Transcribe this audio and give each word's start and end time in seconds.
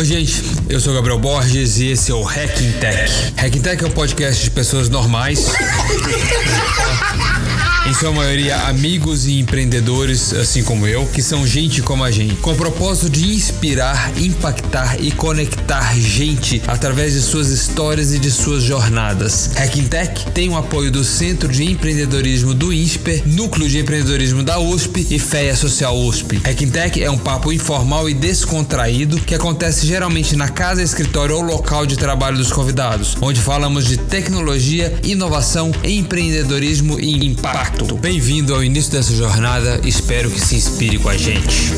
Oi, 0.00 0.06
gente, 0.06 0.42
eu 0.70 0.80
sou 0.80 0.94
Gabriel 0.94 1.18
Borges 1.18 1.76
e 1.78 1.88
esse 1.88 2.10
é 2.10 2.14
o 2.14 2.22
Hacking 2.22 2.72
Tech. 2.80 3.12
Hacking 3.36 3.60
Tech 3.60 3.84
é 3.84 3.86
um 3.86 3.90
podcast 3.90 4.44
de 4.44 4.50
pessoas 4.50 4.88
normais. 4.88 5.52
em 7.86 7.94
sua 7.94 8.12
maioria 8.12 8.56
amigos 8.68 9.26
e 9.26 9.38
empreendedores, 9.40 10.32
assim 10.34 10.62
como 10.62 10.86
eu, 10.86 11.06
que 11.06 11.22
são 11.22 11.46
gente 11.46 11.82
como 11.82 12.04
a 12.04 12.10
gente, 12.10 12.36
com 12.36 12.52
o 12.52 12.56
propósito 12.56 13.08
de 13.10 13.32
inspirar, 13.32 14.12
impactar 14.18 15.00
e 15.00 15.10
conectar 15.10 15.94
gente 15.98 16.62
através 16.66 17.14
de 17.14 17.20
suas 17.20 17.48
histórias 17.48 18.12
e 18.12 18.18
de 18.18 18.30
suas 18.30 18.62
jornadas. 18.62 19.50
Hacking 19.56 19.88
Tech 19.88 20.30
tem 20.32 20.48
o 20.48 20.56
apoio 20.56 20.90
do 20.90 21.02
Centro 21.02 21.48
de 21.48 21.64
Empreendedorismo 21.64 22.54
do 22.54 22.72
INSPER, 22.72 23.22
Núcleo 23.26 23.68
de 23.68 23.78
Empreendedorismo 23.78 24.42
da 24.42 24.58
USP 24.58 25.06
e 25.10 25.18
FEA 25.18 25.56
Social 25.56 25.96
USP. 25.96 26.40
Hacking 26.44 26.70
Tech 26.70 27.02
é 27.02 27.10
um 27.10 27.18
papo 27.18 27.52
informal 27.52 28.08
e 28.08 28.14
descontraído 28.14 29.18
que 29.20 29.34
acontece 29.34 29.86
geralmente 29.86 30.36
na 30.36 30.48
casa, 30.48 30.82
escritório 30.82 31.36
ou 31.36 31.42
local 31.42 31.86
de 31.86 31.96
trabalho 31.96 32.36
dos 32.36 32.52
convidados, 32.52 33.16
onde 33.20 33.40
falamos 33.40 33.86
de 33.86 33.96
tecnologia, 33.96 34.94
inovação, 35.02 35.72
empreendedorismo 35.82 37.00
e 37.00 37.26
impacto. 37.26 37.69
Bem-vindo 38.00 38.54
ao 38.54 38.64
início 38.64 38.92
dessa 38.92 39.14
jornada, 39.14 39.80
espero 39.84 40.30
que 40.30 40.40
se 40.40 40.56
inspire 40.56 40.98
com 40.98 41.08
a 41.08 41.16
gente. 41.16 41.72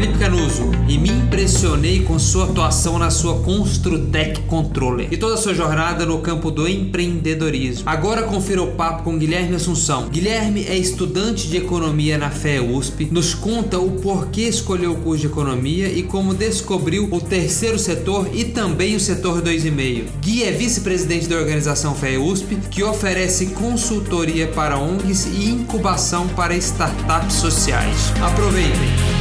Felipe 0.00 0.18
Canuso 0.18 0.70
e 0.88 0.96
me 0.96 1.10
impressionei 1.10 2.02
com 2.02 2.18
sua 2.18 2.46
atuação 2.46 2.98
na 2.98 3.10
sua 3.10 3.40
Construtec 3.40 4.40
Controller 4.44 5.06
e 5.10 5.16
toda 5.18 5.34
a 5.34 5.36
sua 5.36 5.52
jornada 5.52 6.06
no 6.06 6.20
campo 6.20 6.50
do 6.50 6.66
empreendedorismo. 6.66 7.82
Agora 7.84 8.22
confira 8.22 8.62
o 8.62 8.72
papo 8.72 9.02
com 9.02 9.18
Guilherme 9.18 9.56
Assunção. 9.56 10.08
Guilherme 10.08 10.64
é 10.64 10.74
estudante 10.74 11.48
de 11.48 11.58
economia 11.58 12.16
na 12.16 12.30
FE 12.30 12.60
USP, 12.60 13.10
nos 13.12 13.34
conta 13.34 13.78
o 13.78 13.90
porquê 13.90 14.44
escolheu 14.48 14.92
o 14.92 14.96
curso 14.96 15.20
de 15.20 15.26
economia 15.26 15.88
e 15.88 16.02
como 16.02 16.32
descobriu 16.32 17.06
o 17.12 17.20
terceiro 17.20 17.78
setor 17.78 18.30
e 18.32 18.46
também 18.46 18.96
o 18.96 19.00
setor 19.00 19.42
2,5. 19.42 20.04
Gui 20.22 20.44
é 20.44 20.50
vice-presidente 20.50 21.28
da 21.28 21.36
organização 21.36 21.94
FE 21.94 22.16
USP, 22.16 22.56
que 22.70 22.82
oferece 22.82 23.48
consultoria 23.48 24.46
para 24.46 24.78
ONGs 24.78 25.26
e 25.26 25.50
incubação 25.50 26.26
para 26.28 26.56
startups 26.56 27.34
sociais. 27.34 28.14
Aproveitem! 28.22 29.19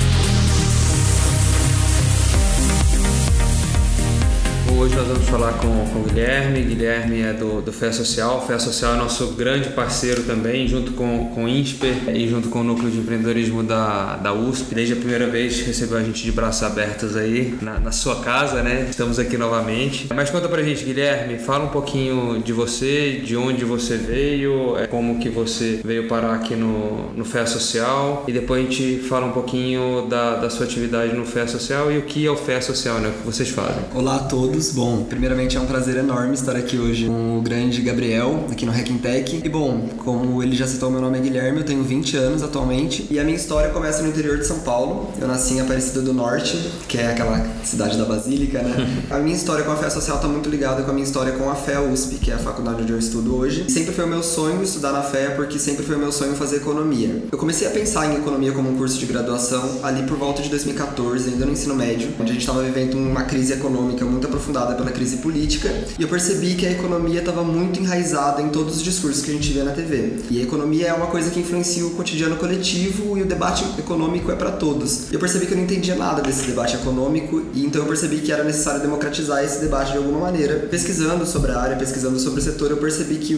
Nós 4.99 5.07
vamos 5.07 5.29
falar 5.29 5.53
com, 5.53 5.85
com 5.93 5.99
o 5.99 6.03
Guilherme. 6.03 6.61
Guilherme 6.61 7.21
é 7.21 7.31
do, 7.31 7.61
do 7.61 7.71
Fé 7.71 7.89
Social. 7.89 8.45
Fé 8.45 8.59
Social 8.59 8.95
é 8.95 8.97
nosso 8.97 9.27
grande 9.27 9.69
parceiro 9.69 10.23
também, 10.23 10.67
junto 10.67 10.91
com, 10.91 11.31
com 11.33 11.45
o 11.45 11.47
INSPER 11.47 12.09
e 12.13 12.27
junto 12.27 12.49
com 12.49 12.59
o 12.59 12.63
Núcleo 12.65 12.91
de 12.91 12.97
Empreendedorismo 12.97 13.63
da, 13.63 14.17
da 14.17 14.33
USP. 14.33 14.75
Desde 14.75 14.95
a 14.95 14.97
primeira 14.97 15.25
vez 15.27 15.61
recebeu 15.61 15.97
a 15.97 16.03
gente 16.03 16.21
de 16.21 16.33
braços 16.33 16.63
abertos 16.63 17.15
aí 17.15 17.57
na, 17.61 17.79
na 17.79 17.93
sua 17.93 18.17
casa, 18.17 18.61
né? 18.61 18.87
Estamos 18.89 19.17
aqui 19.19 19.37
novamente. 19.37 20.07
Mas 20.13 20.29
conta 20.29 20.49
pra 20.49 20.61
gente, 20.61 20.83
Guilherme, 20.83 21.39
fala 21.39 21.63
um 21.63 21.69
pouquinho 21.69 22.41
de 22.43 22.51
você, 22.51 23.21
de 23.23 23.37
onde 23.37 23.63
você 23.63 23.95
veio, 23.95 24.77
é, 24.77 24.85
como 24.85 25.17
que 25.19 25.29
você 25.29 25.79
veio 25.81 26.09
parar 26.09 26.35
aqui 26.35 26.57
no, 26.57 27.13
no 27.13 27.23
Fé 27.23 27.45
Social 27.45 28.25
e 28.27 28.33
depois 28.33 28.65
a 28.65 28.69
gente 28.69 28.99
fala 29.07 29.27
um 29.27 29.31
pouquinho 29.31 30.07
da, 30.09 30.35
da 30.35 30.49
sua 30.49 30.65
atividade 30.65 31.15
no 31.15 31.25
Fé 31.25 31.47
Social 31.47 31.89
e 31.89 31.97
o 31.97 32.01
que 32.01 32.25
é 32.25 32.29
o 32.29 32.35
Fé 32.35 32.59
Social, 32.59 32.99
né? 32.99 33.07
O 33.07 33.13
que 33.13 33.25
vocês 33.25 33.47
fazem. 33.47 33.81
Olá 33.95 34.17
a 34.17 34.19
todos. 34.19 34.73
Bom, 34.73 34.88
primeiramente 34.97 35.57
é 35.57 35.59
um 35.59 35.65
prazer 35.65 35.97
enorme 35.97 36.33
estar 36.33 36.55
aqui 36.55 36.77
hoje 36.77 37.05
com 37.07 37.37
o 37.37 37.41
grande 37.41 37.81
Gabriel, 37.81 38.45
aqui 38.51 38.65
no 38.65 38.71
Hacking 38.71 38.97
Tech. 38.97 39.41
E 39.43 39.49
bom, 39.49 39.89
como 39.97 40.41
ele 40.41 40.55
já 40.55 40.67
citou, 40.67 40.89
meu 40.89 41.01
nome 41.01 41.17
é 41.17 41.21
Guilherme, 41.21 41.59
eu 41.59 41.65
tenho 41.65 41.83
20 41.83 42.17
anos 42.17 42.43
atualmente. 42.43 43.07
E 43.09 43.19
a 43.19 43.23
minha 43.23 43.35
história 43.35 43.69
começa 43.69 44.01
no 44.01 44.09
interior 44.09 44.37
de 44.37 44.45
São 44.45 44.59
Paulo. 44.59 45.11
Eu 45.19 45.27
nasci 45.27 45.55
em 45.55 45.61
Aparecida 45.61 46.01
do 46.01 46.13
Norte, 46.13 46.57
que 46.87 46.97
é 46.97 47.11
aquela 47.11 47.45
cidade 47.63 47.97
da 47.97 48.05
Basílica, 48.05 48.61
né? 48.61 48.87
a 49.09 49.17
minha 49.19 49.35
história 49.35 49.63
com 49.63 49.71
a 49.71 49.75
fé 49.75 49.89
social 49.89 50.17
está 50.17 50.27
muito 50.27 50.49
ligada 50.49 50.83
com 50.83 50.91
a 50.91 50.93
minha 50.93 51.05
história 51.05 51.33
com 51.33 51.49
a 51.49 51.55
fé 51.55 51.79
USP, 51.79 52.15
que 52.15 52.31
é 52.31 52.33
a 52.33 52.39
faculdade 52.39 52.81
onde 52.81 52.91
eu 52.91 52.99
estudo 52.99 53.35
hoje. 53.35 53.69
Sempre 53.69 53.93
foi 53.93 54.05
o 54.05 54.07
meu 54.07 54.23
sonho 54.23 54.63
estudar 54.63 54.91
na 54.91 55.01
fé, 55.01 55.29
porque 55.29 55.59
sempre 55.59 55.85
foi 55.85 55.95
o 55.95 55.99
meu 55.99 56.11
sonho 56.11 56.35
fazer 56.35 56.57
economia. 56.57 57.23
Eu 57.31 57.37
comecei 57.37 57.67
a 57.67 57.71
pensar 57.71 58.11
em 58.11 58.17
economia 58.17 58.51
como 58.51 58.69
um 58.69 58.77
curso 58.77 58.97
de 58.97 59.05
graduação 59.05 59.79
ali 59.83 60.03
por 60.03 60.17
volta 60.17 60.41
de 60.41 60.49
2014, 60.49 61.29
ainda 61.29 61.45
no 61.45 61.51
ensino 61.51 61.75
médio, 61.75 62.09
onde 62.19 62.31
a 62.31 62.33
gente 62.33 62.41
estava 62.41 62.63
vivendo 62.63 62.95
uma 62.95 63.23
crise 63.23 63.53
econômica 63.53 64.05
muito 64.05 64.27
aprofundada 64.27 64.78
pela 64.79 64.91
crise 64.91 65.17
política, 65.17 65.69
e 65.97 66.01
eu 66.01 66.07
percebi 66.07 66.55
que 66.55 66.65
a 66.65 66.71
economia 66.71 67.19
estava 67.19 67.43
muito 67.43 67.79
enraizada 67.79 68.41
em 68.41 68.49
todos 68.49 68.77
os 68.77 68.83
discursos 68.83 69.21
que 69.21 69.31
a 69.31 69.33
gente 69.33 69.51
vê 69.51 69.61
na 69.63 69.71
TV. 69.71 70.13
E 70.31 70.39
a 70.39 70.43
economia 70.43 70.87
é 70.87 70.93
uma 70.93 71.07
coisa 71.07 71.29
que 71.29 71.39
influencia 71.39 71.85
o 71.85 71.91
cotidiano 71.91 72.37
coletivo 72.37 73.17
e 73.17 73.21
o 73.21 73.25
debate 73.25 73.65
econômico 73.77 74.31
é 74.31 74.35
para 74.35 74.51
todos. 74.51 75.11
Eu 75.11 75.19
percebi 75.19 75.45
que 75.45 75.53
eu 75.53 75.57
não 75.57 75.65
entendia 75.65 75.95
nada 75.95 76.21
desse 76.21 76.45
debate 76.45 76.75
econômico, 76.75 77.43
e 77.53 77.65
então 77.65 77.81
eu 77.81 77.87
percebi 77.87 78.17
que 78.17 78.31
era 78.31 78.43
necessário 78.43 78.81
democratizar 78.81 79.43
esse 79.43 79.59
debate 79.59 79.91
de 79.91 79.97
alguma 79.97 80.19
maneira. 80.19 80.67
Pesquisando 80.69 81.25
sobre 81.25 81.51
a 81.51 81.59
área, 81.59 81.75
pesquisando 81.75 82.19
sobre 82.19 82.39
o 82.39 82.43
setor, 82.43 82.71
eu 82.71 82.77
percebi 82.77 83.15
que 83.15 83.35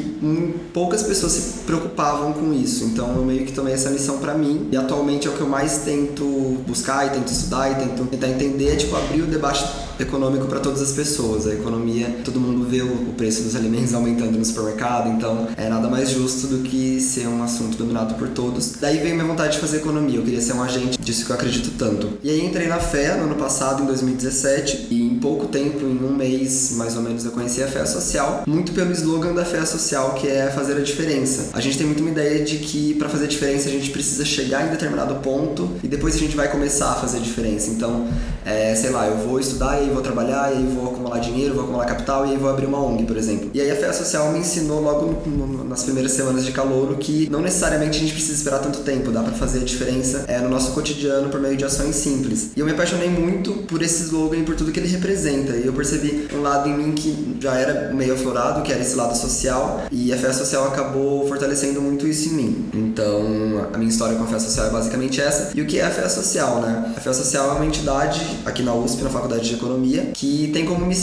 poucas 0.73 1.03
pessoas 1.03 1.31
se 1.31 1.41
preocupavam 1.65 2.33
com 2.33 2.53
isso. 2.53 2.83
Então 2.85 3.15
eu 3.15 3.25
meio 3.25 3.45
que 3.45 3.51
tomei 3.51 3.73
essa 3.73 3.89
missão 3.89 4.19
para 4.19 4.35
mim, 4.35 4.67
e 4.71 4.77
atualmente 4.77 5.27
é 5.27 5.29
o 5.29 5.33
que 5.33 5.41
eu 5.41 5.49
mais 5.49 5.79
tento 5.79 6.23
buscar 6.67 7.07
e 7.07 7.09
tento 7.09 7.31
estudar 7.31 7.71
e 7.71 7.75
tento 7.75 8.05
tentar 8.05 8.27
entender, 8.27 8.73
é 8.73 8.75
tipo 8.75 8.95
abrir 8.95 9.21
o 9.21 9.25
debate 9.25 9.65
econômico 9.99 10.47
para 10.47 10.59
todas 10.59 10.81
as 10.81 10.91
pessoas. 10.91 11.20
A 11.21 11.53
economia, 11.53 12.15
todo 12.25 12.39
mundo 12.39 12.67
vê 12.67 12.81
o 12.81 13.13
preço 13.15 13.43
dos 13.43 13.55
alimentos 13.55 13.93
aumentando 13.95 14.39
no 14.39 14.43
supermercado, 14.43 15.07
então 15.07 15.47
é 15.55 15.69
nada 15.69 15.87
mais 15.87 16.09
justo 16.09 16.47
do 16.47 16.63
que 16.63 16.99
ser 16.99 17.27
um 17.27 17.43
assunto 17.43 17.77
dominado 17.77 18.15
por 18.15 18.29
todos. 18.29 18.73
Daí 18.81 18.97
veio 18.97 19.13
minha 19.13 19.27
vontade 19.27 19.53
de 19.53 19.59
fazer 19.59 19.77
economia, 19.77 20.17
eu 20.17 20.23
queria 20.23 20.41
ser 20.41 20.53
um 20.53 20.63
agente 20.63 20.99
disso 20.99 21.23
que 21.23 21.31
eu 21.31 21.35
acredito 21.35 21.77
tanto. 21.77 22.17
E 22.23 22.29
aí 22.31 22.43
entrei 22.43 22.67
na 22.67 22.79
fé 22.79 23.15
no 23.17 23.25
ano 23.25 23.35
passado, 23.35 23.83
em 23.83 23.85
2017, 23.85 24.87
e 24.89 24.99
em 25.03 25.19
pouco 25.19 25.45
tempo, 25.45 25.85
em 25.85 26.03
um 26.03 26.15
mês 26.15 26.71
mais 26.75 26.95
ou 26.95 27.03
menos, 27.03 27.23
eu 27.23 27.31
conheci 27.31 27.61
a 27.61 27.67
fé 27.67 27.85
social, 27.85 28.43
muito 28.47 28.71
pelo 28.71 28.91
slogan 28.91 29.33
da 29.33 29.45
fé 29.45 29.63
social, 29.63 30.15
que 30.15 30.27
é 30.27 30.49
fazer 30.49 30.75
a 30.75 30.81
diferença. 30.81 31.49
A 31.53 31.61
gente 31.61 31.77
tem 31.77 31.85
muito 31.85 32.01
uma 32.01 32.09
ideia 32.09 32.43
de 32.43 32.57
que 32.57 32.95
para 32.95 33.07
fazer 33.07 33.25
a 33.25 33.27
diferença 33.27 33.69
a 33.69 33.71
gente 33.71 33.91
precisa 33.91 34.25
chegar 34.25 34.67
em 34.67 34.71
determinado 34.71 35.13
ponto 35.15 35.69
e 35.83 35.87
depois 35.87 36.15
a 36.15 36.17
gente 36.17 36.35
vai 36.35 36.49
começar 36.49 36.93
a 36.93 36.95
fazer 36.95 37.17
a 37.17 37.21
diferença. 37.21 37.69
Então, 37.69 38.07
é, 38.43 38.73
sei 38.73 38.89
lá, 38.89 39.05
eu 39.05 39.17
vou 39.17 39.39
estudar 39.39 39.77
e 39.77 39.83
aí 39.83 39.89
vou 39.91 40.01
trabalhar, 40.01 40.51
e 40.51 40.57
aí 40.57 40.65
vou 40.65 40.91
acumular 41.11 41.19
dinheiro, 41.19 41.53
vou 41.53 41.63
acumular 41.63 41.85
capital 41.85 42.25
e 42.25 42.31
aí 42.31 42.37
vou 42.37 42.49
abrir 42.49 42.65
uma 42.65 42.79
ONG, 42.79 43.03
por 43.03 43.17
exemplo. 43.17 43.49
E 43.53 43.59
aí 43.59 43.69
a 43.69 43.75
fé 43.75 43.91
social 43.91 44.31
me 44.31 44.39
ensinou 44.39 44.81
logo 44.81 45.19
no, 45.25 45.47
no, 45.47 45.63
nas 45.63 45.83
primeiras 45.83 46.13
semanas 46.13 46.45
de 46.45 46.51
calouro 46.51 46.95
que 46.95 47.29
não 47.29 47.41
necessariamente 47.41 47.97
a 47.97 48.01
gente 48.01 48.13
precisa 48.13 48.33
esperar 48.33 48.59
tanto 48.59 48.79
tempo, 48.79 49.11
dá 49.11 49.21
para 49.21 49.33
fazer 49.33 49.59
a 49.59 49.63
diferença 49.63 50.25
é, 50.27 50.39
no 50.39 50.49
nosso 50.49 50.71
cotidiano 50.71 51.29
por 51.29 51.39
meio 51.39 51.57
de 51.57 51.65
ações 51.65 51.95
simples. 51.95 52.51
E 52.55 52.59
eu 52.59 52.65
me 52.65 52.71
apaixonei 52.71 53.09
muito 53.09 53.51
por 53.67 53.81
esse 53.81 54.03
slogan 54.03 54.37
e 54.37 54.43
por 54.43 54.55
tudo 54.55 54.71
que 54.71 54.79
ele 54.79 54.87
representa. 54.87 55.53
E 55.53 55.65
eu 55.65 55.73
percebi 55.73 56.27
um 56.33 56.41
lado 56.41 56.69
em 56.69 56.77
mim 56.77 56.91
que 56.93 57.37
já 57.39 57.55
era 57.55 57.93
meio 57.93 58.13
aflorado, 58.13 58.61
que 58.61 58.71
era 58.71 58.81
esse 58.81 58.95
lado 58.95 59.17
social, 59.17 59.83
e 59.91 60.13
a 60.13 60.17
fé 60.17 60.31
social 60.31 60.67
acabou 60.67 61.27
fortalecendo 61.27 61.81
muito 61.81 62.07
isso 62.07 62.29
em 62.29 62.33
mim. 62.33 62.69
Então, 62.73 63.67
a 63.73 63.77
minha 63.77 63.89
história 63.89 64.15
com 64.15 64.23
a 64.23 64.27
fé 64.27 64.39
social 64.39 64.67
é 64.67 64.69
basicamente 64.69 65.19
essa. 65.19 65.51
E 65.55 65.61
o 65.61 65.65
que 65.65 65.79
é 65.79 65.85
a 65.85 65.89
fé 65.89 66.07
social, 66.07 66.61
né? 66.61 66.93
A 66.95 66.99
fé 66.99 67.13
social 67.13 67.51
é 67.51 67.53
uma 67.53 67.65
entidade 67.65 68.21
aqui 68.45 68.63
na 68.63 68.73
USP, 68.73 69.03
na 69.03 69.09
Faculdade 69.09 69.47
de 69.47 69.55
Economia, 69.55 70.11
que 70.13 70.49
tem 70.53 70.65
como 70.65 70.85
missão 70.85 71.00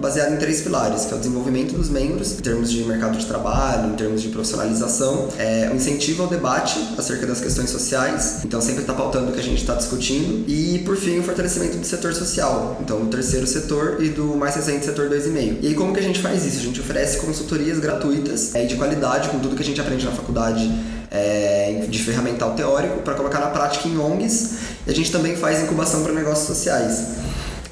baseada 0.00 0.34
em 0.34 0.36
três 0.36 0.60
pilares, 0.60 1.04
que 1.04 1.12
é 1.12 1.16
o 1.16 1.18
desenvolvimento 1.18 1.74
dos 1.74 1.88
membros, 1.88 2.32
em 2.32 2.36
termos 2.36 2.70
de 2.70 2.82
mercado 2.84 3.18
de 3.18 3.26
trabalho, 3.26 3.92
em 3.92 3.96
termos 3.96 4.22
de 4.22 4.28
profissionalização, 4.28 5.28
é, 5.38 5.68
o 5.72 5.76
incentivo 5.76 6.22
ao 6.22 6.28
debate 6.28 6.78
acerca 6.96 7.26
das 7.26 7.40
questões 7.40 7.70
sociais, 7.70 8.40
então 8.44 8.60
sempre 8.60 8.82
está 8.82 8.94
pautando 8.94 9.30
o 9.30 9.32
que 9.32 9.40
a 9.40 9.42
gente 9.42 9.60
está 9.60 9.74
discutindo, 9.74 10.44
e 10.48 10.78
por 10.80 10.96
fim 10.96 11.18
o 11.18 11.22
fortalecimento 11.22 11.76
do 11.76 11.86
setor 11.86 12.14
social, 12.14 12.78
então 12.80 13.00
do 13.00 13.06
terceiro 13.06 13.46
setor 13.46 14.02
e 14.02 14.08
do 14.08 14.36
mais 14.36 14.54
recente 14.54 14.84
setor 14.84 15.08
2,5. 15.08 15.58
E 15.62 15.68
aí 15.68 15.74
como 15.74 15.92
que 15.92 16.00
a 16.00 16.02
gente 16.02 16.20
faz 16.20 16.44
isso? 16.44 16.58
A 16.58 16.62
gente 16.62 16.80
oferece 16.80 17.18
consultorias 17.18 17.78
gratuitas 17.78 18.54
é, 18.54 18.64
de 18.64 18.76
qualidade 18.76 19.28
com 19.28 19.38
tudo 19.38 19.56
que 19.56 19.62
a 19.62 19.66
gente 19.66 19.80
aprende 19.80 20.04
na 20.04 20.12
faculdade 20.12 20.70
é, 21.10 21.86
de 21.88 22.02
ferramental 22.02 22.54
teórico 22.54 23.00
para 23.02 23.14
colocar 23.14 23.38
na 23.38 23.46
prática 23.46 23.86
em 23.88 23.96
ONGs 23.96 24.50
e 24.86 24.90
a 24.90 24.94
gente 24.94 25.12
também 25.12 25.36
faz 25.36 25.62
incubação 25.62 26.02
para 26.02 26.12
negócios 26.12 26.46
sociais 26.46 27.23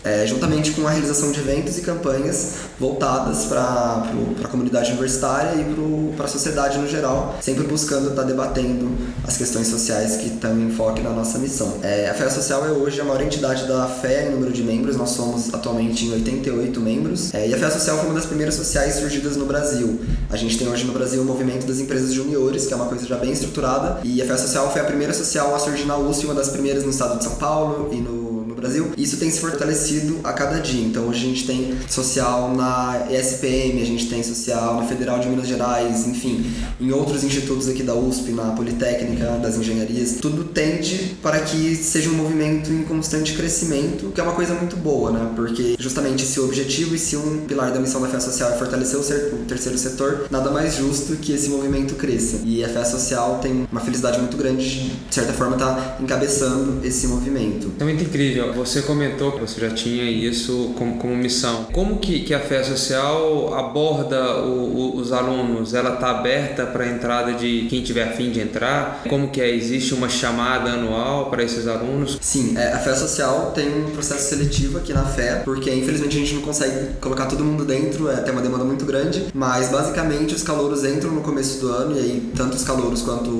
é, 0.05 0.27
juntamente 0.27 0.73
com 0.73 0.87
a 0.87 0.91
realização 0.91 1.31
de 1.31 1.41
eventos 1.41 1.79
e 1.79 1.83
campanhas 1.83 2.53
voltadas 2.79 3.45
para 3.45 4.05
a 4.45 4.49
comunidade 4.49 4.91
universitária 4.91 5.61
e 5.61 6.13
para 6.17 6.27
a 6.27 6.29
sociedade 6.29 6.79
no 6.79 6.89
geral, 6.89 7.37
sempre 7.41 7.65
buscando 7.65 8.11
estar 8.11 8.23
tá 8.23 8.29
debatendo 8.29 8.91
as 9.27 9.37
questões 9.37 9.69
sociais 9.69 10.17
que 10.17 10.27
estão 10.27 10.59
em 10.59 10.71
foco 10.71 11.01
na 11.01 11.11
nossa 11.11 11.39
missão. 11.39 11.79
É, 11.83 12.09
a 12.11 12.15
Fé 12.15 12.29
Social 12.29 12.67
é 12.67 12.71
hoje 12.71 13.01
a 13.01 13.05
maior 13.05 13.23
entidade 13.23 13.67
da 13.67 13.87
fé 13.87 14.29
em 14.29 14.33
número 14.33 14.53
de 14.53 14.63
membros, 14.63 14.97
nós 14.97 15.11
somos 15.11 15.53
atualmente 15.55 16.07
em 16.07 16.13
88 16.13 16.81
membros, 16.81 17.33
é, 17.35 17.49
e 17.49 17.55
a 17.55 17.59
Fé 17.59 17.71
Social 17.71 17.99
foi 17.99 18.07
uma 18.07 18.15
das 18.15 18.27
primeiras 18.27 18.55
sociais 18.55 18.97
surgidas 18.97 19.37
no 19.37 19.47
Brasil. 19.47 20.01
A 20.31 20.37
gente 20.37 20.59
tem 20.59 20.69
hoje 20.69 20.85
no 20.85 20.93
Brasil 20.93 21.23
o 21.23 21.25
movimento 21.25 21.67
das 21.67 21.79
empresas 21.79 22.13
juniores, 22.13 22.67
que 22.67 22.73
é 22.73 22.77
uma 22.77 22.87
coisa 22.87 23.07
já 23.07 23.17
bem 23.17 23.33
estruturada, 23.33 24.01
e 24.03 24.21
a 24.21 24.27
Fé 24.27 24.37
Social 24.37 24.71
foi 24.71 24.81
a 24.81 24.85
primeira 24.85 25.13
social 25.15 25.55
a 25.55 25.59
surgir 25.59 25.85
na 25.85 25.97
USP, 25.97 26.27
uma 26.27 26.35
das 26.35 26.49
primeiras 26.49 26.85
no 26.85 26.91
estado 26.91 27.19
de 27.19 27.25
São 27.25 27.37
Paulo 27.37 27.91
e 27.93 27.97
no 27.97 28.22
Brasil. 28.63 28.93
Isso 28.97 29.17
tem 29.17 29.29
se 29.31 29.41
fortalecido 29.41 30.21
a 30.23 30.33
cada 30.33 30.61
dia. 30.61 30.85
Então 30.85 31.09
hoje 31.09 31.25
a 31.25 31.29
gente 31.29 31.47
tem 31.47 31.77
social 31.89 32.55
na 32.55 33.07
ESPM, 33.11 33.83
a 33.83 33.85
gente 33.85 34.09
tem 34.09 34.23
social 34.23 34.77
na 34.77 34.87
Federal 34.87 35.19
de 35.19 35.29
Minas 35.29 35.49
Gerais, 35.49 36.07
enfim, 36.07 36.47
em 36.81 36.93
outros 36.93 37.25
institutos 37.25 37.69
aqui 37.69 37.83
da 37.83 37.95
USP, 37.95 38.31
na 38.31 38.53
Politécnica, 38.53 39.39
das 39.43 39.57
engenharias. 39.57 40.17
Tudo 40.21 40.45
tende 40.45 41.17
para 41.21 41.41
que 41.41 41.75
seja 41.75 42.09
um 42.09 42.15
movimento 42.15 42.71
em 42.71 42.85
constante 42.85 43.35
crescimento, 43.35 44.13
que 44.15 44.21
é 44.21 44.25
uma 44.25 44.35
coisa 44.35 44.55
muito 44.55 44.77
boa, 44.77 45.11
né? 45.11 45.31
Porque 45.35 45.75
justamente 45.79 46.25
se 46.25 46.39
o 46.39 46.45
objetivo 46.45 46.95
e 46.95 46.99
se 46.99 47.17
um 47.17 47.45
pilar 47.47 47.73
da 47.73 47.81
missão 47.81 48.01
da 48.01 48.09
fé 48.09 48.21
social 48.21 48.51
é 48.51 48.57
fortalecer 48.57 48.99
o, 48.99 49.45
terceiro 49.47 49.77
setor, 49.77 50.27
nada 50.31 50.51
mais 50.51 50.77
justo 50.77 51.17
que 51.17 51.33
esse 51.33 51.49
movimento 51.49 51.95
cresça. 51.95 52.41
E 52.45 52.65
a 52.65 52.69
fé 52.69 52.85
social 52.85 53.41
tem 53.43 53.67
uma 53.71 53.81
felicidade 53.81 54.19
muito 54.19 54.37
grande 54.37 54.63
de, 54.63 55.15
certa 55.15 55.33
forma, 55.33 55.57
tá 55.57 55.97
encabeçando 56.01 56.85
esse 56.87 57.07
movimento. 57.09 57.73
É 57.81 57.85
muito 57.85 58.05
incrível. 58.05 58.52
Você 58.55 58.83
comentou 58.83 59.33
que 59.33 59.41
você 59.41 59.61
já 59.61 59.71
tinha 59.71 60.05
isso 60.05 60.75
como, 60.77 60.99
como 60.99 61.17
missão. 61.17 61.67
Como 61.73 61.99
que, 61.99 62.21
que 62.21 62.35
a 62.35 62.41
fé 62.41 62.63
social 62.63 63.55
aborda 63.55 64.43
o, 64.45 64.95
o, 64.95 64.97
os 64.97 65.13
alunos? 65.13 65.75
Ela 65.75 65.95
está 65.95 66.11
aberta 66.11 66.67
para 66.67 66.85
a 66.85 66.89
entrada 66.89 67.33
de 67.33 67.67
quem 67.69 67.83
tiver 67.83 68.05
afim 68.05 68.31
de 68.31 68.41
entrar? 68.41 69.03
Como 69.09 69.29
que 69.29 69.41
é? 69.41 69.51
Existe 69.55 69.95
uma 69.95 70.09
chamada 70.09 70.71
anual 70.71 71.31
para 71.31 71.43
esses 71.43 71.67
alunos? 71.67 72.19
Sim, 72.21 72.57
é, 72.57 72.73
a 72.73 72.79
fé 72.79 72.95
social 72.95 73.53
tem 73.55 73.69
um 73.69 73.91
processo 73.91 74.29
seletivo 74.29 74.79
aqui 74.79 74.93
na 74.93 75.05
fé, 75.05 75.43
porque 75.45 75.73
infelizmente 75.73 76.17
a 76.17 76.21
gente 76.21 76.35
não 76.35 76.43
consegue 76.43 76.95
colocar 77.01 77.27
todo 77.27 77.45
mundo 77.45 77.65
dentro, 77.65 78.11
é, 78.11 78.17
tem 78.17 78.33
uma 78.33 78.43
demanda 78.43 78.65
muito 78.65 78.85
grande, 78.85 79.27
mas 79.35 79.69
basicamente 79.69 80.35
os 80.35 80.43
calouros 80.43 80.85
entram 80.85 81.11
no 81.11 81.21
começo 81.21 81.61
do 81.61 81.69
ano, 81.69 81.97
e 81.97 81.99
aí 81.99 82.33
tanto 82.37 82.57
os 82.57 82.65
calouros 82.65 83.03
quanto 83.03 83.31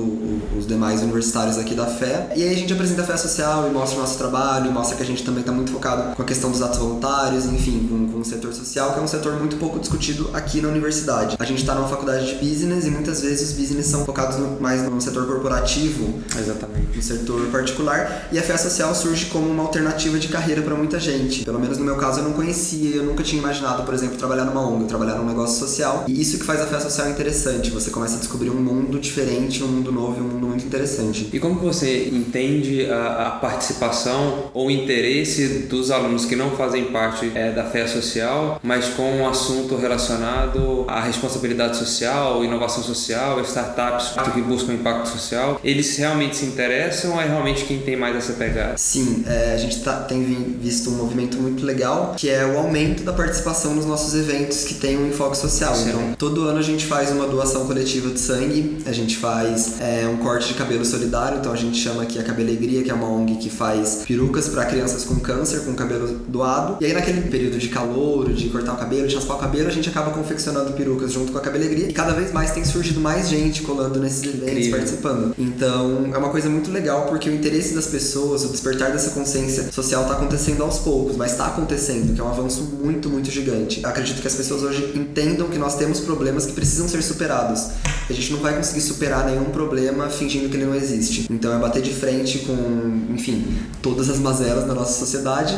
os 0.63 0.67
demais 0.67 1.01
universitários 1.01 1.57
aqui 1.57 1.75
da 1.75 1.85
fé, 1.85 2.31
e 2.35 2.43
aí 2.43 2.49
a 2.49 2.57
gente 2.57 2.73
apresenta 2.73 3.01
a 3.01 3.05
fé 3.05 3.17
social 3.17 3.67
e 3.67 3.71
mostra 3.71 3.97
o 3.97 4.01
nosso 4.01 4.17
trabalho, 4.17 4.71
mostra 4.71 4.95
que 4.95 5.03
a 5.03 5.05
gente 5.05 5.23
também 5.23 5.41
está 5.41 5.51
muito 5.51 5.71
focado 5.71 6.15
com 6.15 6.21
a 6.21 6.25
questão 6.25 6.49
dos 6.49 6.61
atos 6.61 6.79
voluntários, 6.79 7.45
enfim, 7.45 7.87
com, 7.87 8.11
com 8.11 8.19
o 8.19 8.25
setor 8.25 8.53
social, 8.53 8.93
que 8.93 8.99
é 8.99 9.01
um 9.01 9.07
setor 9.07 9.33
muito 9.37 9.57
pouco 9.57 9.79
discutido 9.79 10.29
aqui 10.33 10.61
na 10.61 10.69
universidade. 10.69 11.35
A 11.39 11.45
gente 11.45 11.59
está 11.59 11.75
numa 11.75 11.87
faculdade 11.87 12.27
de 12.27 12.35
business 12.35 12.85
e 12.85 12.89
muitas 12.89 13.21
vezes 13.21 13.49
os 13.49 13.55
business 13.55 13.87
são 13.87 14.05
focados 14.05 14.37
no, 14.37 14.59
mais 14.59 14.81
no 14.83 14.99
setor 15.01 15.27
corporativo, 15.27 16.21
exatamente, 16.39 16.95
no 16.95 17.03
setor 17.03 17.47
particular, 17.47 18.29
e 18.31 18.39
a 18.39 18.41
fé 18.41 18.57
social 18.57 18.95
surge 18.95 19.25
como 19.27 19.49
uma 19.49 19.63
alternativa 19.63 20.17
de 20.17 20.27
carreira 20.29 20.61
para 20.61 20.75
muita 20.75 20.99
gente. 20.99 21.43
Pelo 21.43 21.59
menos 21.59 21.77
no 21.77 21.85
meu 21.85 21.97
caso 21.97 22.19
eu 22.19 22.23
não 22.23 22.33
conhecia, 22.33 22.95
eu 22.95 23.03
nunca 23.03 23.23
tinha 23.23 23.41
imaginado, 23.41 23.83
por 23.83 23.93
exemplo, 23.93 24.17
trabalhar 24.17 24.45
numa 24.45 24.61
ONG, 24.61 24.85
trabalhar 24.85 25.15
num 25.15 25.25
negócio 25.25 25.59
social. 25.59 26.05
E 26.07 26.21
isso 26.21 26.37
que 26.37 26.45
faz 26.45 26.61
a 26.61 26.65
fé 26.65 26.79
social 26.79 27.09
interessante. 27.09 27.69
Você 27.71 27.89
começa 27.89 28.15
a 28.15 28.19
descobrir 28.19 28.49
um 28.49 28.61
mundo 28.61 28.99
diferente, 28.99 29.63
um 29.63 29.67
mundo 29.67 29.91
novo, 29.91 30.21
um 30.21 30.27
mundo 30.27 30.52
muito 30.53 30.65
interessante. 30.65 31.29
E 31.33 31.39
como 31.39 31.55
você 31.55 32.09
entende 32.09 32.85
a, 32.85 33.27
a 33.27 33.31
participação 33.31 34.51
ou 34.53 34.69
interesse 34.69 35.67
dos 35.69 35.91
alunos 35.91 36.25
que 36.25 36.35
não 36.35 36.51
fazem 36.51 36.85
parte 36.85 37.31
é, 37.33 37.51
da 37.51 37.65
fé 37.65 37.87
social, 37.87 38.59
mas 38.63 38.89
com 38.89 39.19
um 39.19 39.27
assunto 39.27 39.75
relacionado 39.75 40.85
à 40.87 41.01
responsabilidade 41.01 41.77
social, 41.77 42.43
inovação 42.43 42.83
social, 42.83 43.41
startups 43.41 44.13
que 44.33 44.41
buscam 44.41 44.73
impacto 44.73 45.09
social? 45.09 45.59
Eles 45.63 45.95
realmente 45.97 46.35
se 46.37 46.45
interessam 46.45 47.13
ou 47.13 47.21
é 47.21 47.27
realmente 47.27 47.65
quem 47.65 47.79
tem 47.79 47.95
mais 47.95 48.15
essa 48.15 48.33
pegada? 48.33 48.77
Sim, 48.77 49.23
é, 49.27 49.53
a 49.53 49.57
gente 49.57 49.81
tá, 49.81 50.01
tem 50.01 50.23
visto 50.59 50.89
um 50.89 50.93
movimento 50.93 51.37
muito 51.37 51.65
legal 51.65 52.13
que 52.17 52.29
é 52.29 52.45
o 52.45 52.57
aumento 52.57 53.03
da 53.03 53.13
participação 53.13 53.73
nos 53.75 53.85
nossos 53.85 54.13
eventos 54.15 54.63
que 54.63 54.75
tem 54.75 54.97
um 54.97 55.07
enfoque 55.07 55.37
social. 55.37 55.75
Sim. 55.75 55.89
Então, 55.89 56.15
todo 56.17 56.43
ano 56.43 56.59
a 56.59 56.63
gente 56.63 56.85
faz 56.85 57.11
uma 57.11 57.27
doação 57.27 57.65
coletiva 57.65 58.09
de 58.09 58.19
sangue, 58.19 58.77
a 58.85 58.91
gente 58.91 59.17
faz 59.17 59.79
é, 59.79 60.07
um 60.07 60.17
corte 60.17 60.42
de 60.47 60.53
cabelo 60.53 60.85
solidário, 60.85 61.39
então 61.39 61.51
a 61.51 61.55
gente 61.55 61.77
chama 61.77 62.03
aqui 62.03 62.19
a 62.19 62.23
Cabelegria, 62.23 62.83
que 62.83 62.91
é 62.91 62.93
uma 62.93 63.07
ONG 63.07 63.35
que 63.35 63.49
faz 63.49 64.03
perucas 64.07 64.47
para 64.47 64.65
crianças 64.65 65.03
com 65.03 65.15
câncer, 65.15 65.61
com 65.61 65.73
cabelo 65.73 66.19
doado. 66.27 66.77
E 66.81 66.85
aí, 66.85 66.93
naquele 66.93 67.21
período 67.21 67.57
de 67.57 67.69
calor, 67.69 68.31
de 68.33 68.49
cortar 68.49 68.73
o 68.73 68.77
cabelo, 68.77 69.07
de 69.07 69.15
raspar 69.15 69.35
o 69.35 69.39
cabelo, 69.39 69.67
a 69.67 69.71
gente 69.71 69.89
acaba 69.89 70.11
confeccionando 70.11 70.73
perucas 70.73 71.11
junto 71.11 71.31
com 71.31 71.37
a 71.37 71.41
Cabelegria. 71.41 71.87
E 71.89 71.93
cada 71.93 72.13
vez 72.13 72.31
mais 72.31 72.51
tem 72.51 72.63
surgido 72.63 72.99
mais 72.99 73.29
gente 73.29 73.61
colando 73.61 73.99
nesses 73.99 74.23
eventos, 74.23 74.49
Incrível. 74.49 74.71
participando. 74.77 75.35
Então, 75.37 76.09
é 76.13 76.17
uma 76.17 76.29
coisa 76.29 76.49
muito 76.49 76.71
legal 76.71 77.05
porque 77.07 77.29
o 77.29 77.33
interesse 77.33 77.73
das 77.73 77.87
pessoas, 77.87 78.43
o 78.43 78.49
despertar 78.49 78.91
dessa 78.91 79.11
consciência 79.11 79.71
social 79.71 80.03
está 80.03 80.13
acontecendo 80.13 80.63
aos 80.63 80.79
poucos, 80.79 81.15
mas 81.15 81.31
está 81.31 81.47
acontecendo, 81.47 82.13
que 82.13 82.21
é 82.21 82.23
um 82.23 82.29
avanço 82.29 82.63
muito, 82.81 83.09
muito 83.09 83.29
gigante. 83.29 83.81
Eu 83.83 83.89
acredito 83.89 84.21
que 84.21 84.27
as 84.27 84.35
pessoas 84.35 84.63
hoje 84.63 84.93
entendam 84.95 85.47
que 85.47 85.57
nós 85.57 85.75
temos 85.75 85.99
problemas 85.99 86.45
que 86.45 86.53
precisam 86.53 86.87
ser 86.87 87.01
superados. 87.01 87.67
A 88.13 88.15
gente 88.15 88.31
não 88.31 88.39
vai 88.39 88.55
conseguir 88.55 88.81
superar 88.81 89.25
nenhum 89.25 89.45
problema 89.45 90.07
fingindo 90.07 90.47
que 90.47 90.55
ele 90.55 90.65
não 90.65 90.75
existe. 90.75 91.25
Então 91.31 91.51
é 91.51 91.57
bater 91.59 91.81
de 91.81 91.89
frente 91.89 92.39
com, 92.39 93.11
enfim, 93.11 93.57
todas 93.81 94.07
as 94.07 94.19
mazelas 94.19 94.67
da 94.67 94.75
nossa 94.75 94.99
sociedade 94.99 95.57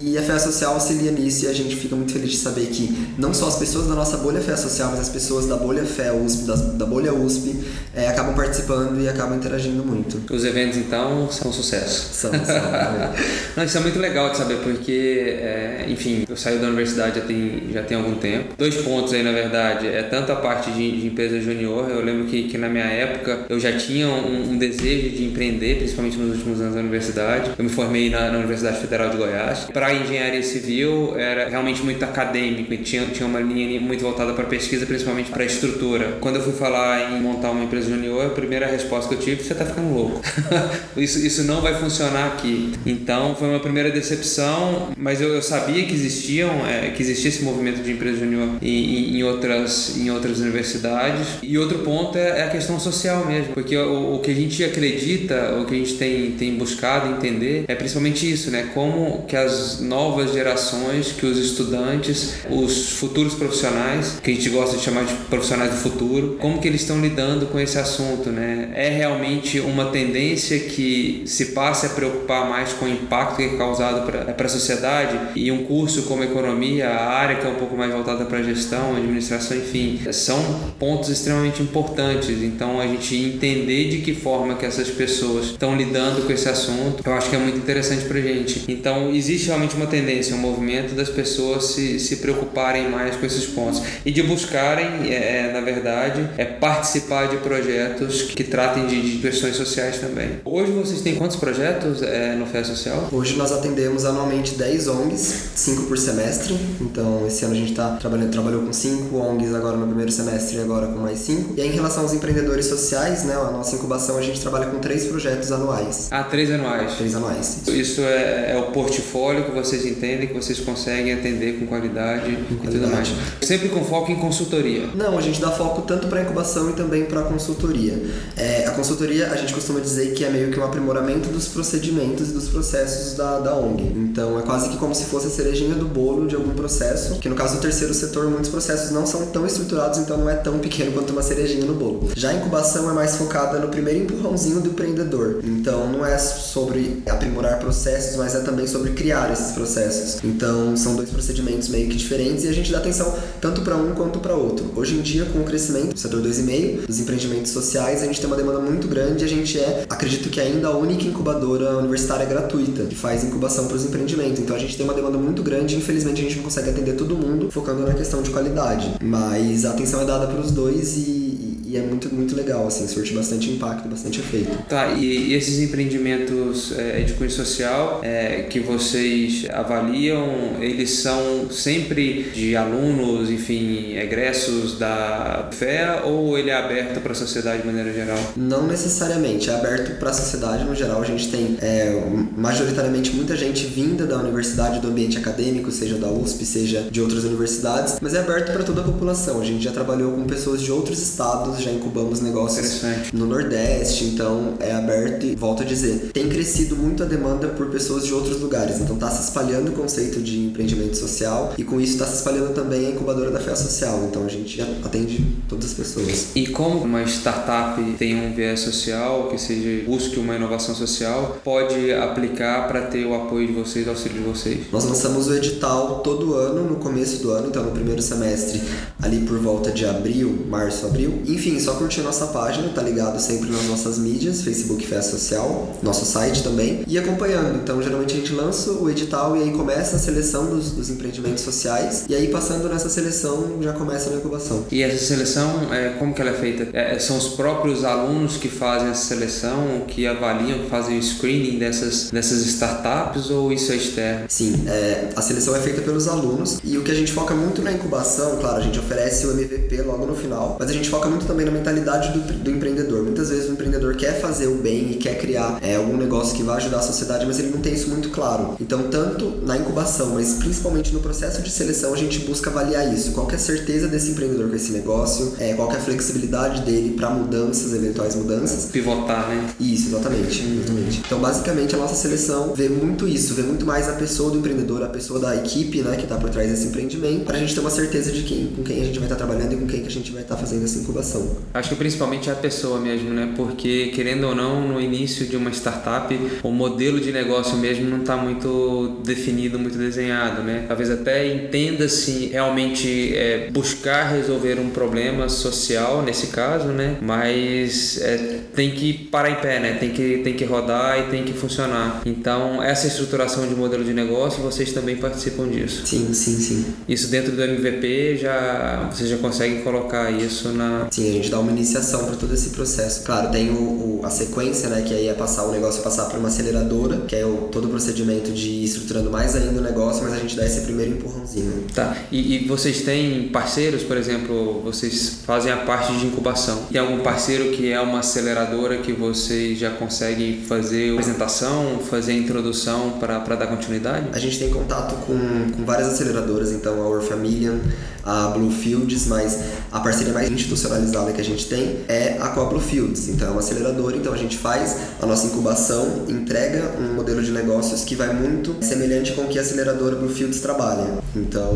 e 0.00 0.16
a 0.16 0.22
fé 0.22 0.38
social 0.38 0.74
auxilia 0.74 1.12
nisso 1.12 1.44
e 1.44 1.48
a 1.48 1.52
gente 1.52 1.76
fica 1.76 1.94
muito 1.94 2.12
feliz 2.12 2.30
de 2.30 2.36
saber 2.38 2.66
que 2.66 3.12
não 3.18 3.34
só 3.34 3.48
as 3.48 3.56
pessoas 3.56 3.86
da 3.86 3.94
nossa 3.94 4.16
bolha 4.16 4.40
fé 4.40 4.56
social, 4.56 4.90
mas 4.90 5.00
as 5.00 5.08
pessoas 5.08 5.46
da 5.46 5.56
bolha 5.56 5.84
fé 5.84 6.10
USP, 6.12 6.44
da, 6.44 6.54
da 6.54 6.86
bolha 6.86 7.12
USP, 7.12 7.56
é, 7.94 8.08
acabam 8.08 8.34
participando 8.34 9.00
e 9.00 9.08
acabam 9.08 9.36
interagindo 9.36 9.84
muito. 9.84 10.32
Os 10.32 10.44
eventos 10.44 10.78
então 10.78 11.30
são 11.30 11.50
um 11.50 11.52
sucesso. 11.52 12.14
São, 12.14 12.30
são. 12.30 12.56
É. 12.56 13.12
não, 13.56 13.64
isso 13.64 13.76
é 13.76 13.80
muito 13.80 13.98
legal 13.98 14.30
de 14.30 14.38
saber 14.38 14.58
porque, 14.58 15.38
é, 15.40 15.86
enfim, 15.88 16.24
eu 16.28 16.36
saí 16.36 16.58
da 16.58 16.68
universidade 16.68 17.20
já 17.20 17.26
tem, 17.26 17.70
já 17.72 17.82
tem 17.82 17.96
algum 17.96 18.14
tempo. 18.14 18.54
Dois 18.56 18.76
pontos 18.76 19.12
aí 19.12 19.22
na 19.22 19.32
verdade, 19.32 19.86
é 19.86 20.02
tanto 20.02 20.32
a 20.32 20.36
parte 20.36 20.70
de, 20.70 21.00
de 21.00 21.06
empresa 21.06 21.40
junior, 21.40 21.90
eu 21.90 22.02
lembro 22.02 22.26
que, 22.26 22.44
que 22.44 22.56
na 22.56 22.68
minha 22.68 22.84
época 22.84 23.46
eu 23.48 23.60
já 23.60 23.76
tinha 23.76 24.08
um, 24.08 24.52
um, 24.52 24.58
desejo 24.58 25.10
de 25.10 25.24
empreender, 25.24 25.76
principalmente 25.76 26.16
nos 26.16 26.36
últimos 26.36 26.60
anos 26.60 26.74
da 26.74 26.80
universidade. 26.80 27.50
Eu 27.58 27.64
me 27.64 27.70
formei 27.70 28.08
na, 28.08 28.30
na 28.30 28.38
Universidade 28.38 28.80
Federal 28.80 29.10
de 29.10 29.16
Goiás. 29.16 29.66
Pra 29.72 29.89
engenharia 29.94 30.42
civil 30.42 31.14
era 31.16 31.48
realmente 31.48 31.82
muito 31.82 32.04
acadêmico 32.04 32.72
e 32.72 32.78
tinha, 32.78 33.06
tinha 33.06 33.26
uma 33.26 33.40
linha 33.40 33.80
muito 33.80 34.02
voltada 34.02 34.32
para 34.32 34.44
pesquisa, 34.44 34.86
principalmente 34.86 35.30
para 35.30 35.44
estrutura. 35.44 36.18
Quando 36.20 36.36
eu 36.36 36.42
fui 36.42 36.52
falar 36.52 37.12
em 37.12 37.20
montar 37.20 37.50
uma 37.50 37.64
empresa 37.64 37.90
junior, 37.90 38.26
a 38.26 38.30
primeira 38.30 38.66
resposta 38.66 39.08
que 39.08 39.14
eu 39.14 39.18
tive 39.18 39.42
você 39.42 39.52
está 39.52 39.64
ficando 39.64 39.92
louco. 39.94 40.20
isso, 40.96 41.18
isso 41.24 41.44
não 41.44 41.60
vai 41.60 41.74
funcionar 41.74 42.28
aqui. 42.28 42.72
Então 42.84 43.34
foi 43.34 43.48
uma 43.48 43.60
primeira 43.60 43.90
decepção, 43.90 44.90
mas 44.96 45.20
eu, 45.20 45.34
eu 45.34 45.42
sabia 45.42 45.84
que 45.84 45.92
existiam, 45.92 46.66
é, 46.66 46.90
que 46.90 47.02
existia 47.02 47.28
esse 47.28 47.42
movimento 47.42 47.82
de 47.82 47.90
empresa 47.92 48.18
junior 48.18 48.48
em, 48.62 49.16
em, 49.16 49.22
outras, 49.22 49.96
em 49.96 50.10
outras 50.10 50.40
universidades. 50.40 51.26
E 51.42 51.58
outro 51.58 51.80
ponto 51.80 52.16
é, 52.16 52.40
é 52.40 52.42
a 52.44 52.50
questão 52.50 52.78
social 52.78 53.26
mesmo, 53.26 53.52
porque 53.54 53.76
o, 53.76 54.16
o 54.16 54.18
que 54.20 54.30
a 54.30 54.34
gente 54.34 54.62
acredita, 54.62 55.58
o 55.60 55.64
que 55.64 55.74
a 55.74 55.78
gente 55.78 55.94
tem, 55.94 56.32
tem 56.32 56.54
buscado 56.54 57.14
entender 57.14 57.64
é 57.68 57.74
principalmente 57.74 58.30
isso, 58.30 58.50
né? 58.50 58.70
Como 58.74 59.24
que 59.26 59.36
as 59.36 59.79
novas 59.80 60.32
gerações, 60.32 61.12
que 61.12 61.26
os 61.26 61.38
estudantes, 61.38 62.34
os 62.48 62.92
futuros 62.92 63.34
profissionais, 63.34 64.18
que 64.22 64.30
a 64.30 64.34
gente 64.34 64.48
gosta 64.50 64.76
de 64.76 64.82
chamar 64.82 65.04
de 65.04 65.14
profissionais 65.28 65.70
do 65.70 65.76
futuro, 65.76 66.36
como 66.40 66.60
que 66.60 66.68
eles 66.68 66.82
estão 66.82 67.00
lidando 67.00 67.46
com 67.46 67.58
esse 67.58 67.78
assunto, 67.78 68.30
né? 68.30 68.70
É 68.74 68.88
realmente 68.88 69.60
uma 69.60 69.86
tendência 69.86 70.58
que 70.58 71.22
se 71.26 71.46
passe 71.46 71.86
a 71.86 71.88
preocupar 71.90 72.48
mais 72.48 72.72
com 72.72 72.86
o 72.86 72.88
impacto 72.88 73.36
que 73.36 73.42
é 73.42 73.48
causado 73.56 74.10
para 74.10 74.46
a 74.46 74.48
sociedade 74.48 75.18
e 75.34 75.50
um 75.50 75.64
curso 75.64 76.02
como 76.02 76.22
economia, 76.22 76.88
a 76.88 77.10
área 77.10 77.36
que 77.36 77.46
é 77.46 77.50
um 77.50 77.54
pouco 77.54 77.76
mais 77.76 77.92
voltada 77.92 78.24
para 78.24 78.42
gestão, 78.42 78.96
administração, 78.96 79.56
enfim, 79.56 80.00
são 80.12 80.72
pontos 80.78 81.08
extremamente 81.08 81.62
importantes. 81.62 82.42
Então 82.42 82.80
a 82.80 82.86
gente 82.86 83.16
entender 83.16 83.90
de 83.90 83.98
que 83.98 84.14
forma 84.14 84.54
que 84.54 84.66
essas 84.66 84.88
pessoas 84.88 85.46
estão 85.46 85.76
lidando 85.76 86.26
com 86.26 86.32
esse 86.32 86.48
assunto, 86.48 87.02
eu 87.04 87.12
acho 87.14 87.30
que 87.30 87.36
é 87.36 87.38
muito 87.38 87.58
interessante 87.58 88.04
para 88.04 88.20
gente. 88.20 88.64
Então 88.68 89.14
existe 89.14 89.46
realmente 89.46 89.69
realmente 89.70 89.76
uma 89.76 89.86
tendência, 89.86 90.34
um 90.34 90.38
movimento 90.38 90.94
das 90.94 91.08
pessoas 91.08 91.64
se, 91.64 91.98
se 91.98 92.16
preocuparem 92.16 92.88
mais 92.88 93.16
com 93.16 93.26
esses 93.26 93.46
pontos 93.46 93.82
e 94.04 94.10
de 94.10 94.22
buscarem, 94.22 95.12
é, 95.12 95.48
é, 95.48 95.52
na 95.52 95.60
verdade, 95.60 96.28
é 96.36 96.44
participar 96.44 97.26
de 97.26 97.36
projetos 97.38 98.22
que 98.22 98.44
tratem 98.44 98.86
de, 98.86 99.00
de 99.00 99.18
questões 99.18 99.56
sociais 99.56 99.98
também. 99.98 100.40
Hoje 100.44 100.72
vocês 100.72 101.00
têm 101.02 101.14
quantos 101.14 101.36
projetos 101.36 102.02
é, 102.02 102.34
no 102.34 102.46
FEA 102.46 102.64
Social? 102.64 103.08
Hoje 103.12 103.36
nós 103.36 103.52
atendemos 103.52 104.04
anualmente 104.04 104.54
10 104.54 104.88
ONGs, 104.88 105.50
5 105.54 105.82
por 105.84 105.98
semestre. 105.98 106.56
Então 106.80 107.26
esse 107.26 107.44
ano 107.44 107.54
a 107.54 107.58
gente 107.58 107.70
está 107.70 107.96
trabalhando, 107.96 108.30
trabalhou 108.30 108.62
com 108.62 108.72
5 108.72 109.16
ONGs 109.16 109.54
agora 109.54 109.76
no 109.76 109.86
primeiro 109.86 110.10
semestre 110.10 110.58
e 110.58 110.60
agora 110.60 110.86
com 110.86 110.98
mais 110.98 111.18
5. 111.20 111.54
E 111.56 111.62
aí, 111.62 111.68
em 111.68 111.72
relação 111.72 112.02
aos 112.02 112.12
empreendedores 112.12 112.66
sociais, 112.66 113.24
né, 113.24 113.34
a 113.34 113.50
nossa 113.50 113.76
incubação 113.76 114.16
a 114.16 114.22
gente 114.22 114.40
trabalha 114.40 114.66
com 114.66 114.78
três 114.78 115.04
projetos 115.04 115.52
anuais. 115.52 116.08
Ah, 116.10 116.24
três 116.24 116.50
anuais. 116.50 116.94
Três 116.94 117.14
anuais. 117.14 117.60
Isso 117.68 118.00
é, 118.00 118.52
é 118.52 118.58
o 118.58 118.72
portfólio 118.72 119.49
que 119.50 119.58
vocês 119.58 119.84
entendem, 119.86 120.28
que 120.28 120.34
vocês 120.34 120.60
conseguem 120.60 121.12
atender 121.12 121.58
com 121.58 121.66
qualidade, 121.66 122.36
com 122.48 122.68
e 122.68 122.72
tudo 122.72 122.88
mais. 122.88 123.08
Sempre 123.42 123.68
com 123.68 123.84
foco 123.84 124.10
em 124.10 124.16
consultoria. 124.16 124.88
Não, 124.94 125.18
a 125.18 125.20
gente 125.20 125.40
dá 125.40 125.50
foco 125.50 125.82
tanto 125.82 126.08
para 126.08 126.22
incubação 126.22 126.70
e 126.70 126.72
também 126.72 127.04
para 127.04 127.22
consultoria. 127.22 128.00
É, 128.36 128.66
a 128.66 128.70
consultoria 128.72 129.28
a 129.30 129.36
gente 129.36 129.52
costuma 129.52 129.80
dizer 129.80 130.14
que 130.14 130.24
é 130.24 130.30
meio 130.30 130.50
que 130.50 130.58
um 130.58 130.64
aprimoramento 130.64 131.28
dos 131.28 131.48
procedimentos 131.48 132.30
e 132.30 132.32
dos 132.32 132.48
processos 132.48 133.14
da, 133.16 133.38
da 133.38 133.54
ONG. 133.54 133.82
Então 133.82 134.38
é 134.38 134.42
quase 134.42 134.68
que 134.68 134.76
como 134.76 134.94
se 134.94 135.04
fosse 135.04 135.26
a 135.26 135.30
cerejinha 135.30 135.74
do 135.74 135.86
bolo 135.86 136.26
de 136.26 136.34
algum 136.34 136.52
processo, 136.52 137.18
que 137.18 137.28
no 137.28 137.34
caso 137.34 137.56
do 137.56 137.60
terceiro 137.60 137.92
setor 137.94 138.30
muitos 138.30 138.50
processos 138.50 138.90
não 138.90 139.06
são 139.06 139.26
tão 139.26 139.46
estruturados, 139.46 139.98
então 139.98 140.16
não 140.16 140.28
é 140.28 140.34
tão 140.34 140.58
pequeno 140.58 140.92
quanto 140.92 141.12
uma 141.12 141.22
cerejinha 141.22 141.64
no 141.64 141.74
bolo. 141.74 142.10
Já 142.16 142.30
a 142.30 142.34
incubação 142.34 142.90
é 142.90 142.92
mais 142.92 143.16
focada 143.16 143.58
no 143.58 143.68
primeiro 143.68 144.04
empurrãozinho 144.04 144.60
do 144.60 144.70
empreendedor. 144.70 145.40
Então 145.44 145.90
não 145.90 146.04
é 146.04 146.18
sobre 146.18 147.02
aprimorar 147.08 147.58
processos, 147.58 148.16
mas 148.16 148.34
é 148.34 148.40
também 148.40 148.66
sobre 148.66 148.92
criar 148.92 149.30
esses 149.40 149.52
processos. 149.52 150.20
Então 150.24 150.76
são 150.76 150.94
dois 150.94 151.10
procedimentos 151.10 151.68
meio 151.68 151.88
que 151.88 151.96
diferentes 151.96 152.44
e 152.44 152.48
a 152.48 152.52
gente 152.52 152.70
dá 152.70 152.78
atenção 152.78 153.14
tanto 153.40 153.62
para 153.62 153.76
um 153.76 153.94
quanto 153.94 154.18
para 154.20 154.34
outro. 154.34 154.72
Hoje 154.76 154.94
em 154.94 155.00
dia, 155.00 155.24
com 155.26 155.40
o 155.40 155.44
crescimento 155.44 155.94
do 155.94 155.98
setor 155.98 156.22
2,5, 156.22 156.86
dos 156.86 157.00
empreendimentos 157.00 157.52
sociais, 157.52 158.02
a 158.02 158.06
gente 158.06 158.20
tem 158.20 158.26
uma 158.26 158.36
demanda 158.36 158.60
muito 158.60 158.86
grande 158.86 159.22
e 159.22 159.26
a 159.26 159.28
gente 159.28 159.58
é, 159.58 159.84
acredito 159.88 160.28
que 160.28 160.40
ainda 160.40 160.68
a 160.68 160.76
única 160.76 161.06
incubadora 161.06 161.76
universitária 161.78 162.26
gratuita 162.26 162.84
que 162.84 162.94
faz 162.94 163.24
incubação 163.24 163.66
para 163.66 163.76
os 163.76 163.84
empreendimentos. 163.84 164.40
Então 164.40 164.54
a 164.54 164.58
gente 164.58 164.76
tem 164.76 164.84
uma 164.84 164.94
demanda 164.94 165.18
muito 165.18 165.42
grande 165.42 165.74
e 165.74 165.78
infelizmente 165.78 166.20
a 166.20 166.24
gente 166.24 166.36
não 166.36 166.44
consegue 166.44 166.70
atender 166.70 166.94
todo 166.94 167.16
mundo 167.16 167.50
focando 167.50 167.82
na 167.82 167.94
questão 167.94 168.22
de 168.22 168.30
qualidade. 168.30 168.94
Mas 169.02 169.64
a 169.64 169.70
atenção 169.70 170.00
é 170.00 170.04
dada 170.04 170.26
para 170.26 170.40
os 170.40 170.50
dois 170.50 170.96
e 170.96 171.29
e 171.70 171.76
é 171.76 171.80
muito, 171.80 172.12
muito 172.12 172.34
legal, 172.34 172.66
assim, 172.66 172.88
surte 172.88 173.14
bastante 173.14 173.48
impacto, 173.48 173.88
bastante 173.88 174.18
efeito. 174.18 174.50
Tá, 174.68 174.88
e, 174.88 175.28
e 175.28 175.34
esses 175.34 175.60
empreendimentos 175.60 176.76
é, 176.76 177.00
de 177.02 177.12
cunho 177.12 177.30
social 177.30 178.00
é, 178.02 178.42
que 178.42 178.58
vocês 178.58 179.46
avaliam, 179.52 180.60
eles 180.60 180.90
são 180.90 181.48
sempre 181.48 182.24
de 182.34 182.56
alunos, 182.56 183.30
enfim, 183.30 183.96
egressos 183.96 184.78
da 184.78 185.48
FEA 185.52 186.02
ou 186.04 186.36
ele 186.36 186.50
é 186.50 186.56
aberto 186.56 187.00
para 187.00 187.12
a 187.12 187.14
sociedade 187.14 187.62
de 187.62 187.66
maneira 187.68 187.92
geral? 187.92 188.18
Não 188.36 188.66
necessariamente, 188.66 189.48
é 189.48 189.54
aberto 189.54 189.96
para 190.00 190.10
a 190.10 190.12
sociedade 190.12 190.64
no 190.64 190.74
geral. 190.74 191.00
A 191.00 191.04
gente 191.04 191.30
tem 191.30 191.56
é, 191.60 192.02
majoritariamente 192.36 193.14
muita 193.14 193.36
gente 193.36 193.64
vinda 193.66 194.06
da 194.06 194.16
universidade, 194.16 194.80
do 194.80 194.88
ambiente 194.88 195.18
acadêmico, 195.18 195.70
seja 195.70 195.96
da 195.96 196.08
USP, 196.08 196.44
seja 196.44 196.88
de 196.90 197.00
outras 197.00 197.22
universidades, 197.22 197.98
mas 198.00 198.14
é 198.14 198.18
aberto 198.18 198.52
para 198.52 198.64
toda 198.64 198.80
a 198.80 198.84
população. 198.84 199.40
A 199.40 199.44
gente 199.44 199.62
já 199.62 199.70
trabalhou 199.70 200.12
com 200.12 200.24
pessoas 200.24 200.60
de 200.60 200.72
outros 200.72 201.00
estados 201.00 201.59
já 201.60 201.70
incubamos 201.70 202.20
negócios 202.20 202.82
no 203.12 203.26
Nordeste, 203.26 204.04
então 204.04 204.54
é 204.60 204.72
aberto 204.72 205.26
e 205.26 205.34
volto 205.34 205.62
a 205.62 205.66
dizer, 205.66 206.10
tem 206.12 206.28
crescido 206.28 206.76
muito 206.76 207.02
a 207.02 207.06
demanda 207.06 207.48
por 207.48 207.70
pessoas 207.70 208.06
de 208.06 208.12
outros 208.12 208.40
lugares, 208.40 208.80
então 208.80 208.94
está 208.94 209.10
se 209.10 209.24
espalhando 209.24 209.70
o 209.70 209.72
conceito 209.72 210.20
de 210.20 210.38
empreendimento 210.46 210.96
social 210.96 211.54
e 211.56 211.64
com 211.64 211.80
isso 211.80 211.92
está 211.92 212.06
se 212.06 212.16
espalhando 212.16 212.54
também 212.54 212.86
a 212.86 212.90
incubadora 212.90 213.30
da 213.30 213.40
fé 213.40 213.54
social, 213.54 214.04
então 214.08 214.24
a 214.24 214.28
gente 214.28 214.60
atende 214.60 215.24
todas 215.48 215.66
as 215.66 215.74
pessoas. 215.74 216.28
E 216.34 216.46
como 216.48 216.84
uma 216.84 217.02
startup 217.04 217.80
tem 217.98 218.16
um 218.16 218.34
viés 218.34 218.60
social, 218.60 219.28
que 219.28 219.38
seja 219.38 219.84
busque 219.84 220.18
uma 220.18 220.36
inovação 220.36 220.74
social, 220.74 221.38
pode 221.44 221.92
aplicar 221.92 222.68
para 222.68 222.82
ter 222.82 223.06
o 223.06 223.14
apoio 223.14 223.46
de 223.46 223.52
vocês, 223.52 223.86
o 223.86 223.90
auxílio 223.90 224.18
de 224.22 224.28
vocês? 224.28 224.58
Nós 224.72 224.84
lançamos 224.84 225.28
o 225.28 225.34
edital 225.34 226.00
todo 226.00 226.34
ano, 226.34 226.64
no 226.64 226.76
começo 226.76 227.22
do 227.22 227.30
ano, 227.30 227.48
então 227.48 227.64
no 227.64 227.72
primeiro 227.72 228.02
semestre, 228.02 228.60
ali 229.02 229.20
por 229.20 229.38
volta 229.38 229.70
de 229.70 229.84
abril, 229.84 230.46
março, 230.48 230.86
abril, 230.86 231.22
enfim, 231.26 231.49
enfim, 231.50 231.58
só 231.58 231.74
curtir 231.74 232.02
nossa 232.02 232.26
página, 232.28 232.68
tá 232.68 232.82
ligado 232.82 233.18
sempre 233.18 233.50
nas 233.50 233.64
nossas 233.64 233.98
mídias, 233.98 234.42
Facebook 234.42 234.86
Festa 234.86 235.12
Social, 235.12 235.76
nosso 235.82 236.04
site 236.04 236.42
também, 236.42 236.84
e 236.86 236.98
acompanhando. 236.98 237.56
Então, 237.56 237.82
geralmente 237.82 238.14
a 238.14 238.16
gente 238.16 238.32
lança 238.32 238.70
o 238.72 238.88
edital 238.88 239.36
e 239.36 239.42
aí 239.42 239.50
começa 239.50 239.96
a 239.96 239.98
seleção 239.98 240.46
dos, 240.46 240.70
dos 240.72 240.90
empreendimentos 240.90 241.42
sociais, 241.42 242.04
e 242.08 242.14
aí 242.14 242.28
passando 242.28 242.68
nessa 242.68 242.88
seleção 242.88 243.58
já 243.60 243.72
começa 243.72 244.10
a 244.10 244.14
incubação. 244.14 244.64
E 244.70 244.82
essa 244.82 245.04
seleção, 245.04 245.72
é, 245.72 245.90
como 245.98 246.14
que 246.14 246.20
ela 246.20 246.30
é 246.30 246.34
feita? 246.34 246.68
É, 246.72 246.98
são 246.98 247.16
os 247.16 247.28
próprios 247.30 247.84
alunos 247.84 248.36
que 248.36 248.48
fazem 248.48 248.88
essa 248.88 249.06
seleção, 249.06 249.84
que 249.88 250.06
avaliam, 250.06 250.60
que 250.60 250.70
fazem 250.70 250.98
o 250.98 251.02
screening 251.02 251.58
dessas, 251.58 252.10
dessas 252.10 252.46
startups, 252.46 253.30
ou 253.30 253.52
isso 253.52 253.72
é 253.72 253.76
externo? 253.76 254.26
Sim, 254.28 254.64
é, 254.68 255.08
a 255.16 255.22
seleção 255.22 255.56
é 255.56 255.60
feita 255.60 255.80
pelos 255.82 256.06
alunos, 256.06 256.58
e 256.62 256.78
o 256.78 256.82
que 256.82 256.90
a 256.90 256.94
gente 256.94 257.12
foca 257.12 257.34
muito 257.34 257.60
na 257.62 257.72
incubação, 257.72 258.36
claro, 258.36 258.58
a 258.58 258.60
gente 258.60 258.78
oferece 258.78 259.26
o 259.26 259.32
MVP 259.32 259.82
logo 259.82 260.06
no 260.06 260.14
final, 260.14 260.56
mas 260.58 260.70
a 260.70 260.72
gente 260.72 260.88
foca 260.88 261.08
muito 261.08 261.26
também 261.26 261.39
também 261.40 261.46
na 261.46 261.50
mentalidade 261.50 262.12
do, 262.12 262.20
do 262.20 262.50
empreendedor. 262.50 263.02
Muitas 263.02 263.30
vezes 263.30 263.48
o 263.48 263.52
empreendedor 263.52 263.96
quer 263.96 264.20
fazer 264.20 264.46
o 264.46 264.56
bem 264.56 264.92
e 264.92 264.94
quer 264.96 265.18
criar 265.18 265.58
é, 265.62 265.76
algum 265.76 265.96
negócio 265.96 266.36
que 266.36 266.42
vai 266.42 266.56
ajudar 266.56 266.78
a 266.78 266.82
sociedade, 266.82 267.26
mas 267.26 267.38
ele 267.38 267.50
não 267.50 267.60
tem 267.60 267.72
isso 267.72 267.88
muito 267.88 268.10
claro. 268.10 268.56
Então, 268.60 268.84
tanto 268.84 269.40
na 269.44 269.56
incubação, 269.56 270.14
mas 270.14 270.34
principalmente 270.34 270.92
no 270.92 271.00
processo 271.00 271.42
de 271.42 271.50
seleção, 271.50 271.94
a 271.94 271.96
gente 271.96 272.20
busca 272.20 272.50
avaliar 272.50 272.92
isso. 272.92 273.12
Qual 273.12 273.30
é 273.30 273.34
a 273.34 273.38
certeza 273.38 273.88
desse 273.88 274.10
empreendedor 274.10 274.48
com 274.48 274.56
esse 274.56 274.72
negócio? 274.72 275.34
É, 275.38 275.54
qual 275.54 275.70
é 275.72 275.76
a 275.76 275.80
flexibilidade 275.80 276.62
dele 276.62 276.94
para 276.96 277.10
mudanças, 277.10 277.72
eventuais 277.72 278.14
mudanças? 278.14 278.66
Pivotar, 278.66 279.28
né? 279.28 279.50
Isso, 279.58 279.88
exatamente, 279.88 280.42
exatamente. 280.42 281.02
Então, 281.06 281.20
basicamente, 281.20 281.74
a 281.74 281.78
nossa 281.78 281.94
seleção 281.94 282.52
vê 282.54 282.68
muito 282.68 283.08
isso, 283.08 283.34
vê 283.34 283.42
muito 283.42 283.64
mais 283.64 283.88
a 283.88 283.92
pessoa 283.92 284.30
do 284.30 284.38
empreendedor, 284.38 284.82
a 284.82 284.88
pessoa 284.88 285.18
da 285.18 285.36
equipe, 285.36 285.82
né, 285.82 285.96
que 285.96 286.04
está 286.04 286.16
por 286.16 286.30
trás 286.30 286.50
desse 286.50 286.66
empreendimento, 286.66 287.24
para 287.24 287.36
a 287.36 287.40
gente 287.40 287.54
ter 287.54 287.60
uma 287.60 287.70
certeza 287.70 288.10
de 288.12 288.22
quem, 288.22 288.48
com 288.48 288.62
quem 288.62 288.80
a 288.80 288.84
gente 288.84 288.98
vai 288.98 289.06
estar 289.06 289.16
tá 289.16 289.24
trabalhando 289.24 289.52
e 289.54 289.56
com 289.56 289.66
quem 289.66 289.82
que 289.82 289.88
a 289.88 289.90
gente 289.90 290.10
vai 290.12 290.22
estar 290.22 290.34
tá 290.34 290.40
fazendo 290.40 290.64
essa 290.64 290.78
incubação. 290.78 291.29
Acho 291.52 291.70
que 291.70 291.74
principalmente 291.74 292.30
a 292.30 292.34
pessoa 292.34 292.78
mesmo, 292.78 293.10
né? 293.10 293.32
Porque 293.36 293.90
querendo 293.94 294.24
ou 294.24 294.34
não, 294.34 294.66
no 294.66 294.80
início 294.80 295.26
de 295.26 295.36
uma 295.36 295.50
startup, 295.50 296.16
o 296.42 296.50
modelo 296.50 297.00
de 297.00 297.12
negócio 297.12 297.56
mesmo 297.56 297.88
não 297.88 298.00
está 298.00 298.16
muito 298.16 299.00
definido, 299.04 299.58
muito 299.58 299.76
desenhado, 299.76 300.42
né? 300.42 300.64
Talvez 300.68 300.90
até 300.90 301.26
entenda-se 301.32 302.26
realmente 302.26 303.16
é, 303.16 303.48
buscar 303.50 304.10
resolver 304.10 304.58
um 304.60 304.70
problema 304.70 305.28
social 305.28 306.02
nesse 306.02 306.28
caso, 306.28 306.68
né? 306.68 306.96
Mas 307.00 308.00
é, 308.00 308.39
tem 308.54 308.72
que 308.72 308.92
parar 308.92 309.30
em 309.30 309.36
pé, 309.36 309.60
né? 309.60 309.74
Tem 309.74 309.90
que, 309.90 310.18
tem 310.18 310.34
que 310.34 310.44
rodar 310.44 310.98
e 310.98 311.10
tem 311.10 311.24
que 311.24 311.32
funcionar. 311.32 312.02
Então, 312.04 312.62
essa 312.62 312.86
estruturação 312.86 313.46
de 313.46 313.54
modelo 313.54 313.84
de 313.84 313.92
negócio, 313.92 314.42
vocês 314.42 314.72
também 314.72 314.96
participam 314.96 315.48
disso. 315.48 315.86
Sim, 315.86 316.12
sim, 316.12 316.36
sim. 316.36 316.66
Isso 316.88 317.08
dentro 317.08 317.32
do 317.32 317.42
MVP 317.42 318.16
já 318.16 318.88
vocês 318.92 319.08
já 319.08 319.16
conseguem 319.18 319.62
colocar 319.62 320.10
isso 320.10 320.48
na. 320.50 320.88
Sim, 320.90 321.08
a 321.08 321.12
gente 321.12 321.30
dá 321.30 321.38
uma 321.38 321.52
iniciação 321.52 322.04
para 322.04 322.16
todo 322.16 322.34
esse 322.34 322.50
processo. 322.50 323.04
Claro, 323.04 323.30
tem 323.30 323.50
o, 323.50 324.00
o, 324.00 324.00
a 324.04 324.10
sequência, 324.10 324.68
né, 324.68 324.82
que 324.82 324.94
aí 324.94 325.08
é 325.08 325.14
passar 325.14 325.44
o 325.44 325.52
negócio 325.52 325.82
passar 325.82 326.06
por 326.06 326.18
uma 326.18 326.28
aceleradora, 326.28 327.02
que 327.06 327.16
é 327.16 327.24
o, 327.24 327.48
todo 327.52 327.66
o 327.66 327.68
procedimento 327.68 328.30
de 328.32 328.48
ir 328.48 328.64
estruturando 328.64 329.10
mais 329.10 329.34
ainda 329.34 329.60
o 329.60 329.62
negócio, 329.62 330.02
mas 330.02 330.12
a 330.12 330.16
gente 330.16 330.36
dá 330.36 330.44
esse 330.44 330.62
primeiro 330.62 330.92
empurrãozinho. 330.92 331.64
Tá. 331.74 331.96
E, 332.10 332.36
e 332.36 332.46
vocês 332.46 332.82
têm 332.82 333.28
parceiros, 333.28 333.82
por 333.82 333.96
exemplo, 333.96 334.60
vocês 334.62 335.20
fazem 335.24 335.52
a 335.52 335.58
parte 335.58 335.92
de 335.92 336.06
incubação. 336.06 336.64
Tem 336.70 336.80
algum 336.80 337.00
parceiro 337.00 337.50
que 337.50 337.70
é 337.70 337.80
uma 337.80 338.00
aceleradora 338.00 338.39
que 338.82 338.92
vocês 338.92 339.58
já 339.58 339.70
conseguem 339.70 340.42
fazer 340.42 340.92
apresentação, 340.92 341.78
fazer 341.78 342.12
introdução 342.14 342.98
para 342.98 343.18
dar 343.36 343.46
continuidade? 343.46 344.08
A 344.12 344.18
gente 344.18 344.38
tem 344.38 344.50
contato 344.50 344.94
com, 345.06 345.50
com 345.50 345.64
várias 345.64 345.88
aceleradoras, 345.88 346.52
então 346.52 346.82
a 346.82 346.88
Orfamilian, 346.88 347.58
a 348.04 348.28
Bluefields, 348.28 349.06
mas 349.06 349.38
a 349.70 349.80
parceria 349.80 350.12
mais 350.12 350.30
institucionalizada 350.30 351.12
que 351.12 351.20
a 351.20 351.24
gente 351.24 351.46
tem 351.46 351.80
é 351.88 352.16
a 352.20 352.28
com 352.28 352.40
a 352.40 352.44
Bluefields. 352.46 353.08
Então 353.08 353.28
é 353.28 353.30
uma 353.30 353.40
aceleradora, 353.40 353.96
então 353.96 354.12
a 354.12 354.16
gente 354.16 354.36
faz 354.36 354.76
a 355.00 355.06
nossa 355.06 355.26
incubação, 355.26 356.04
entrega 356.08 356.72
um 356.78 356.94
modelo 356.94 357.22
de 357.22 357.30
negócios 357.30 357.84
que 357.84 357.94
vai 357.94 358.12
muito 358.12 358.56
semelhante 358.64 359.12
com 359.12 359.22
o 359.22 359.28
que 359.28 359.38
a 359.38 359.42
aceleradora 359.42 359.96
Bluefields 359.96 360.40
trabalha. 360.40 360.98
Então, 361.14 361.50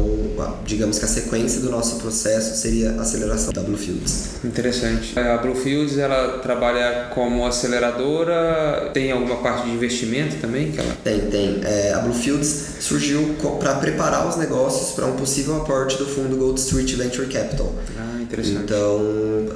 digamos 0.67 0.99
que 0.99 1.05
a 1.05 1.09
sequência 1.09 1.61
do 1.61 1.71
nosso 1.71 1.97
processo 1.97 2.61
seria 2.61 2.93
a 2.93 3.03
aceleração 3.03 3.53
da 3.53 3.63
Bluefields. 3.63 4.45
Interessante. 4.45 5.19
A 5.19 5.39
Bluefields 5.39 5.99
ela 5.99 6.39
trabalha 6.39 7.11
como 7.15 7.47
aceleradora, 7.47 8.91
tem 8.93 9.13
alguma 9.13 9.37
parte 9.37 9.67
de 9.67 9.75
investimento 9.75 10.37
também 10.41 10.73
que 10.73 10.81
ela 10.81 10.97
Tem, 11.03 11.21
tem. 11.23 11.61
É, 11.65 11.93
a 11.93 12.01
Bluefields 12.01 12.77
surgiu 12.81 13.37
para 13.59 13.75
preparar 13.77 14.29
os 14.29 14.37
negócios 14.37 14.93
para 14.93 15.07
um 15.07 15.17
possível 15.17 15.57
aporte 15.57 15.97
do 15.97 16.07
fundo 16.07 16.34
Gold 16.37 16.61
Street 16.61 16.95
Venture 16.95 17.27
Capital. 17.27 17.73
Ah, 17.99 18.21
interessante. 18.21 18.63
Então, 18.65 19.01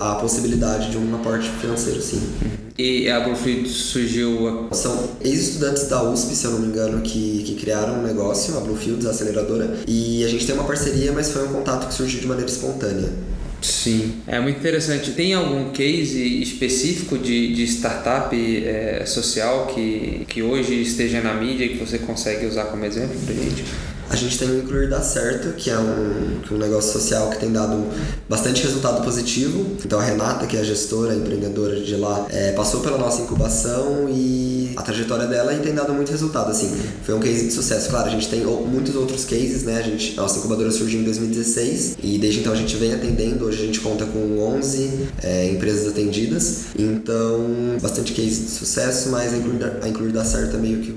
há 0.01 0.13
a 0.13 0.15
possibilidade 0.17 0.91
de 0.91 0.99
um 0.99 1.15
aporte 1.15 1.49
financeiro, 1.61 2.01
sim. 2.01 2.21
E 2.77 3.11
a 3.11 3.21
Bluefields 3.21 3.73
surgiu... 3.73 4.69
São 4.73 5.11
ex-estudantes 5.21 5.89
da 5.89 6.03
USP, 6.03 6.35
se 6.35 6.45
eu 6.45 6.53
não 6.53 6.61
me 6.61 6.69
engano, 6.69 7.01
que, 7.03 7.43
que 7.45 7.57
criaram 7.57 8.01
um 8.01 8.03
negócio, 8.03 8.57
a 8.57 8.61
Bluefields, 8.61 9.05
a 9.07 9.11
aceleradora, 9.11 9.79
e 9.87 10.25
a 10.25 10.29
gente 10.29 10.47
tem 10.47 10.55
uma 10.55 10.65
parceria, 10.65 11.11
mas 11.13 11.31
foi 11.31 11.45
um 11.49 11.53
contato 11.53 11.89
que 11.89 11.95
surgiu 11.95 12.21
de 12.21 12.27
maneira 12.27 12.51
espontânea. 12.51 13.09
Sim, 13.61 14.21
é 14.27 14.39
muito 14.39 14.59
interessante. 14.59 15.11
Tem 15.13 15.35
algum 15.35 15.71
case 15.71 16.41
específico 16.41 17.19
de, 17.19 17.55
de 17.55 17.65
startup 17.65 18.35
é, 18.37 19.05
social 19.05 19.67
que, 19.67 20.25
que 20.29 20.43
hoje 20.43 20.81
esteja 20.81 21.21
na 21.21 21.35
mídia 21.35 21.65
e 21.65 21.71
que 21.71 21.79
você 21.79 21.99
consegue 21.99 22.47
usar 22.47 22.67
como 22.67 22.85
exemplo 22.85 23.19
pra 23.25 23.35
gente? 23.35 23.65
A 24.11 24.17
gente 24.17 24.39
tem 24.39 24.49
o 24.51 24.59
Incluir 24.59 24.89
Dá 24.89 25.03
Certo, 25.03 25.55
que 25.55 25.71
é 25.71 25.79
um, 25.79 26.41
um 26.51 26.59
negócio 26.59 26.93
social 26.93 27.29
que 27.31 27.39
tem 27.39 27.53
dado 27.53 27.85
bastante 28.29 28.63
resultado 28.63 29.05
positivo. 29.05 29.77
Então 29.85 30.01
a 30.01 30.03
Renata, 30.03 30.47
que 30.47 30.57
é 30.57 30.61
a 30.61 30.65
gestora, 30.65 31.13
a 31.13 31.17
empreendedora 31.17 31.79
de 31.79 31.95
lá, 31.97 32.27
é, 32.31 32.53
passou 32.53 32.81
pela 32.81 32.97
nossa 32.97 33.21
incubação 33.21 34.09
e 34.09 34.73
a 34.77 34.83
trajetória 34.83 35.27
dela 35.27 35.55
tem 35.57 35.75
dado 35.75 35.93
muito 35.93 36.11
resultado. 36.11 36.51
Assim, 36.51 36.75
foi 37.03 37.15
um 37.15 37.21
case 37.21 37.49
de 37.49 37.53
sucesso. 37.53 37.91
Claro, 37.91 38.07
a 38.07 38.11
gente 38.11 38.29
tem 38.29 38.41
muitos 38.45 38.95
outros 38.95 39.25
cases, 39.25 39.65
né? 39.65 39.79
A, 39.79 39.83
gente, 39.83 40.17
nossa 40.17 40.39
incubadora 40.39 40.71
surgiu 40.71 41.01
em 41.01 41.05
2016 41.05 41.99
e 42.03 42.19
desde 42.19 42.41
então 42.41 42.53
a 42.53 42.57
gente 42.57 42.77
vem 42.77 42.95
atendendo. 42.95 43.45
Hoje 43.45 43.63
a 43.63 43.67
gente 43.67 43.81
conta 43.81 44.07
com 44.07 44.39
11 44.39 45.09
é, 45.23 45.51
empresas 45.51 45.87
atendidas. 45.87 46.67
Então, 46.79 47.77
bastante 47.83 48.13
case 48.13 48.43
de 48.43 48.51
sucesso, 48.51 49.11
mas 49.11 49.35
a 49.35 49.37
Incluir, 49.37 49.73
a 49.83 49.89
Incluir 49.89 50.13
Dá 50.13 50.25
Certo 50.25 50.57
é 50.57 50.59
meio 50.59 50.79
que 50.79 50.93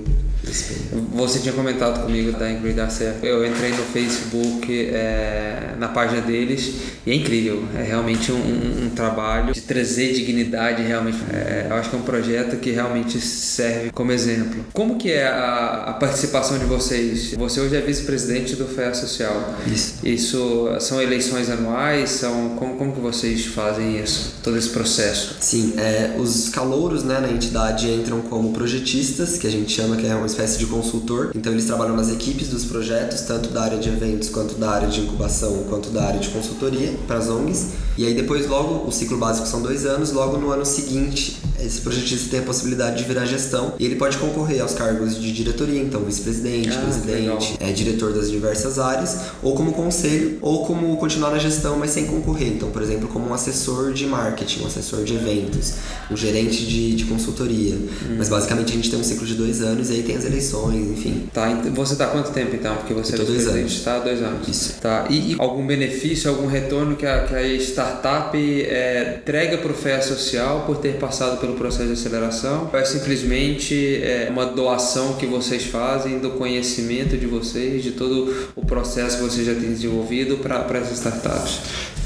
o 1.11 1.11
você 1.12 1.40
tinha 1.40 1.54
comentado 1.54 2.04
comigo 2.04 2.32
da 2.32 2.50
Ingrid 2.50 2.76
Dar 2.76 2.90
Certo. 2.90 3.24
Eu 3.26 3.46
entrei 3.46 3.72
no 3.72 3.84
Facebook, 3.84 4.72
é, 4.72 5.76
na 5.78 5.90
página 5.90 6.22
deles, 6.22 6.74
e 7.06 7.12
é 7.12 7.16
incrível. 7.16 7.66
É 7.78 7.84
realmente 7.84 8.32
um, 8.32 8.38
um, 8.38 8.86
um 8.86 8.90
trabalho 8.90 9.54
de 9.54 9.62
trazer 9.62 10.14
dignidade, 10.14 10.82
realmente. 10.84 11.18
É, 11.34 11.68
eu 11.70 11.76
acho 11.76 11.90
que 11.90 11.96
é 11.96 12.00
um 12.00 12.04
projeto 12.04 12.58
que 12.58 12.72
realmente 12.72 13.20
serve 13.20 13.92
como 13.92 14.12
exemplo. 14.12 14.66
Como 14.74 14.98
que 14.98 15.12
é 15.12 15.28
a, 15.28 15.86
a 15.88 15.94
participação 15.94 16.58
de 16.58 16.66
vocês? 16.66 17.34
Você 17.34 17.60
hoje 17.60 17.76
é 17.76 17.82
vice-presidente 17.82 18.56
do 18.56 18.66
FEA 18.66 18.94
Social. 18.94 19.56
Isso. 19.68 19.96
Isso 20.04 20.68
são 20.80 21.02
eleições 21.02 21.50
anuais? 21.50 22.10
São, 22.12 22.56
como, 22.56 22.76
como 22.76 22.94
que 22.94 23.02
vocês 23.02 23.46
fazem 23.46 24.02
isso? 24.02 24.36
Todo 24.42 24.58
esse 24.58 24.70
processo? 24.70 25.36
Sim, 25.40 25.74
é, 25.78 26.16
os 26.18 26.50
calouros 26.50 27.04
né, 27.04 27.20
na 27.20 27.30
entidade 27.30 27.90
entram 27.90 28.22
como 28.22 28.54
projetistas, 28.54 29.38
que 29.38 29.48
a 29.48 29.52
gente 29.52 29.72
chama 29.72 29.96
que 29.98 30.08
é 30.08 30.16
uma 30.16 30.26
espécie 30.26 30.58
de 30.58 30.66
consultor. 31.02 31.32
Então 31.36 31.52
eles 31.52 31.66
trabalham 31.66 31.96
nas 31.96 32.10
equipes 32.10 32.48
dos 32.48 32.66
projetos, 32.66 33.22
tanto 33.22 33.50
da 33.50 33.64
área 33.64 33.78
de 33.78 33.90
eventos, 33.90 34.30
quanto 34.30 34.56
da 34.56 34.70
área 34.70 34.88
de 34.88 35.02
incubação, 35.02 35.64
quanto 35.70 35.90
da 35.90 36.04
área 36.04 36.20
de 36.20 36.30
consultoria 36.30 36.94
para 37.08 37.18
as 37.18 37.28
ONGs. 37.28 37.70
E 37.98 38.06
aí 38.06 38.14
depois 38.14 38.48
logo, 38.48 38.88
o 38.88 38.92
ciclo 38.92 39.18
básico 39.18 39.48
são 39.48 39.62
dois 39.62 39.86
anos, 39.86 40.12
logo 40.12 40.38
no 40.38 40.52
ano 40.52 40.66
seguinte 40.66 41.42
esse 41.66 41.82
projetista 41.82 42.30
tem 42.30 42.40
a 42.40 42.44
possibilidade 42.44 42.98
de 42.98 43.04
virar 43.04 43.26
gestão 43.26 43.74
e 43.80 43.86
ele 43.86 43.96
pode 43.96 44.18
concorrer 44.18 44.62
aos 44.62 44.74
cargos 44.74 45.20
de 45.20 45.32
diretoria, 45.32 45.80
então 45.80 46.04
vice-presidente, 46.04 46.70
ah, 46.72 46.82
presidente, 46.82 47.56
é, 47.60 47.72
diretor 47.72 48.14
das 48.14 48.30
diversas 48.30 48.80
áreas, 48.80 49.18
ou 49.44 49.54
como 49.54 49.72
conselho, 49.72 50.40
ou 50.42 50.66
como 50.66 50.98
continuar 50.98 51.32
na 51.32 51.38
gestão, 51.38 51.78
mas 51.78 51.92
sem 51.92 52.08
concorrer. 52.08 52.48
Então, 52.48 52.72
por 52.72 52.82
exemplo, 52.82 53.08
como 53.08 53.30
um 53.30 53.34
assessor 53.34 53.94
de 53.94 54.08
marketing, 54.08 54.64
um 54.64 54.68
assessor 54.68 55.04
de 55.04 55.14
eventos, 55.14 55.74
um 56.10 56.18
gerente 56.18 56.66
de, 56.66 56.96
de 56.96 57.06
consultoria. 57.06 57.76
Hum. 57.76 58.16
Mas 58.18 58.30
basicamente 58.30 58.72
a 58.72 58.76
gente 58.76 58.90
tem 58.90 59.00
um 59.00 59.04
ciclo 59.04 59.26
de 59.26 59.36
dois 59.36 59.62
anos 59.62 59.90
e 59.90 59.94
aí 59.94 60.04
tem 60.04 60.16
as 60.16 60.26
eleições, 60.26 60.91
enfim. 60.92 61.30
Tá, 61.34 61.50
você 61.74 61.96
tá 61.96 62.06
há 62.06 62.08
quanto 62.08 62.32
tempo 62.32 62.56
então? 62.56 62.76
Porque 62.76 62.94
você 62.94 63.16
é 63.16 63.18
dois 63.18 63.48
anos. 63.48 63.82
Tá, 63.82 64.00
dois 64.00 64.22
anos. 64.22 64.48
Isso. 64.48 64.80
Tá. 64.82 65.06
E, 65.10 65.34
e 65.34 65.36
algum 65.40 65.66
benefício, 65.66 66.30
algum 66.30 66.48
retorno 66.48 66.96
que 66.96 67.06
a, 67.06 67.24
que 67.24 67.36
a 67.36 67.48
startup 67.58 68.38
é, 68.38 69.18
entrega 69.22 69.58
para 69.58 69.72
o 69.72 69.76
FEA 69.76 70.02
Social 70.02 70.64
por 70.66 70.78
ter 70.78 70.96
passado 70.98 71.40
pelo 71.40 71.54
processo 71.54 71.88
de 71.88 71.94
aceleração? 71.94 72.70
Ou 72.72 72.80
é 72.80 72.86
simplesmente 72.86 74.02
é, 74.04 74.28
uma 74.30 74.46
doação 74.46 75.14
que 75.14 75.26
vocês 75.26 75.64
fazem 75.66 76.20
do 76.20 76.32
conhecimento 76.32 77.18
de 77.18 77.26
vocês, 77.26 77.84
de 77.84 77.92
todo 77.92 78.52
o 78.56 78.66
processo 78.66 79.18
que 79.18 79.24
vocês 79.24 79.46
já 79.46 79.54
têm 79.54 79.70
desenvolvido 79.70 80.38
para 80.38 80.78
essas 80.78 80.98
startups? 80.98 81.60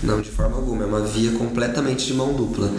Não, 0.03 0.21
de 0.21 0.29
forma 0.29 0.55
alguma. 0.55 0.83
É 0.83 0.85
uma 0.85 1.01
via 1.01 1.31
completamente 1.31 2.05
de 2.05 2.13
mão 2.13 2.33
dupla. 2.33 2.69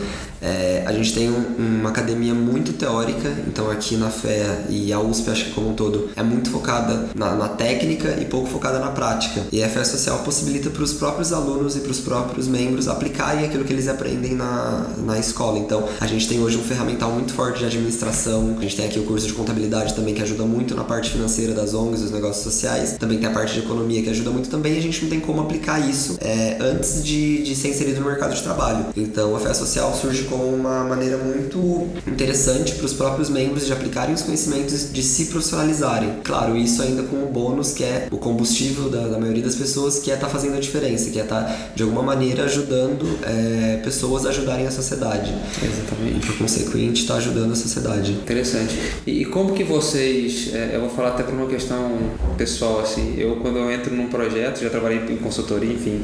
É, 0.41 0.85
a 0.87 0.93
gente 0.93 1.13
tem 1.15 1.29
um, 1.31 1.57
uma 1.81 1.91
academia 1.91 2.35
muito 2.35 2.73
teórica, 2.75 3.29
então 3.47 3.71
aqui 3.71 3.97
na 3.97 4.11
FEA 4.11 4.67
e 4.69 4.93
a 4.93 5.01
USP, 5.01 5.31
acho 5.31 5.45
que 5.47 5.51
como 5.53 5.71
um 5.71 5.75
todo, 5.75 5.96
é 6.17 6.23
muito 6.23 6.51
focada 6.51 7.09
na, 7.15 7.35
na 7.35 7.49
técnica 7.49 8.17
e 8.21 8.25
pouco 8.25 8.49
focada 8.49 8.79
na 8.79 8.91
prática. 8.91 9.43
E 9.53 9.63
a 9.63 9.69
FEA 9.69 9.85
Social 9.85 10.19
possibilita 10.21 10.71
para 10.71 10.83
os 10.83 10.93
próprios 10.93 11.33
alunos 11.33 11.77
e 11.77 11.81
para 11.81 11.91
os 11.91 12.01
próprios 12.01 12.49
membros 12.49 12.89
aplicarem 12.89 13.45
aquilo 13.45 13.65
que 13.65 13.73
eles 13.73 13.89
aprendem 13.89 14.35
na, 14.35 14.87
na 14.99 15.19
escola. 15.19 15.59
Então, 15.59 15.89
a 16.01 16.07
gente 16.07 16.29
tem 16.29 16.41
hoje 16.41 16.57
um 16.57 16.63
ferramental 16.63 17.11
muito 17.11 17.33
forte 17.33 17.61
de 17.61 17.65
administração, 17.67 18.57
a 18.59 18.63
gente 18.63 18.77
tem 18.77 18.87
aqui 18.87 18.99
o 18.99 19.05
curso 19.05 19.27
de 19.27 19.33
contabilidade 19.33 19.95
também 19.95 20.15
que 20.15 20.23
ajuda 20.23 20.45
muito 20.45 20.75
na 20.75 20.85
parte 20.85 21.11
financeira 21.11 21.53
das 21.53 21.75
ONGs, 21.75 22.03
dos 22.03 22.11
negócios 22.11 22.45
sociais, 22.45 22.97
também 22.99 23.19
tem 23.19 23.29
a 23.29 23.33
parte 23.33 23.55
de 23.55 23.61
economia 23.61 24.03
que 24.03 24.11
ajuda 24.11 24.31
muito 24.31 24.49
também, 24.49 24.77
a 24.77 24.83
gente 24.83 25.03
não 25.03 25.11
tem 25.11 25.21
como 25.21 25.41
aplicar 25.41 25.79
isso 25.79 26.17
é, 26.21 26.57
antes 26.61 27.03
de, 27.03 27.43
de 27.43 27.55
ser 27.55 27.69
inserido 27.69 28.01
no 28.01 28.07
mercado 28.07 28.35
de 28.35 28.43
trabalho. 28.43 28.87
Então, 28.97 29.35
a 29.37 29.41
FEA 29.41 29.55
Social 29.55 29.95
surge 29.95 30.25
como 30.25 30.45
uma 30.45 30.85
maneira 30.85 31.17
muito 31.19 31.89
interessante 32.07 32.75
para 32.75 32.87
os 32.87 32.93
próprios 32.93 33.29
membros 33.29 33.67
de 33.67 33.73
aplicarem 33.73 34.15
os 34.15 34.23
conhecimentos 34.23 34.93
de 34.93 35.03
se 35.03 35.27
profissionalizarem. 35.87 36.15
Claro, 36.25 36.57
isso 36.57 36.83
ainda 36.83 37.03
com 37.05 37.17
o 37.23 37.27
bônus 37.27 37.73
que 37.73 37.85
é 37.85 38.09
o 38.11 38.19
combustível 38.19 38.91
da, 38.91 39.09
da 39.09 39.19
maioria 39.19 39.43
das 39.43 39.55
pessoas, 39.55 39.99
que 39.99 40.11
é 40.11 40.15
estar 40.15 40.27
tá 40.27 40.33
fazendo 40.33 40.57
a 40.57 40.61
diferença, 40.61 41.11
que 41.11 41.19
é 41.19 41.23
estar 41.23 41.45
tá, 41.45 41.71
de 41.75 41.83
alguma 41.83 42.03
maneira 42.03 42.45
ajudando 42.45 43.19
é, 43.23 43.81
pessoas 43.83 44.27
a 44.27 44.31
ajudarem 44.31 44.67
a 44.67 44.71
sociedade. 44.71 45.33
Exatamente. 45.63 46.17
E 46.17 46.27
por 46.27 46.39
consequente, 46.39 47.03
está 47.03 47.15
ajudando 47.17 47.53
a 47.53 47.57
sociedade. 47.57 48.13
Interessante. 48.13 48.79
E, 49.07 49.23
e 49.23 49.25
como 49.25 49.55
que 49.55 49.63
vocês, 49.63 50.53
é, 50.53 50.73
eu 50.75 50.81
vou 50.81 50.91
falar 50.91 51.11
até 51.11 51.23
por 51.23 51.35
uma 51.35 51.47
questão 51.47 51.97
pessoal, 52.37 52.81
assim, 52.81 53.15
eu 53.17 53.37
quando 53.37 53.59
eu 53.59 53.71
entro 53.71 53.95
num 53.95 54.09
projeto, 54.09 54.61
já 54.61 54.71
trabalhei 54.71 54.99
em 54.99 55.17
consultoria, 55.17 55.73
enfim, 55.73 56.03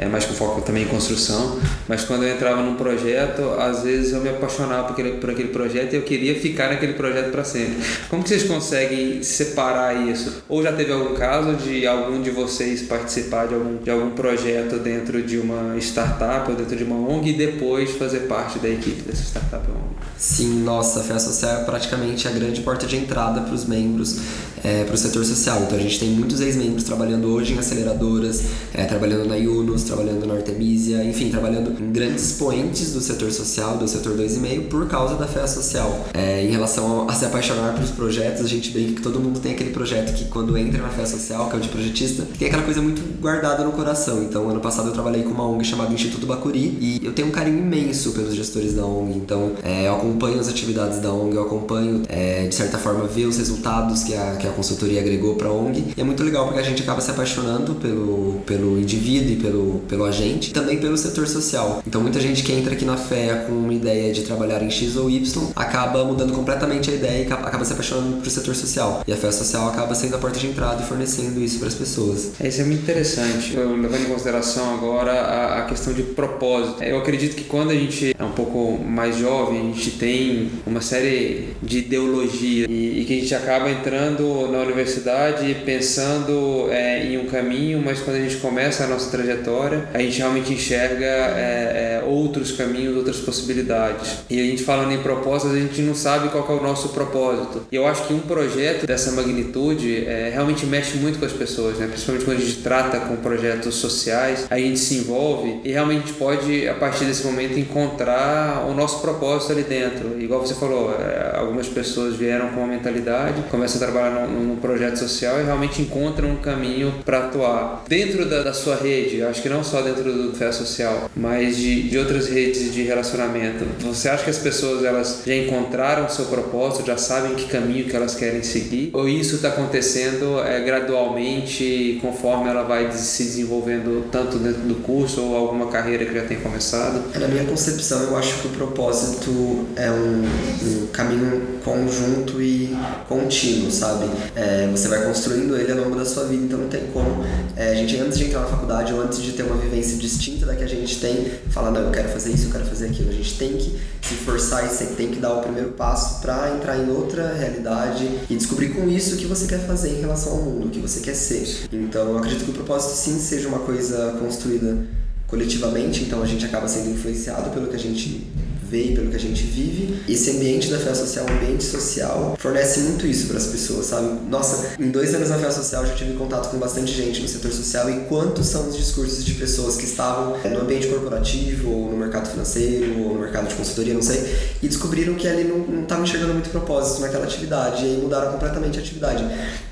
é, 0.00 0.08
mais 0.08 0.24
com 0.24 0.32
foco 0.32 0.62
também 0.62 0.84
em 0.84 0.86
construção, 0.86 1.58
mas 1.86 2.04
quando 2.04 2.22
eu 2.22 2.34
entrava 2.34 2.62
num 2.62 2.74
projeto, 2.74 3.42
às 3.58 3.82
vezes 3.82 4.14
eu 4.14 4.20
me 4.22 4.30
apaixonava 4.30 4.84
por 4.84 4.92
aquele, 4.92 5.18
por 5.18 5.28
aquele 5.28 5.48
projeto 5.48 5.92
e 5.92 5.96
eu 5.96 6.02
queria 6.02 6.34
ficar 6.40 6.70
naquele 6.70 6.94
projeto 6.94 7.30
para 7.30 7.44
sempre. 7.44 7.76
Como 8.08 8.22
que 8.22 8.30
vocês 8.30 8.44
conseguem 8.44 9.22
separar 9.22 9.94
isso? 10.08 10.42
Ou 10.48 10.62
já 10.62 10.72
teve 10.72 10.90
algum 10.90 11.14
caso 11.14 11.54
de 11.56 11.86
algum 11.86 12.22
de 12.22 12.30
vocês 12.30 12.80
participar 12.80 13.46
de 13.46 13.54
algum, 13.54 13.76
de 13.76 13.90
algum 13.90 14.10
projeto 14.12 14.78
dentro 14.78 15.22
de 15.22 15.36
uma 15.36 15.76
startup 15.76 16.50
ou 16.50 16.56
dentro 16.56 16.74
de 16.74 16.84
uma 16.84 16.96
ONG 16.96 17.28
e 17.28 17.32
depois 17.34 17.90
fazer 17.90 18.20
parte 18.20 18.58
da 18.58 18.70
equipe 18.70 19.02
dessa 19.02 19.22
startup 19.22 19.68
ou 19.68 19.76
ONG? 19.76 19.90
Sim, 20.16 20.62
nossa, 20.62 21.00
a 21.00 21.02
Fé 21.02 21.18
Social 21.18 21.62
é 21.62 21.64
praticamente 21.64 22.28
a 22.28 22.30
grande 22.30 22.60
porta 22.60 22.86
de 22.86 22.94
entrada 22.94 23.40
para 23.40 23.54
os 23.54 23.64
membros, 23.64 24.18
é, 24.62 24.84
para 24.84 24.94
o 24.94 24.98
setor 24.98 25.24
social. 25.24 25.62
Então 25.62 25.78
a 25.78 25.80
gente 25.80 25.98
tem 25.98 26.10
muitos 26.10 26.42
ex-membros 26.42 26.84
trabalhando 26.84 27.28
hoje 27.28 27.54
em 27.54 27.58
aceleradoras, 27.58 28.42
é, 28.74 28.84
trabalhando 28.84 29.26
na 29.26 29.36
Yunus, 29.36 29.89
trabalhando 29.90 30.26
na 30.26 30.34
Artemisia, 30.34 31.04
enfim, 31.04 31.30
trabalhando 31.30 31.70
em 31.80 31.90
grandes 31.92 32.30
expoentes 32.30 32.92
do 32.92 33.00
setor 33.00 33.32
social, 33.32 33.76
do 33.76 33.88
setor 33.88 34.16
2,5, 34.16 34.68
por 34.68 34.86
causa 34.88 35.16
da 35.16 35.26
fé 35.26 35.46
social. 35.46 36.06
É, 36.14 36.44
em 36.44 36.50
relação 36.50 37.08
a, 37.08 37.12
a 37.12 37.14
se 37.14 37.24
apaixonar 37.24 37.74
pelos 37.74 37.90
projetos, 37.90 38.44
a 38.44 38.48
gente 38.48 38.70
brinca 38.70 38.94
que 38.94 39.02
todo 39.02 39.18
mundo 39.18 39.40
tem 39.40 39.52
aquele 39.52 39.70
projeto 39.70 40.14
que 40.14 40.26
quando 40.26 40.56
entra 40.56 40.80
na 40.80 40.88
fé 40.88 41.04
social, 41.04 41.48
que 41.48 41.56
é 41.56 41.58
o 41.58 41.60
de 41.60 41.68
projetista, 41.68 42.26
tem 42.38 42.48
aquela 42.48 42.62
coisa 42.62 42.80
muito 42.80 43.02
guardada 43.20 43.64
no 43.64 43.72
coração. 43.72 44.22
Então, 44.22 44.48
ano 44.48 44.60
passado 44.60 44.88
eu 44.88 44.92
trabalhei 44.92 45.22
com 45.22 45.30
uma 45.30 45.46
ONG 45.46 45.64
chamada 45.64 45.92
Instituto 45.92 46.26
Bacuri 46.26 46.78
e 46.80 47.00
eu 47.02 47.12
tenho 47.12 47.28
um 47.28 47.32
carinho 47.32 47.58
imenso 47.58 48.12
pelos 48.12 48.34
gestores 48.34 48.74
da 48.74 48.84
ONG. 48.84 49.16
Então, 49.16 49.52
é, 49.62 49.88
eu 49.88 49.96
acompanho 49.96 50.38
as 50.38 50.48
atividades 50.48 51.00
da 51.00 51.12
ONG, 51.12 51.34
eu 51.34 51.42
acompanho, 51.42 52.02
é, 52.08 52.46
de 52.46 52.54
certa 52.54 52.78
forma, 52.78 53.06
ver 53.06 53.26
os 53.26 53.36
resultados 53.36 54.04
que 54.04 54.14
a, 54.14 54.36
que 54.36 54.46
a 54.46 54.50
consultoria 54.50 55.00
agregou 55.00 55.34
para 55.34 55.48
a 55.48 55.52
ONG. 55.52 55.94
E 55.96 56.00
é 56.00 56.04
muito 56.04 56.22
legal 56.22 56.44
porque 56.44 56.60
a 56.60 56.62
gente 56.62 56.82
acaba 56.82 57.00
se 57.00 57.10
apaixonando 57.10 57.74
pelo, 57.74 58.40
pelo 58.46 58.78
indivíduo 58.78 59.32
e 59.32 59.36
pelo 59.36 59.69
pelo, 59.88 60.04
agente, 60.04 60.50
e 60.50 60.52
também 60.52 60.78
pelo 60.78 60.96
setor 60.96 61.26
social. 61.26 61.82
Então 61.86 62.00
muita 62.00 62.20
gente 62.20 62.42
que 62.42 62.52
entra 62.52 62.74
aqui 62.74 62.84
na 62.84 62.96
FEA 62.96 63.44
com 63.46 63.52
uma 63.52 63.74
ideia 63.74 64.12
de 64.12 64.22
trabalhar 64.22 64.62
em 64.62 64.70
X 64.70 64.96
ou 64.96 65.10
Y 65.10 65.50
acaba 65.54 66.04
mudando 66.04 66.32
completamente 66.32 66.90
a 66.90 66.94
ideia 66.94 67.24
e 67.24 67.32
acaba 67.32 67.64
se 67.64 67.72
apaixonando 67.72 68.16
pro 68.18 68.30
setor 68.30 68.54
social. 68.54 69.02
E 69.06 69.12
a 69.12 69.16
FEA 69.16 69.32
social 69.32 69.68
acaba 69.68 69.94
sendo 69.94 70.16
a 70.16 70.18
porta 70.18 70.38
de 70.38 70.46
entrada 70.46 70.82
e 70.82 70.86
fornecendo 70.86 71.40
isso 71.40 71.58
para 71.58 71.68
as 71.68 71.74
pessoas. 71.74 72.32
É, 72.40 72.48
isso 72.48 72.60
é 72.60 72.64
muito 72.64 72.82
interessante. 72.82 73.54
Eu, 73.54 73.76
levando 73.76 74.02
em 74.02 74.10
consideração 74.10 74.74
agora 74.74 75.12
a, 75.12 75.58
a 75.60 75.62
questão 75.62 75.92
de 75.92 76.02
propósito. 76.02 76.82
Eu 76.82 76.98
acredito 76.98 77.36
que 77.36 77.44
quando 77.44 77.70
a 77.70 77.74
gente 77.74 78.14
é 78.18 78.24
um 78.24 78.32
pouco 78.32 78.82
mais 78.82 79.16
jovem, 79.16 79.60
a 79.60 79.64
gente 79.64 79.92
tem 79.92 80.50
uma 80.66 80.80
série 80.80 81.54
de 81.62 81.78
ideologia 81.78 82.66
e, 82.68 83.00
e 83.00 83.04
que 83.04 83.14
a 83.14 83.20
gente 83.20 83.34
acaba 83.34 83.70
entrando 83.70 84.48
na 84.50 84.58
universidade 84.58 85.54
pensando 85.64 86.68
é, 86.70 87.06
em 87.06 87.18
um 87.18 87.26
caminho, 87.26 87.82
mas 87.84 88.00
quando 88.00 88.16
a 88.16 88.20
gente 88.20 88.36
começa 88.36 88.84
a 88.84 88.86
nossa 88.86 89.10
trajetória 89.10 89.59
a 89.92 89.98
gente 89.98 90.18
realmente 90.18 90.52
enxerga 90.52 91.04
é, 91.04 92.00
é, 92.00 92.04
outros 92.06 92.52
caminhos, 92.52 92.96
outras 92.96 93.18
possibilidades. 93.18 94.18
E 94.28 94.40
a 94.40 94.44
gente 94.44 94.62
falando 94.62 94.92
em 94.92 94.98
propósitos, 94.98 95.56
a 95.56 95.60
gente 95.60 95.80
não 95.82 95.94
sabe 95.94 96.28
qual 96.28 96.46
é 96.48 96.60
o 96.60 96.62
nosso 96.62 96.90
propósito. 96.90 97.66
E 97.70 97.76
eu 97.76 97.86
acho 97.86 98.06
que 98.06 98.14
um 98.14 98.20
projeto 98.20 98.86
dessa 98.86 99.12
magnitude 99.12 100.06
é, 100.06 100.30
realmente 100.32 100.66
mexe 100.66 100.96
muito 100.96 101.18
com 101.18 101.26
as 101.26 101.32
pessoas, 101.32 101.78
né? 101.78 101.86
principalmente 101.86 102.24
quando 102.24 102.38
a 102.38 102.40
gente 102.40 102.56
trata 102.62 103.00
com 103.00 103.16
projetos 103.16 103.74
sociais, 103.74 104.46
a 104.50 104.58
gente 104.58 104.78
se 104.78 104.96
envolve 104.96 105.60
e 105.64 105.72
realmente 105.72 106.12
pode, 106.14 106.68
a 106.68 106.74
partir 106.74 107.04
desse 107.04 107.24
momento, 107.24 107.58
encontrar 107.58 108.66
o 108.68 108.74
nosso 108.74 109.00
propósito 109.00 109.52
ali 109.52 109.62
dentro. 109.62 110.20
Igual 110.20 110.40
você 110.40 110.54
falou, 110.54 110.94
é, 110.94 111.36
algumas 111.36 111.68
pessoas 111.68 112.16
vieram 112.16 112.48
com 112.48 112.60
uma 112.60 112.66
mentalidade, 112.66 113.42
começam 113.50 113.80
a 113.80 113.90
trabalhar 113.90 114.26
num, 114.26 114.40
num 114.44 114.56
projeto 114.56 114.98
social 114.98 115.40
e 115.40 115.44
realmente 115.44 115.82
encontram 115.82 116.30
um 116.30 116.36
caminho 116.36 116.94
para 117.04 117.26
atuar. 117.26 117.84
Dentro 117.88 118.28
da, 118.28 118.42
da 118.42 118.52
sua 118.52 118.76
rede, 118.76 119.22
acho 119.22 119.42
que 119.42 119.48
não 119.50 119.64
só 119.64 119.82
dentro 119.82 120.12
do 120.12 120.32
Fé 120.32 120.50
Social, 120.52 121.10
mas 121.14 121.56
de, 121.56 121.82
de 121.82 121.98
outras 121.98 122.28
redes 122.28 122.72
de 122.72 122.82
relacionamento. 122.82 123.64
Você 123.80 124.08
acha 124.08 124.24
que 124.24 124.30
as 124.30 124.38
pessoas 124.38 124.84
elas 124.84 125.22
já 125.26 125.34
encontraram 125.34 126.06
o 126.06 126.08
seu 126.08 126.26
propósito, 126.26 126.86
já 126.86 126.96
sabem 126.96 127.34
que 127.34 127.46
caminho 127.46 127.84
que 127.84 127.96
elas 127.96 128.14
querem 128.14 128.42
seguir? 128.42 128.90
Ou 128.92 129.08
isso 129.08 129.36
está 129.36 129.48
acontecendo 129.48 130.40
é, 130.40 130.60
gradualmente, 130.60 131.98
conforme 132.00 132.48
ela 132.48 132.62
vai 132.62 132.90
se 132.92 133.24
desenvolvendo 133.24 134.08
tanto 134.10 134.38
dentro 134.38 134.62
do 134.62 134.76
curso 134.76 135.22
ou 135.22 135.36
alguma 135.36 135.66
carreira 135.66 136.04
que 136.04 136.14
já 136.14 136.24
tem 136.24 136.38
começado? 136.38 137.02
Na 137.18 137.26
minha 137.26 137.44
concepção, 137.44 138.02
eu 138.04 138.16
acho 138.16 138.40
que 138.40 138.46
o 138.46 138.50
propósito 138.50 139.66
é 139.76 139.90
um, 139.90 140.22
um 140.22 140.86
caminho 140.92 141.60
conjunto 141.64 142.40
e 142.40 142.76
contínuo, 143.08 143.70
sabe? 143.70 144.08
É, 144.36 144.68
você 144.70 144.88
vai 144.88 145.04
construindo 145.04 145.56
ele 145.56 145.72
ao 145.72 145.78
longo 145.78 145.96
da 145.96 146.04
sua 146.04 146.24
vida, 146.24 146.44
então 146.44 146.58
não 146.58 146.68
tem 146.68 146.82
como 146.92 147.24
é, 147.56 147.72
a 147.72 147.74
gente 147.74 147.96
antes 147.98 148.18
de 148.18 148.26
entrar 148.26 148.40
na 148.40 148.46
faculdade 148.46 148.92
ou 148.92 149.02
antes 149.02 149.20
de 149.20 149.32
uma 149.44 149.56
vivência 149.56 149.96
distinta 149.96 150.46
da 150.46 150.54
que 150.54 150.62
a 150.62 150.68
gente 150.68 151.00
tem, 151.00 151.30
falar, 151.50 151.70
não, 151.70 151.80
eu 151.80 151.90
quero 151.90 152.08
fazer 152.08 152.32
isso, 152.32 152.46
eu 152.46 152.52
quero 152.52 152.64
fazer 152.64 152.86
aquilo. 152.86 153.10
A 153.10 153.14
gente 153.14 153.38
tem 153.38 153.56
que 153.56 153.78
se 154.02 154.14
forçar 154.14 154.64
e 154.64 154.86
tem 154.96 155.10
que 155.10 155.18
dar 155.18 155.34
o 155.34 155.42
primeiro 155.42 155.70
passo 155.72 156.20
para 156.20 156.54
entrar 156.54 156.78
em 156.78 156.90
outra 156.90 157.32
realidade 157.34 158.08
e 158.28 158.36
descobrir 158.36 158.70
com 158.70 158.88
isso 158.88 159.14
o 159.14 159.18
que 159.18 159.26
você 159.26 159.46
quer 159.46 159.60
fazer 159.60 159.90
em 159.90 160.00
relação 160.00 160.32
ao 160.32 160.42
mundo, 160.42 160.66
o 160.66 160.70
que 160.70 160.80
você 160.80 161.00
quer 161.00 161.14
ser. 161.14 161.68
Então, 161.72 162.10
eu 162.10 162.18
acredito 162.18 162.44
que 162.44 162.50
o 162.50 162.54
propósito 162.54 162.96
sim 162.96 163.18
seja 163.18 163.48
uma 163.48 163.60
coisa 163.60 164.16
construída 164.18 164.86
coletivamente, 165.26 166.02
então 166.02 166.22
a 166.22 166.26
gente 166.26 166.44
acaba 166.44 166.66
sendo 166.66 166.90
influenciado 166.90 167.50
pelo 167.50 167.68
que 167.68 167.76
a 167.76 167.78
gente 167.78 168.26
vê 168.70 168.84
e 168.84 168.94
pelo 168.94 169.10
que 169.10 169.16
a 169.16 169.20
gente 169.20 169.42
vive. 169.42 170.00
Esse 170.08 170.30
ambiente 170.30 170.70
da 170.70 170.78
fé 170.78 170.94
social, 170.94 171.26
o 171.26 171.30
ambiente 171.30 171.64
social, 171.64 172.36
fornece 172.38 172.80
muito 172.80 173.06
isso 173.06 173.26
para 173.26 173.38
as 173.38 173.46
pessoas, 173.46 173.86
sabe? 173.86 174.20
Nossa, 174.28 174.74
em 174.78 174.90
dois 174.90 175.14
anos 175.14 175.28
na 175.28 175.38
fé 175.38 175.50
social 175.50 175.84
já 175.84 175.94
tive 175.94 176.14
contato 176.14 176.50
com 176.50 176.58
bastante 176.58 176.92
gente 176.92 177.20
no 177.20 177.28
setor 177.28 177.52
social 177.52 177.90
e 177.90 178.00
quantos 178.04 178.46
são 178.46 178.68
os 178.68 178.76
discursos 178.76 179.24
de 179.24 179.34
pessoas 179.34 179.76
que 179.76 179.84
estavam 179.84 180.36
é, 180.44 180.48
no 180.48 180.60
ambiente 180.60 180.86
corporativo, 180.86 181.70
ou 181.70 181.90
no 181.90 181.96
mercado 181.96 182.30
financeiro, 182.30 183.02
ou 183.02 183.14
no 183.14 183.20
mercado 183.20 183.48
de 183.48 183.54
consultoria, 183.54 183.94
não 183.94 184.02
sei, 184.02 184.24
e 184.62 184.68
descobriram 184.68 185.14
que 185.14 185.26
ali 185.26 185.44
não 185.44 185.82
estavam 185.82 186.04
enxergando 186.04 186.34
muito 186.34 186.50
propósito 186.50 187.00
naquela 187.00 187.24
atividade, 187.24 187.84
e 187.84 187.88
aí 187.88 187.96
mudaram 188.00 188.32
completamente 188.32 188.78
a 188.78 188.82
atividade. 188.82 189.24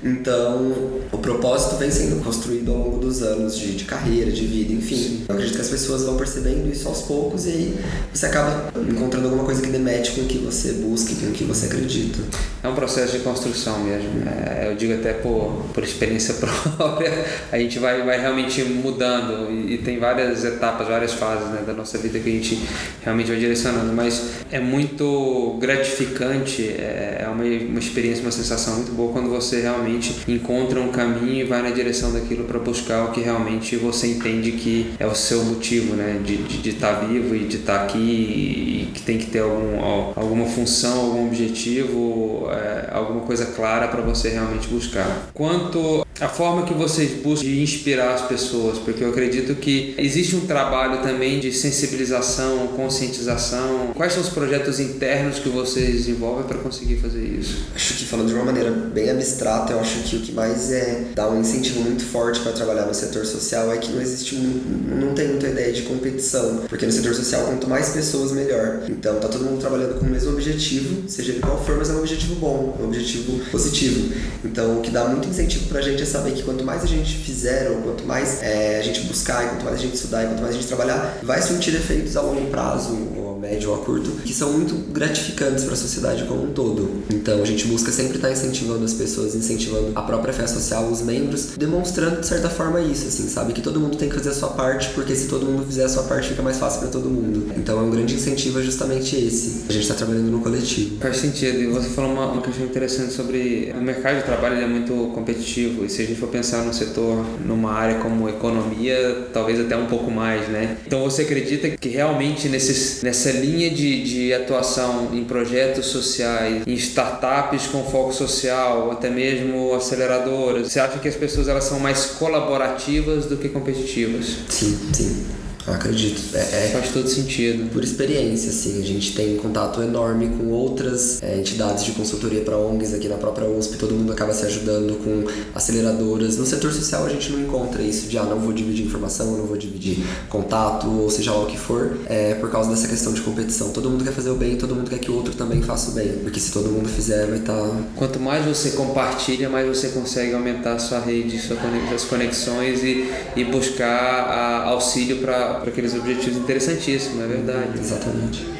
Então, 0.03 0.73
o 1.11 1.17
propósito 1.17 1.75
vem 1.75 1.91
sendo 1.91 2.23
construído 2.23 2.71
ao 2.71 2.77
longo 2.77 2.97
dos 2.97 3.21
anos 3.21 3.57
de, 3.57 3.75
de 3.75 3.85
carreira, 3.85 4.31
de 4.31 4.45
vida, 4.45 4.73
enfim. 4.73 5.23
Eu 5.27 5.35
acredito 5.35 5.55
que 5.55 5.61
as 5.61 5.69
pessoas 5.69 6.03
vão 6.03 6.17
percebendo 6.17 6.69
isso 6.71 6.87
aos 6.87 7.01
poucos 7.01 7.45
e 7.45 7.49
aí 7.49 7.79
você 8.13 8.25
acaba 8.25 8.71
encontrando 8.89 9.25
alguma 9.25 9.43
coisa 9.43 9.61
que 9.61 9.69
demete 9.69 10.11
com 10.11 10.21
o 10.21 10.25
que 10.25 10.37
você 10.37 10.73
busca, 10.73 11.13
com 11.15 11.27
o 11.27 11.31
que 11.31 11.43
você 11.43 11.67
acredita. 11.67 12.19
É 12.63 12.67
um 12.67 12.75
processo 12.75 13.17
de 13.17 13.23
construção 13.23 13.79
mesmo. 13.79 14.09
É, 14.27 14.67
eu 14.69 14.75
digo 14.75 14.93
até 14.93 15.13
por, 15.13 15.65
por 15.73 15.83
experiência 15.83 16.35
própria, 16.75 17.25
a 17.51 17.57
gente 17.57 17.79
vai, 17.79 18.03
vai 18.03 18.19
realmente 18.19 18.63
mudando 18.63 19.51
e, 19.51 19.75
e 19.75 19.77
tem 19.77 19.99
várias 19.99 20.43
etapas, 20.43 20.87
várias 20.87 21.13
fases 21.13 21.47
né, 21.49 21.63
da 21.65 21.73
nossa 21.73 21.97
vida 21.97 22.19
que 22.19 22.29
a 22.29 22.33
gente 22.33 22.59
realmente 23.03 23.27
vai 23.27 23.39
direcionando, 23.39 23.93
mas 23.93 24.21
é 24.51 24.59
muito 24.59 25.57
gratificante, 25.59 26.63
é, 26.63 27.23
é 27.23 27.27
uma, 27.27 27.43
uma 27.43 27.79
experiência, 27.79 28.23
uma 28.23 28.31
sensação 28.31 28.75
muito 28.75 28.91
boa 28.91 29.11
quando 29.11 29.29
você 29.29 29.61
realmente 29.61 30.15
encontra 30.27 30.79
um 30.79 30.89
caminho 30.89 31.41
e 31.41 31.43
vai 31.43 31.61
na 31.61 31.69
direção 31.69 32.11
daquilo 32.11 32.45
para 32.45 32.59
buscar 32.59 33.05
o 33.05 33.11
que 33.11 33.21
realmente 33.21 33.75
você 33.75 34.07
entende 34.07 34.51
que 34.53 34.93
é 34.99 35.05
o 35.05 35.15
seu 35.15 35.43
motivo 35.43 35.95
né, 35.95 36.19
de 36.23 36.33
estar 36.33 36.47
de, 36.47 36.61
de 36.61 36.73
tá 36.73 36.91
vivo 36.93 37.35
e 37.35 37.45
de 37.45 37.57
estar 37.57 37.79
tá 37.79 37.83
aqui 37.83 38.78
que 38.87 39.01
tem 39.01 39.17
que 39.17 39.27
ter 39.27 39.39
algum, 39.39 39.83
alguma 40.15 40.45
função, 40.45 40.99
algum 40.99 41.27
objetivo, 41.27 42.47
é, 42.51 42.89
alguma 42.91 43.21
coisa 43.21 43.45
clara 43.47 43.87
para 43.87 44.01
você 44.01 44.29
realmente 44.29 44.67
buscar. 44.67 45.29
Quanto 45.33 46.05
à 46.19 46.27
forma 46.27 46.63
que 46.63 46.73
vocês 46.73 47.21
buscam 47.21 47.45
de 47.45 47.61
inspirar 47.61 48.13
as 48.13 48.21
pessoas, 48.23 48.77
porque 48.79 49.03
eu 49.03 49.09
acredito 49.09 49.55
que 49.55 49.95
existe 49.97 50.35
um 50.35 50.41
trabalho 50.41 51.01
também 51.01 51.39
de 51.39 51.51
sensibilização, 51.53 52.67
conscientização. 52.75 53.91
Quais 53.95 54.13
são 54.13 54.21
os 54.21 54.29
projetos 54.29 54.79
internos 54.79 55.39
que 55.39 55.49
vocês 55.49 55.93
desenvolvem 55.93 56.45
para 56.45 56.57
conseguir 56.57 56.97
fazer 56.97 57.23
isso? 57.23 57.65
Acho 57.73 57.93
que 57.93 58.05
falando 58.05 58.27
de 58.27 58.33
uma 58.33 58.45
maneira 58.45 58.71
bem 58.71 59.09
abstrata, 59.09 59.73
eu 59.73 59.79
acho 59.79 59.99
que 60.03 60.15
o 60.17 60.19
que 60.19 60.31
mais 60.31 60.71
é 60.71 61.05
dar 61.15 61.29
um 61.29 61.39
incentivo 61.39 61.81
muito 61.81 62.03
forte 62.03 62.39
para 62.41 62.51
trabalhar 62.51 62.85
no 62.85 62.93
setor 62.93 63.25
social 63.25 63.71
é 63.71 63.77
que 63.77 63.91
não 63.91 64.01
existe, 64.01 64.35
não 64.35 65.13
tem 65.13 65.29
muita 65.29 65.47
ideia 65.47 65.71
de 65.71 65.83
competição, 65.83 66.63
porque 66.67 66.85
no 66.85 66.91
setor 66.91 67.13
social 67.13 67.45
quanto 67.45 67.67
mais 67.67 67.89
pessoas 67.89 68.31
melhor. 68.31 68.83
Então 68.89 69.19
tá 69.19 69.27
todo 69.27 69.45
mundo 69.45 69.59
trabalhando 69.59 69.99
com 69.99 70.05
o 70.05 70.09
mesmo 70.09 70.31
objetivo, 70.31 71.03
seja 71.07 71.31
ele 71.31 71.39
qual 71.39 71.63
for, 71.63 71.77
mas 71.77 71.89
é 71.89 71.93
um 71.93 71.99
objetivo 71.99 72.35
bom, 72.35 72.75
é 72.79 72.83
um 72.83 72.87
objetivo 72.87 73.39
positivo. 73.51 74.13
Então 74.43 74.79
o 74.79 74.81
que 74.81 74.91
dá 74.91 75.05
muito 75.05 75.27
incentivo 75.27 75.67
pra 75.67 75.81
gente 75.81 76.03
é 76.03 76.05
saber 76.09 76.31
que 76.31 76.43
quanto 76.43 76.63
mais 76.63 76.83
a 76.83 76.87
gente 76.87 77.17
fizer, 77.17 77.69
ou 77.69 77.81
quanto 77.81 78.03
mais 78.05 78.41
é, 78.41 78.79
a 78.79 78.81
gente 78.81 79.01
buscar, 79.01 79.45
e 79.45 79.49
quanto 79.49 79.65
mais 79.65 79.75
a 79.75 79.81
gente 79.81 79.95
estudar, 79.95 80.23
e 80.23 80.27
quanto 80.27 80.41
mais 80.41 80.55
a 80.55 80.57
gente 80.57 80.67
trabalhar, 80.67 81.19
vai 81.23 81.41
surtir 81.41 81.75
efeitos 81.75 82.17
a 82.17 82.21
longo 82.21 82.49
prazo, 82.49 82.93
médio 83.39 83.71
ou 83.71 83.75
a 83.75 83.79
curto, 83.79 84.09
que 84.23 84.33
são 84.33 84.53
muito 84.53 84.75
gratificantes 84.91 85.63
para 85.63 85.73
a 85.73 85.77
sociedade 85.77 86.25
como 86.25 86.43
um 86.43 86.53
todo. 86.53 87.03
Então 87.09 87.41
a 87.41 87.45
gente 87.45 87.67
busca 87.67 87.91
sempre 87.91 88.15
estar 88.17 88.27
tá 88.27 88.33
incentivando 88.33 88.83
as 88.83 88.93
pessoas, 88.93 89.35
incentivando 89.35 89.91
a 89.95 90.01
própria 90.01 90.33
fé 90.33 90.45
social, 90.47 90.87
os 90.89 91.01
membros, 91.01 91.57
demonstrando 91.57 92.21
de 92.21 92.27
certa 92.27 92.49
forma 92.49 92.81
isso, 92.81 93.07
assim, 93.07 93.27
sabe? 93.27 93.53
Que 93.53 93.61
todo 93.61 93.79
mundo 93.79 93.97
tem 93.97 94.09
que 94.09 94.15
fazer 94.15 94.29
a 94.29 94.33
sua 94.33 94.49
parte, 94.49 94.89
porque 94.89 95.15
se 95.15 95.27
todo 95.27 95.45
mundo 95.45 95.65
fizer 95.65 95.85
a 95.85 95.89
sua 95.89 96.03
parte, 96.03 96.29
fica 96.29 96.41
mais 96.41 96.57
fácil 96.57 96.81
para 96.81 96.89
todo 96.89 97.09
mundo. 97.09 97.51
Então 97.55 97.79
é 97.79 97.81
um 97.81 97.89
grande 97.89 98.15
incentivo 98.15 98.61
justamente 98.61 99.15
esse. 99.15 99.63
A 99.69 99.71
gente 99.71 99.83
está 99.83 99.95
trabalhando 99.95 100.29
no 100.29 100.41
coletivo. 100.41 100.97
Faz 100.99 101.17
sentido. 101.17 101.59
E 101.61 101.67
você 101.67 101.89
falou 101.89 102.11
uma, 102.11 102.25
uma 102.31 102.41
questão 102.41 102.65
interessante 102.65 103.13
sobre 103.13 103.73
o 103.77 103.81
mercado 103.81 104.17
de 104.17 104.23
trabalho 104.23 104.55
é 104.55 104.67
muito 104.67 104.93
competitivo. 105.13 105.85
E 105.85 105.89
se 105.89 106.01
a 106.01 106.05
gente 106.05 106.19
for 106.19 106.29
pensar 106.29 106.63
no 106.63 106.73
setor, 106.73 107.25
numa 107.45 107.71
área 107.71 107.99
como 107.99 108.27
economia, 108.27 109.27
talvez 109.33 109.59
até 109.59 109.75
um 109.75 109.85
pouco 109.87 110.11
mais, 110.11 110.47
né? 110.49 110.77
Então 110.85 111.03
você 111.03 111.21
acredita 111.21 111.69
que 111.69 111.89
realmente 111.89 112.49
nesses, 112.49 113.01
nessa 113.01 113.28
linha 113.31 113.69
de, 113.69 114.03
de 114.03 114.33
atuação 114.33 115.09
em 115.13 115.23
projetos 115.23 115.87
sociais, 115.87 116.63
em 116.65 116.73
startups 116.73 117.67
com 117.67 117.83
foco 117.83 118.13
social, 118.13 118.91
até 118.91 119.09
mesmo 119.09 119.73
aceleradoras, 119.73 120.71
você 120.71 120.79
acha 120.79 120.99
que 120.99 121.07
as 121.07 121.15
pessoas 121.15 121.47
elas 121.47 121.63
são 121.63 121.79
mais 121.79 122.05
colaborativas 122.05 123.25
do 123.25 123.37
que 123.37 123.49
competitivas? 123.49 124.25
Sim, 124.49 124.77
sim. 124.93 125.25
Acredito. 125.67 126.21
É, 126.35 126.39
é, 126.39 126.69
Faz 126.73 126.91
todo 126.91 127.07
sentido. 127.07 127.69
Por 127.71 127.83
experiência, 127.83 128.49
assim. 128.49 128.81
A 128.81 128.85
gente 128.85 129.15
tem 129.15 129.37
um 129.37 129.41
contato 129.41 129.81
enorme 129.81 130.29
com 130.29 130.47
outras 130.51 131.21
é, 131.21 131.37
entidades 131.39 131.83
de 131.83 131.91
consultoria 131.91 132.41
para 132.41 132.57
ONGs 132.57 132.93
aqui 132.93 133.07
na 133.07 133.17
própria 133.17 133.47
USP. 133.47 133.77
Todo 133.77 133.93
mundo 133.93 134.11
acaba 134.11 134.33
se 134.33 134.45
ajudando 134.45 135.03
com 135.03 135.25
aceleradoras. 135.53 136.37
No 136.37 136.45
setor 136.45 136.71
social 136.71 137.05
a 137.05 137.09
gente 137.09 137.31
não 137.31 137.39
encontra 137.39 137.81
isso 137.81 138.07
de, 138.07 138.17
ah, 138.17 138.23
não 138.23 138.39
vou 138.39 138.53
dividir 138.53 138.85
informação, 138.85 139.37
não 139.37 139.45
vou 139.45 139.57
dividir 139.57 140.03
contato, 140.29 140.87
ou 140.87 141.09
seja 141.09 141.31
lá 141.31 141.43
o 141.43 141.45
que 141.45 141.57
for, 141.57 141.97
é, 142.05 142.35
por 142.35 142.49
causa 142.49 142.69
dessa 142.69 142.87
questão 142.87 143.13
de 143.13 143.21
competição. 143.21 143.69
Todo 143.71 143.89
mundo 143.89 144.03
quer 144.03 144.13
fazer 144.13 144.29
o 144.29 144.35
bem, 144.35 144.55
todo 144.55 144.75
mundo 144.75 144.89
quer 144.89 144.99
que 144.99 145.11
o 145.11 145.15
outro 145.15 145.33
também 145.33 145.61
faça 145.61 145.91
o 145.91 145.93
bem. 145.93 146.09
Porque 146.23 146.39
se 146.39 146.51
todo 146.51 146.69
mundo 146.69 146.87
fizer, 146.87 147.27
vai 147.27 147.39
estar... 147.39 147.53
Tá... 147.53 147.69
Quanto 147.95 148.19
mais 148.19 148.45
você 148.45 148.71
compartilha, 148.71 149.49
mais 149.49 149.67
você 149.67 149.89
consegue 149.89 150.33
aumentar 150.33 150.73
a 150.73 150.79
sua 150.79 150.99
rede, 150.99 151.39
suas 151.39 152.05
conexões 152.05 152.83
e, 152.83 153.09
e 153.35 153.43
buscar 153.43 153.89
a, 153.89 154.69
auxílio 154.69 155.17
para 155.17 155.48
para 155.55 155.69
aqueles 155.69 155.95
objetivos 155.95 156.37
interessantíssimos, 156.37 157.23
é 157.23 157.27
verdade. 157.27 157.79
Exatamente. 157.79 158.59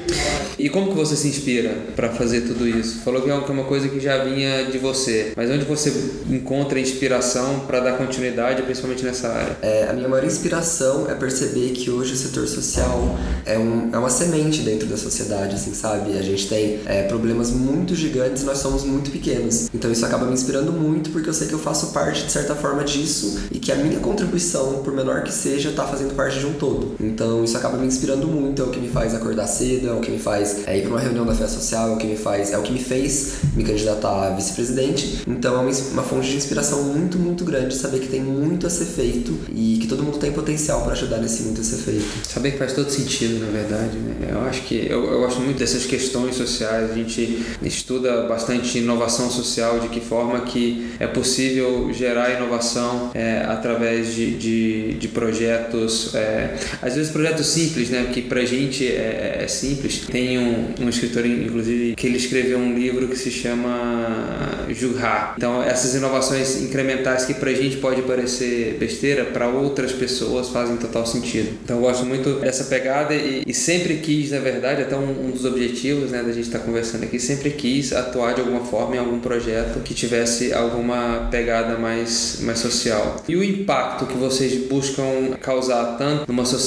E 0.57 0.67
como 0.69 0.89
que 0.89 0.95
você 0.95 1.15
se 1.15 1.27
inspira 1.27 1.73
para 1.95 2.09
fazer 2.09 2.41
tudo 2.41 2.67
isso? 2.67 2.99
Falou 2.99 3.21
que 3.21 3.29
é 3.29 3.33
uma 3.33 3.63
coisa 3.63 3.87
que 3.87 3.99
já 3.99 4.23
vinha 4.25 4.65
de 4.65 4.77
você, 4.77 5.31
mas 5.35 5.49
onde 5.49 5.63
você 5.63 5.93
encontra 6.29 6.77
inspiração 6.79 7.61
para 7.61 7.79
dar 7.79 7.93
continuidade, 7.93 8.61
principalmente 8.63 9.05
nessa 9.05 9.29
área? 9.29 9.57
É, 9.61 9.87
a 9.89 9.93
minha 9.93 10.09
maior 10.09 10.25
inspiração 10.25 11.09
é 11.09 11.15
perceber 11.15 11.69
que 11.69 11.89
hoje 11.89 12.13
o 12.13 12.17
setor 12.17 12.45
social 12.45 13.17
é, 13.45 13.57
um, 13.57 13.89
é 13.93 13.97
uma 13.97 14.09
semente 14.09 14.61
dentro 14.61 14.85
da 14.87 14.97
sociedade, 14.97 15.55
assim, 15.55 15.73
sabe? 15.73 16.17
A 16.17 16.21
gente 16.21 16.49
tem 16.49 16.81
é, 16.85 17.03
problemas 17.03 17.51
muito 17.51 17.95
gigantes 17.95 18.43
e 18.43 18.45
nós 18.45 18.57
somos 18.57 18.83
muito 18.83 19.11
pequenos. 19.11 19.69
Então 19.73 19.89
isso 19.89 20.05
acaba 20.05 20.25
me 20.25 20.33
inspirando 20.33 20.73
muito 20.73 21.09
porque 21.11 21.29
eu 21.29 21.33
sei 21.33 21.47
que 21.47 21.53
eu 21.53 21.59
faço 21.59 21.93
parte, 21.93 22.25
de 22.25 22.31
certa 22.31 22.53
forma, 22.53 22.83
disso 22.83 23.39
e 23.49 23.59
que 23.59 23.71
a 23.71 23.75
minha 23.75 23.99
contribuição, 23.99 24.81
por 24.83 24.93
menor 24.93 25.23
que 25.23 25.31
seja, 25.31 25.69
está 25.69 25.85
fazendo 25.85 26.15
parte 26.15 26.39
de 26.39 26.45
um 26.45 26.53
todo. 26.53 26.78
Então 26.99 27.43
isso 27.43 27.57
acaba 27.57 27.77
me 27.77 27.87
inspirando 27.87 28.27
muito, 28.27 28.61
é 28.61 28.65
o 28.65 28.69
que 28.69 28.79
me 28.79 28.89
faz 28.89 29.13
acordar 29.13 29.47
cedo, 29.47 29.89
é 29.89 29.93
o 29.93 29.99
que 29.99 30.11
me 30.11 30.19
faz 30.19 30.67
é, 30.67 30.77
ir 30.77 30.81
para 30.81 30.91
uma 30.91 30.99
reunião 30.99 31.25
da 31.25 31.33
fé 31.33 31.47
social, 31.47 31.89
é 31.89 31.93
o 31.93 31.97
que 31.97 32.07
me 32.07 32.17
faz, 32.17 32.51
é 32.51 32.57
o 32.57 32.61
que 32.61 32.71
me 32.71 32.79
fez 32.79 33.39
me 33.55 33.63
candidatar 33.63 34.27
a 34.27 34.29
vice-presidente. 34.31 35.23
Então 35.27 35.55
é 35.55 35.59
uma, 35.59 35.71
uma 35.91 36.03
fonte 36.03 36.29
de 36.29 36.35
inspiração 36.35 36.83
muito, 36.83 37.17
muito 37.17 37.43
grande 37.43 37.75
saber 37.75 37.99
que 37.99 38.07
tem 38.07 38.21
muito 38.21 38.67
a 38.67 38.69
ser 38.69 38.85
feito 38.85 39.37
e 39.53 39.77
que 39.81 39.87
todo 39.87 40.03
mundo 40.03 40.17
tem 40.17 40.31
potencial 40.31 40.81
para 40.83 40.93
ajudar 40.93 41.17
nesse 41.17 41.43
muito 41.43 41.61
a 41.61 41.63
ser 41.63 41.77
feito. 41.77 42.05
Saber 42.27 42.51
que 42.51 42.57
faz 42.57 42.73
todo 42.73 42.89
sentido, 42.89 43.39
na 43.45 43.51
verdade, 43.51 43.97
né? 43.97 44.29
Eu 44.31 44.41
acho 44.41 44.61
que 44.63 44.87
eu, 44.89 45.03
eu 45.11 45.19
gosto 45.21 45.39
muito 45.41 45.57
dessas 45.57 45.85
questões 45.85 46.35
sociais. 46.35 46.91
A 46.91 46.93
gente 46.93 47.43
estuda 47.61 48.27
bastante 48.27 48.77
inovação 48.77 49.29
social, 49.29 49.79
de 49.79 49.89
que 49.89 49.99
forma 49.99 50.41
que 50.41 50.91
é 50.99 51.07
possível 51.07 51.91
gerar 51.93 52.31
inovação 52.31 53.11
é, 53.13 53.43
através 53.47 54.13
de, 54.13 54.37
de, 54.37 54.93
de 54.93 55.07
projetos 55.07 56.13
é, 56.15 56.55
Às 56.81 56.95
vezes 56.95 57.11
projetos 57.11 57.47
simples, 57.47 57.89
né? 57.89 58.09
Que 58.13 58.21
pra 58.21 58.43
gente 58.45 58.87
é, 58.87 59.39
é 59.43 59.47
simples. 59.47 60.03
Tem 60.09 60.37
um, 60.37 60.73
um 60.81 60.89
escritor, 60.89 61.25
inclusive, 61.25 61.95
que 61.95 62.07
ele 62.07 62.17
escreveu 62.17 62.57
um 62.57 62.73
livro 62.73 63.07
que 63.07 63.17
se 63.17 63.31
chama 63.31 64.65
Juhar. 64.69 65.33
Então, 65.37 65.63
essas 65.63 65.95
inovações 65.95 66.61
incrementais 66.61 67.25
que 67.25 67.33
pra 67.33 67.51
gente 67.53 67.77
pode 67.77 68.01
parecer 68.03 68.77
besteira, 68.79 69.25
para 69.25 69.47
outras 69.47 69.91
pessoas 69.91 70.49
fazem 70.49 70.77
total 70.77 71.05
sentido. 71.05 71.57
Então, 71.63 71.77
eu 71.77 71.81
gosto 71.81 72.05
muito 72.05 72.39
dessa 72.39 72.65
pegada 72.65 73.13
e, 73.13 73.43
e 73.45 73.53
sempre 73.53 73.95
quis, 73.97 74.31
na 74.31 74.39
verdade, 74.39 74.81
até 74.81 74.95
um, 74.95 75.27
um 75.27 75.31
dos 75.31 75.45
objetivos 75.45 76.11
né, 76.11 76.23
da 76.23 76.31
gente 76.31 76.47
estar 76.47 76.59
tá 76.59 76.65
conversando 76.65 77.03
aqui, 77.03 77.19
sempre 77.19 77.51
quis 77.51 77.93
atuar 77.93 78.33
de 78.33 78.41
alguma 78.41 78.61
forma 78.61 78.95
em 78.95 78.99
algum 78.99 79.19
projeto 79.19 79.79
que 79.79 79.93
tivesse 79.93 80.53
alguma 80.53 81.27
pegada 81.31 81.77
mais, 81.77 82.39
mais 82.41 82.59
social. 82.59 83.23
E 83.27 83.35
o 83.35 83.43
impacto 83.43 84.05
que 84.05 84.17
vocês 84.17 84.67
buscam 84.67 85.37
causar 85.41 85.97
tanto 85.97 86.25
numa 86.27 86.45
sociedade 86.45 86.58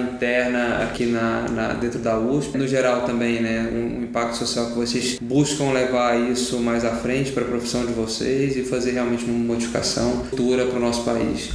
interna 0.00 0.82
aqui 0.82 1.06
na, 1.06 1.46
na 1.48 1.68
dentro 1.74 1.98
da 1.98 2.18
USP, 2.18 2.58
no 2.58 2.66
geral 2.66 3.02
também, 3.02 3.40
né, 3.40 3.68
um, 3.72 4.00
um 4.00 4.02
impacto 4.04 4.36
social 4.36 4.66
que 4.66 4.74
vocês 4.74 5.18
buscam 5.20 5.70
levar 5.72 6.18
isso 6.18 6.58
mais 6.58 6.84
à 6.84 6.92
frente 6.92 7.32
para 7.32 7.44
a 7.44 7.46
profissão 7.46 7.84
de 7.84 7.92
vocês 7.92 8.56
e 8.56 8.62
fazer 8.62 8.92
realmente 8.92 9.24
uma 9.24 9.38
modificação 9.38 10.24
futura 10.24 10.66
para 10.66 10.76
o 10.76 10.80
nosso 10.80 11.04
país. 11.04 11.50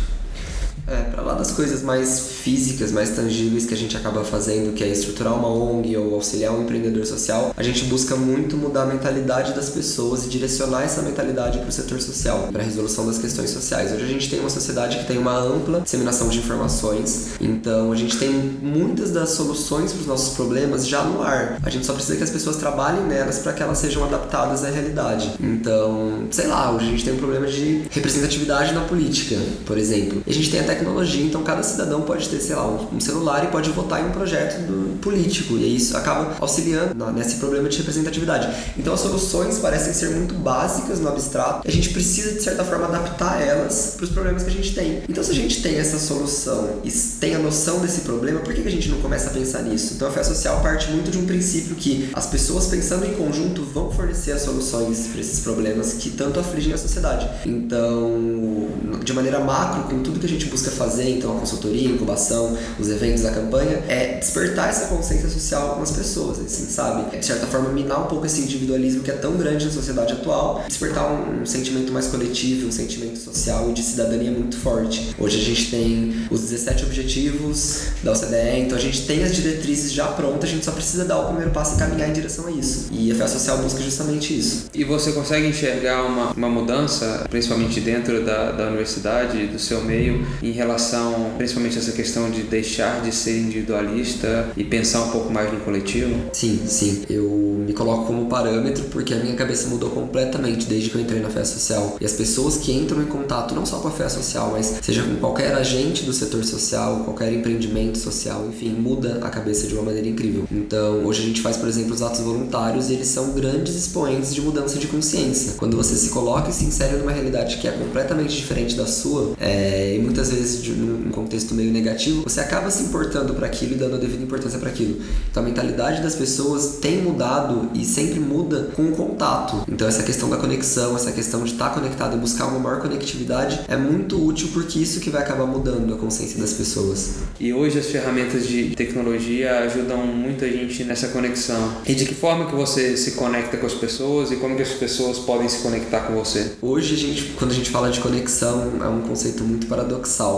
É, 0.91 1.03
para 1.03 1.21
lá 1.23 1.35
das 1.35 1.51
coisas 1.51 1.81
mais 1.81 2.31
físicas, 2.41 2.91
mais 2.91 3.11
tangíveis 3.11 3.65
que 3.65 3.73
a 3.73 3.77
gente 3.77 3.95
acaba 3.95 4.25
fazendo, 4.25 4.73
que 4.73 4.83
é 4.83 4.89
estruturar 4.89 5.33
uma 5.33 5.47
ONG 5.47 5.95
ou 5.95 6.15
auxiliar 6.15 6.53
um 6.53 6.63
empreendedor 6.63 7.05
social, 7.05 7.53
a 7.55 7.63
gente 7.63 7.85
busca 7.85 8.13
muito 8.17 8.57
mudar 8.57 8.83
a 8.83 8.85
mentalidade 8.85 9.53
das 9.53 9.69
pessoas 9.69 10.25
e 10.25 10.29
direcionar 10.29 10.83
essa 10.83 11.01
mentalidade 11.01 11.59
para 11.59 11.69
o 11.69 11.71
setor 11.71 12.01
social, 12.01 12.49
para 12.51 12.61
a 12.61 12.65
resolução 12.65 13.07
das 13.07 13.17
questões 13.17 13.51
sociais. 13.51 13.93
Hoje 13.93 14.03
a 14.03 14.07
gente 14.07 14.29
tem 14.29 14.41
uma 14.41 14.49
sociedade 14.49 14.97
que 14.97 15.05
tem 15.05 15.17
uma 15.17 15.39
ampla 15.39 15.79
disseminação 15.79 16.27
de 16.27 16.39
informações, 16.39 17.35
então 17.39 17.93
a 17.93 17.95
gente 17.95 18.17
tem 18.17 18.29
muitas 18.29 19.11
das 19.11 19.29
soluções 19.29 19.93
para 19.93 20.01
os 20.01 20.07
nossos 20.07 20.35
problemas 20.35 20.85
já 20.85 21.03
no 21.03 21.21
ar. 21.21 21.57
A 21.63 21.69
gente 21.69 21.85
só 21.85 21.93
precisa 21.93 22.17
que 22.17 22.23
as 22.23 22.29
pessoas 22.29 22.57
trabalhem 22.57 23.05
nelas 23.05 23.39
para 23.39 23.53
que 23.53 23.63
elas 23.63 23.77
sejam 23.77 24.03
adaptadas 24.03 24.65
à 24.65 24.69
realidade. 24.69 25.31
Então, 25.39 26.27
sei 26.31 26.47
lá, 26.47 26.69
hoje 26.69 26.87
a 26.87 26.89
gente 26.89 27.05
tem 27.05 27.13
um 27.13 27.17
problema 27.17 27.47
de 27.47 27.83
representatividade 27.91 28.73
na 28.73 28.81
política, 28.81 29.37
por 29.65 29.77
exemplo. 29.77 30.21
E 30.27 30.29
a 30.29 30.33
gente 30.33 30.51
tem 30.51 30.59
até 30.59 30.80
tecnologia, 30.81 31.25
então 31.25 31.43
cada 31.43 31.63
cidadão 31.63 32.01
pode 32.01 32.27
ter, 32.29 32.39
sei 32.39 32.55
lá, 32.55 32.67
um 32.67 32.99
celular 32.99 33.43
e 33.43 33.47
pode 33.47 33.69
votar 33.71 34.01
em 34.01 34.07
um 34.07 34.11
projeto 34.11 34.61
político, 35.01 35.57
e 35.57 35.75
isso 35.75 35.95
acaba 35.95 36.35
auxiliando 36.39 37.11
nesse 37.11 37.35
problema 37.35 37.69
de 37.69 37.77
representatividade. 37.77 38.53
Então 38.77 38.93
as 38.93 38.99
soluções 38.99 39.57
parecem 39.59 39.93
ser 39.93 40.09
muito 40.11 40.33
básicas 40.35 40.99
no 40.99 41.07
abstrato, 41.07 41.67
a 41.67 41.71
gente 41.71 41.89
precisa, 41.89 42.33
de 42.33 42.43
certa 42.43 42.63
forma, 42.63 42.85
adaptar 42.85 43.41
elas 43.41 43.93
para 43.95 44.03
os 44.03 44.09
problemas 44.09 44.43
que 44.43 44.49
a 44.49 44.53
gente 44.53 44.73
tem. 44.73 45.03
Então, 45.07 45.23
se 45.23 45.31
a 45.31 45.35
gente 45.35 45.61
tem 45.61 45.77
essa 45.77 45.97
solução 45.97 46.81
e 46.83 46.91
tem 46.91 47.35
a 47.35 47.39
noção 47.39 47.79
desse 47.79 48.01
problema, 48.01 48.39
por 48.39 48.53
que 48.53 48.67
a 48.67 48.71
gente 48.71 48.89
não 48.89 49.01
começa 49.01 49.29
a 49.29 49.33
pensar 49.33 49.61
nisso? 49.63 49.93
Então, 49.95 50.07
a 50.07 50.11
fé 50.11 50.23
social 50.23 50.61
parte 50.61 50.91
muito 50.91 51.09
de 51.09 51.17
um 51.17 51.25
princípio 51.25 51.75
que 51.75 52.09
as 52.13 52.25
pessoas 52.25 52.67
pensando 52.67 53.05
em 53.05 53.13
conjunto 53.13 53.63
vão 53.63 53.91
fornecer 53.91 54.31
as 54.31 54.41
soluções 54.41 55.07
para 55.11 55.21
esses 55.21 55.39
problemas 55.39 55.93
que 55.93 56.11
tanto 56.11 56.39
afligem 56.39 56.73
a 56.73 56.77
sociedade. 56.77 57.27
Então, 57.45 58.67
de 59.03 59.13
maneira 59.13 59.39
macro, 59.39 59.83
com 59.83 60.03
tudo 60.03 60.19
que 60.19 60.25
a 60.25 60.29
gente 60.29 60.45
busca 60.45 60.60
busca 60.61 60.71
fazer, 60.71 61.09
então 61.09 61.35
a 61.35 61.39
consultoria, 61.39 61.89
a 61.89 61.91
incubação, 61.91 62.55
os 62.79 62.89
eventos 62.89 63.23
da 63.23 63.31
campanha, 63.31 63.83
é 63.87 64.17
despertar 64.19 64.69
essa 64.69 64.85
consciência 64.85 65.29
social 65.29 65.75
com 65.75 65.81
as 65.81 65.91
pessoas, 65.91 66.39
assim, 66.39 66.65
sabe? 66.65 67.15
É, 67.15 67.19
de 67.19 67.25
certa 67.25 67.47
forma, 67.47 67.69
minar 67.69 68.05
um 68.05 68.07
pouco 68.07 68.25
esse 68.25 68.41
individualismo 68.41 69.01
que 69.01 69.09
é 69.09 69.15
tão 69.15 69.35
grande 69.37 69.65
na 69.65 69.71
sociedade 69.71 70.13
atual, 70.13 70.63
despertar 70.67 71.11
um, 71.11 71.41
um 71.41 71.45
sentimento 71.45 71.91
mais 71.91 72.07
coletivo, 72.07 72.67
um 72.67 72.71
sentimento 72.71 73.17
social 73.17 73.69
e 73.69 73.73
de 73.73 73.81
cidadania 73.81 74.31
muito 74.31 74.55
forte. 74.57 75.15
Hoje 75.17 75.39
a 75.39 75.43
gente 75.43 75.71
tem 75.71 76.27
os 76.29 76.41
17 76.41 76.85
objetivos 76.85 77.81
da 78.03 78.11
OCDE, 78.11 78.59
então 78.59 78.77
a 78.77 78.81
gente 78.81 79.05
tem 79.05 79.23
as 79.23 79.35
diretrizes 79.35 79.91
já 79.91 80.07
prontas, 80.07 80.49
a 80.49 80.53
gente 80.53 80.65
só 80.65 80.71
precisa 80.71 81.05
dar 81.05 81.19
o 81.19 81.25
primeiro 81.27 81.51
passo 81.51 81.75
e 81.75 81.79
caminhar 81.79 82.09
em 82.09 82.13
direção 82.13 82.47
a 82.47 82.51
isso. 82.51 82.89
E 82.91 83.11
a 83.11 83.15
fé 83.15 83.27
social 83.27 83.57
busca 83.57 83.81
justamente 83.81 84.37
isso. 84.37 84.65
E 84.73 84.83
você 84.83 85.11
consegue 85.11 85.47
enxergar 85.47 86.03
uma, 86.03 86.31
uma 86.31 86.49
mudança, 86.49 87.25
principalmente 87.29 87.79
dentro 87.79 88.23
da, 88.23 88.51
da 88.51 88.67
universidade, 88.67 89.47
do 89.47 89.57
seu 89.57 89.83
meio, 89.83 90.25
em 90.41 90.50
em 90.51 90.53
relação, 90.53 91.31
principalmente 91.37 91.77
essa 91.77 91.93
questão 91.93 92.29
de 92.29 92.43
deixar 92.43 93.01
de 93.01 93.15
ser 93.15 93.39
individualista 93.39 94.49
e 94.57 94.63
pensar 94.65 95.03
um 95.03 95.09
pouco 95.09 95.31
mais 95.31 95.51
no 95.51 95.61
coletivo? 95.61 96.13
Sim, 96.33 96.59
sim. 96.65 97.03
Eu 97.09 97.29
me 97.65 97.73
coloco 97.73 98.05
como 98.05 98.25
parâmetro 98.25 98.83
porque 98.91 99.13
a 99.13 99.17
minha 99.17 99.35
cabeça 99.35 99.69
mudou 99.69 99.89
completamente 99.89 100.65
desde 100.65 100.89
que 100.89 100.95
eu 100.95 101.01
entrei 101.01 101.21
na 101.21 101.29
fé 101.29 101.43
social. 101.45 101.97
E 102.01 102.05
as 102.05 102.13
pessoas 102.13 102.57
que 102.57 102.73
entram 102.73 103.01
em 103.01 103.05
contato 103.05 103.55
não 103.55 103.65
só 103.65 103.79
com 103.79 103.87
a 103.87 103.91
fé 103.91 104.09
social, 104.09 104.49
mas 104.51 104.79
seja 104.81 105.03
com 105.03 105.15
qualquer 105.15 105.53
agente 105.55 106.03
do 106.03 106.11
setor 106.11 106.43
social, 106.43 107.05
qualquer 107.05 107.31
empreendimento 107.31 107.97
social, 107.97 108.45
enfim, 108.49 108.69
muda 108.69 109.19
a 109.21 109.29
cabeça 109.29 109.67
de 109.67 109.73
uma 109.73 109.83
maneira 109.83 110.07
incrível. 110.07 110.43
Então, 110.51 111.05
hoje 111.05 111.23
a 111.23 111.25
gente 111.25 111.41
faz, 111.41 111.55
por 111.55 111.69
exemplo, 111.69 111.93
os 111.93 112.01
atos 112.01 112.19
voluntários 112.19 112.89
e 112.89 112.93
eles 112.93 113.07
são 113.07 113.31
grandes 113.31 113.75
expoentes 113.75 114.35
de 114.35 114.41
mudança 114.41 114.77
de 114.77 114.87
consciência. 114.87 115.53
Quando 115.57 115.77
você 115.77 115.95
se 115.95 116.09
coloca 116.09 116.49
e 116.49 116.53
se 116.53 116.65
insere 116.65 116.97
numa 116.97 117.11
realidade 117.11 117.57
que 117.57 117.67
é 117.67 117.71
completamente 117.71 118.35
diferente 118.35 118.75
da 118.75 118.85
sua, 118.85 119.31
é, 119.39 119.95
e 119.95 119.99
muitas 119.99 120.29
vezes 120.29 120.40
vezes 120.41 120.63
de, 120.63 120.71
contexto 121.11 121.53
meio 121.53 121.71
negativo, 121.71 122.23
você 122.23 122.39
acaba 122.39 122.71
se 122.71 122.83
importando 122.83 123.33
para 123.33 123.45
aquilo 123.45 123.73
e 123.73 123.75
dando 123.75 123.95
a 123.95 123.99
devida 123.99 124.23
importância 124.23 124.57
para 124.57 124.69
aquilo. 124.69 124.99
Então 125.29 125.43
a 125.43 125.45
mentalidade 125.45 126.01
das 126.01 126.15
pessoas 126.15 126.77
tem 126.81 127.01
mudado 127.01 127.69
e 127.75 127.85
sempre 127.85 128.19
muda 128.19 128.69
com 128.75 128.83
o 128.83 128.91
contato. 128.91 129.63
Então 129.67 129.87
essa 129.87 130.03
questão 130.03 130.29
da 130.29 130.37
conexão, 130.37 130.95
essa 130.95 131.11
questão 131.11 131.43
de 131.43 131.51
estar 131.53 131.69
tá 131.69 131.75
conectado 131.75 132.17
e 132.17 132.19
buscar 132.19 132.47
uma 132.47 132.59
maior 132.59 132.81
conectividade 132.81 133.61
é 133.67 133.77
muito 133.77 134.23
útil 134.25 134.49
porque 134.53 134.79
isso 134.79 134.99
que 134.99 135.09
vai 135.09 135.21
acabar 135.21 135.45
mudando 135.45 135.93
a 135.93 135.97
consciência 135.97 136.39
das 136.39 136.53
pessoas. 136.53 137.15
E 137.39 137.53
hoje 137.53 137.79
as 137.79 137.87
ferramentas 137.87 138.47
de 138.47 138.75
tecnologia 138.75 139.59
ajudam 139.59 140.05
muita 140.07 140.49
gente 140.49 140.83
nessa 140.83 141.09
conexão. 141.09 141.77
E 141.85 141.93
de 141.93 142.05
que 142.05 142.15
forma 142.15 142.45
que 142.45 142.55
você 142.55 142.97
se 142.97 143.11
conecta 143.11 143.57
com 143.57 143.65
as 143.65 143.73
pessoas 143.73 144.31
e 144.31 144.37
como 144.37 144.55
que 144.55 144.61
as 144.61 144.69
pessoas 144.69 145.19
podem 145.19 145.47
se 145.47 145.59
conectar 145.59 146.01
com 146.01 146.13
você? 146.13 146.53
Hoje 146.61 146.95
a 146.95 146.97
gente, 146.97 147.33
quando 147.37 147.51
a 147.51 147.53
gente 147.53 147.69
fala 147.69 147.91
de 147.91 147.99
conexão, 147.99 148.71
é 148.81 148.87
um 148.87 149.01
conceito 149.01 149.43
muito 149.43 149.67
paradoxal 149.67 150.30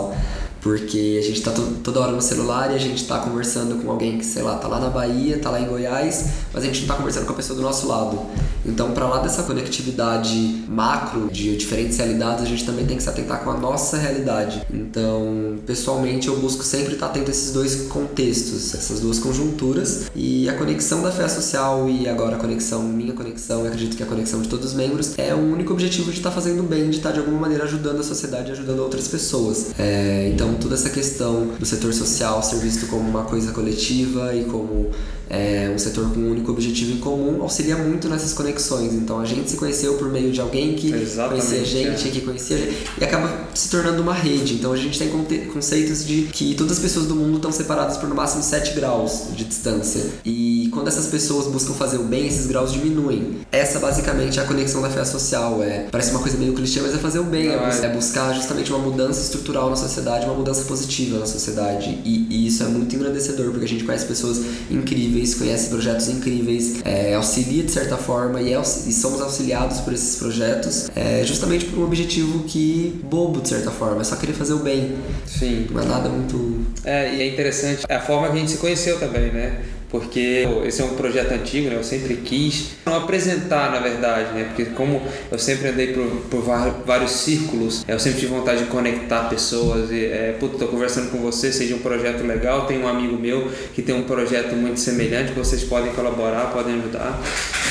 porque 0.60 1.20
a 1.22 1.26
gente 1.26 1.42
tá 1.42 1.52
toda 1.82 2.00
hora 2.00 2.12
no 2.12 2.22
celular 2.22 2.70
e 2.72 2.74
a 2.74 2.78
gente 2.78 3.06
tá 3.06 3.18
conversando 3.18 3.82
com 3.82 3.90
alguém 3.90 4.16
que, 4.16 4.24
sei 4.24 4.42
lá, 4.42 4.56
tá 4.56 4.66
lá 4.66 4.80
na 4.80 4.88
Bahia, 4.88 5.38
tá 5.38 5.50
lá 5.50 5.60
em 5.60 5.66
Goiás, 5.66 6.30
mas 6.54 6.64
a 6.64 6.66
gente 6.66 6.80
não 6.80 6.88
tá 6.88 6.94
conversando 6.94 7.26
com 7.26 7.32
a 7.34 7.36
pessoa 7.36 7.54
do 7.54 7.62
nosso 7.62 7.86
lado. 7.86 8.18
Então, 8.64 8.92
para 8.92 9.06
lá 9.06 9.18
dessa 9.18 9.42
conectividade 9.42 10.64
macro 10.68 11.28
de 11.30 11.56
diferentes 11.56 11.96
realidades, 11.98 12.44
a 12.44 12.46
gente 12.46 12.64
também 12.64 12.86
tem 12.86 12.96
que 12.96 13.02
se 13.02 13.08
atentar 13.08 13.42
com 13.42 13.50
a 13.50 13.56
nossa 13.56 13.96
realidade. 13.96 14.62
Então, 14.72 15.56
pessoalmente, 15.66 16.28
eu 16.28 16.38
busco 16.38 16.62
sempre 16.62 16.94
estar 16.94 17.06
atento 17.06 17.28
a 17.28 17.30
esses 17.30 17.52
dois 17.52 17.86
contextos, 17.88 18.74
essas 18.74 19.00
duas 19.00 19.18
conjunturas 19.18 20.10
e 20.14 20.48
a 20.48 20.54
conexão 20.54 21.02
da 21.02 21.12
fé 21.12 21.28
social 21.28 21.88
e 21.88 22.08
agora 22.08 22.36
a 22.36 22.38
conexão, 22.38 22.82
minha 22.82 23.12
conexão, 23.12 23.60
eu 23.60 23.66
acredito 23.66 23.96
que 23.96 24.02
a 24.02 24.06
conexão 24.06 24.40
de 24.40 24.48
todos 24.48 24.66
os 24.66 24.74
membros 24.74 25.18
é 25.18 25.34
o 25.34 25.38
único 25.38 25.72
objetivo 25.72 26.10
de 26.10 26.18
estar 26.18 26.30
fazendo 26.30 26.62
bem, 26.62 26.90
de 26.90 26.96
estar 26.96 27.12
de 27.12 27.18
alguma 27.18 27.40
maneira 27.40 27.64
ajudando 27.64 28.00
a 28.00 28.02
sociedade, 28.02 28.52
ajudando 28.52 28.80
outras 28.80 29.08
pessoas. 29.08 29.70
É, 29.78 30.30
então, 30.32 30.54
toda 30.54 30.74
essa 30.74 30.90
questão 30.90 31.48
do 31.58 31.66
setor 31.66 31.92
social 31.92 32.42
ser 32.42 32.56
visto 32.56 32.86
como 32.86 33.08
uma 33.08 33.24
coisa 33.24 33.52
coletiva 33.52 34.34
e 34.34 34.44
como 34.44 34.90
é, 35.28 35.70
um 35.74 35.78
setor 35.78 36.10
com 36.10 36.20
um 36.20 36.30
único 36.30 36.52
objetivo 36.52 36.92
em 36.92 36.98
comum 36.98 37.42
auxilia 37.42 37.76
muito 37.76 38.08
nessas 38.08 38.32
conexões. 38.32 38.53
Então 38.96 39.20
a 39.20 39.24
gente 39.24 39.50
se 39.50 39.56
conheceu 39.56 39.94
por 39.94 40.10
meio 40.10 40.32
de 40.32 40.40
alguém 40.40 40.74
que 40.74 40.92
Exatamente, 40.92 41.46
conhecia 41.46 41.60
a 41.60 41.64
gente, 41.64 42.08
é. 42.08 42.10
que 42.10 42.20
conhecia 42.20 42.56
a 42.56 42.60
gente, 42.60 42.76
e 42.98 43.04
acaba 43.04 43.30
se 43.54 43.68
tornando 43.70 44.02
uma 44.02 44.14
rede. 44.14 44.54
Então 44.54 44.72
a 44.72 44.76
gente 44.76 44.98
tem 44.98 45.08
conceitos 45.52 46.04
de 46.06 46.22
que 46.32 46.54
todas 46.54 46.74
as 46.74 46.78
pessoas 46.78 47.06
do 47.06 47.14
mundo 47.14 47.36
estão 47.36 47.52
separadas 47.52 47.96
por 47.96 48.08
no 48.08 48.14
máximo 48.14 48.42
7 48.42 48.74
graus 48.74 49.28
de 49.34 49.44
distância. 49.44 50.04
E 50.24 50.68
quando 50.72 50.88
essas 50.88 51.06
pessoas 51.06 51.46
buscam 51.46 51.74
fazer 51.74 51.98
o 51.98 52.04
bem, 52.04 52.26
esses 52.26 52.46
graus 52.46 52.72
diminuem. 52.72 53.38
Essa 53.50 53.78
basicamente 53.78 54.38
é 54.38 54.42
a 54.42 54.46
conexão 54.46 54.82
da 54.82 54.90
fé 54.90 55.04
social. 55.04 55.62
É, 55.62 55.86
parece 55.90 56.10
uma 56.10 56.20
coisa 56.20 56.36
meio 56.36 56.52
clichê, 56.54 56.80
mas 56.80 56.94
é 56.94 56.98
fazer 56.98 57.18
o 57.18 57.24
bem, 57.24 57.48
é, 57.48 57.54
é, 57.54 57.88
buscar 57.88 58.32
justamente 58.34 58.72
uma 58.72 58.78
mudança 58.78 59.20
estrutural 59.20 59.70
na 59.70 59.76
sociedade, 59.76 60.26
uma 60.26 60.34
mudança 60.34 60.64
positiva 60.64 61.18
na 61.18 61.26
sociedade. 61.26 62.00
E, 62.04 62.23
e 62.34 62.46
isso 62.48 62.62
é 62.62 62.66
muito 62.66 62.94
engrandecedor, 62.94 63.50
porque 63.50 63.64
a 63.64 63.68
gente 63.68 63.84
conhece 63.84 64.06
pessoas 64.06 64.40
incríveis 64.70 65.34
conhece 65.34 65.68
projetos 65.68 66.08
incríveis, 66.08 66.76
é, 66.84 67.14
auxilia 67.14 67.62
de 67.62 67.70
certa 67.70 67.96
forma 67.96 68.40
e, 68.40 68.52
é, 68.52 68.60
e, 68.60 68.92
somos 68.92 69.20
auxiliados 69.20 69.80
por 69.80 69.92
esses 69.92 70.16
projetos 70.16 70.90
é, 70.96 71.22
justamente 71.24 71.66
por 71.66 71.80
um 71.80 71.84
objetivo 71.84 72.44
que 72.44 73.00
bobo 73.04 73.40
de 73.40 73.48
certa 73.48 73.70
forma, 73.70 74.00
é 74.00 74.04
só 74.04 74.16
querer 74.16 74.32
fazer 74.32 74.54
o 74.54 74.58
bem. 74.58 74.96
Sim. 75.26 75.66
Não 75.70 75.82
é 75.82 75.84
nada 75.84 76.08
muito. 76.08 76.64
É, 76.84 77.14
e 77.14 77.22
é 77.22 77.28
interessante 77.28 77.84
a 77.88 78.00
forma 78.00 78.28
que 78.28 78.36
a 78.36 78.36
gente 78.40 78.50
se 78.52 78.58
conheceu 78.58 78.98
também, 78.98 79.30
né? 79.32 79.62
Porque 79.94 80.44
esse 80.66 80.82
é 80.82 80.84
um 80.84 80.96
projeto 80.96 81.30
antigo, 81.30 81.68
né? 81.68 81.76
Eu 81.76 81.84
sempre 81.84 82.16
quis 82.16 82.70
não 82.84 82.96
apresentar, 82.96 83.70
na 83.70 83.78
verdade, 83.78 84.34
né? 84.34 84.42
Porque 84.42 84.64
como 84.72 85.00
eu 85.30 85.38
sempre 85.38 85.68
andei 85.68 85.92
por, 85.92 86.04
por 86.28 86.42
vários 86.84 87.12
círculos, 87.12 87.84
eu 87.86 88.00
sempre 88.00 88.18
tive 88.18 88.32
vontade 88.32 88.64
de 88.64 88.66
conectar 88.66 89.28
pessoas 89.28 89.92
e, 89.92 90.06
é, 90.06 90.36
puto, 90.40 90.58
tô 90.58 90.66
conversando 90.66 91.12
com 91.12 91.18
você, 91.18 91.52
seja 91.52 91.76
um 91.76 91.78
projeto 91.78 92.26
legal, 92.26 92.66
tem 92.66 92.82
um 92.82 92.88
amigo 92.88 93.16
meu 93.16 93.48
que 93.72 93.82
tem 93.82 93.94
um 93.94 94.02
projeto 94.02 94.56
muito 94.56 94.80
semelhante, 94.80 95.30
vocês 95.30 95.62
podem 95.62 95.92
colaborar, 95.92 96.50
podem 96.52 96.74
ajudar. 96.74 97.22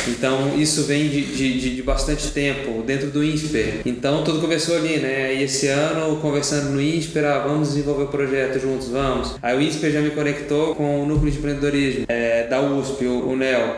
Então 0.07 0.57
isso 0.57 0.83
vem 0.83 1.09
de, 1.09 1.21
de, 1.25 1.75
de 1.75 1.83
bastante 1.83 2.31
tempo 2.31 2.83
dentro 2.83 3.07
do 3.07 3.21
INSPER. 3.21 3.81
Então 3.85 4.23
tudo 4.23 4.39
começou 4.39 4.77
ali, 4.77 4.97
né? 4.97 5.35
E 5.35 5.43
esse 5.43 5.67
ano, 5.67 6.17
conversando 6.21 6.69
no 6.69 6.81
INSPER, 6.81 7.25
ah, 7.25 7.39
vamos 7.39 7.69
desenvolver 7.69 8.03
o 8.03 8.07
projeto 8.07 8.61
juntos, 8.61 8.87
vamos. 8.87 9.35
Aí 9.41 9.57
o 9.57 9.61
INSPER 9.61 9.91
já 9.91 9.99
me 9.99 10.11
conectou 10.11 10.73
com 10.73 11.03
o 11.03 11.05
Núcleo 11.05 11.29
de 11.29 11.37
Empreendedorismo 11.37 12.05
é, 12.13 12.47
da 12.47 12.61
USP, 12.61 13.05
o, 13.05 13.29
o. 13.29 13.37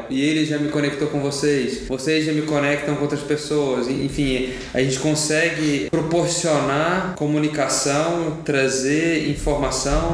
E 0.10 0.22
ele 0.22 0.46
já 0.46 0.58
me 0.58 0.70
conectou 0.70 1.08
com 1.08 1.22
vocês. 1.22 1.88
Vocês 1.88 2.26
já 2.26 2.34
me 2.34 2.42
conectam 2.42 2.96
com 2.96 3.04
outras 3.04 3.22
pessoas. 3.22 3.88
Enfim, 3.88 4.54
a 4.74 4.82
gente 4.82 5.00
consegue 5.00 5.90
proporcionar 5.90 7.16
comunicação, 7.16 8.40
trazer 8.44 9.30
informação 9.30 10.14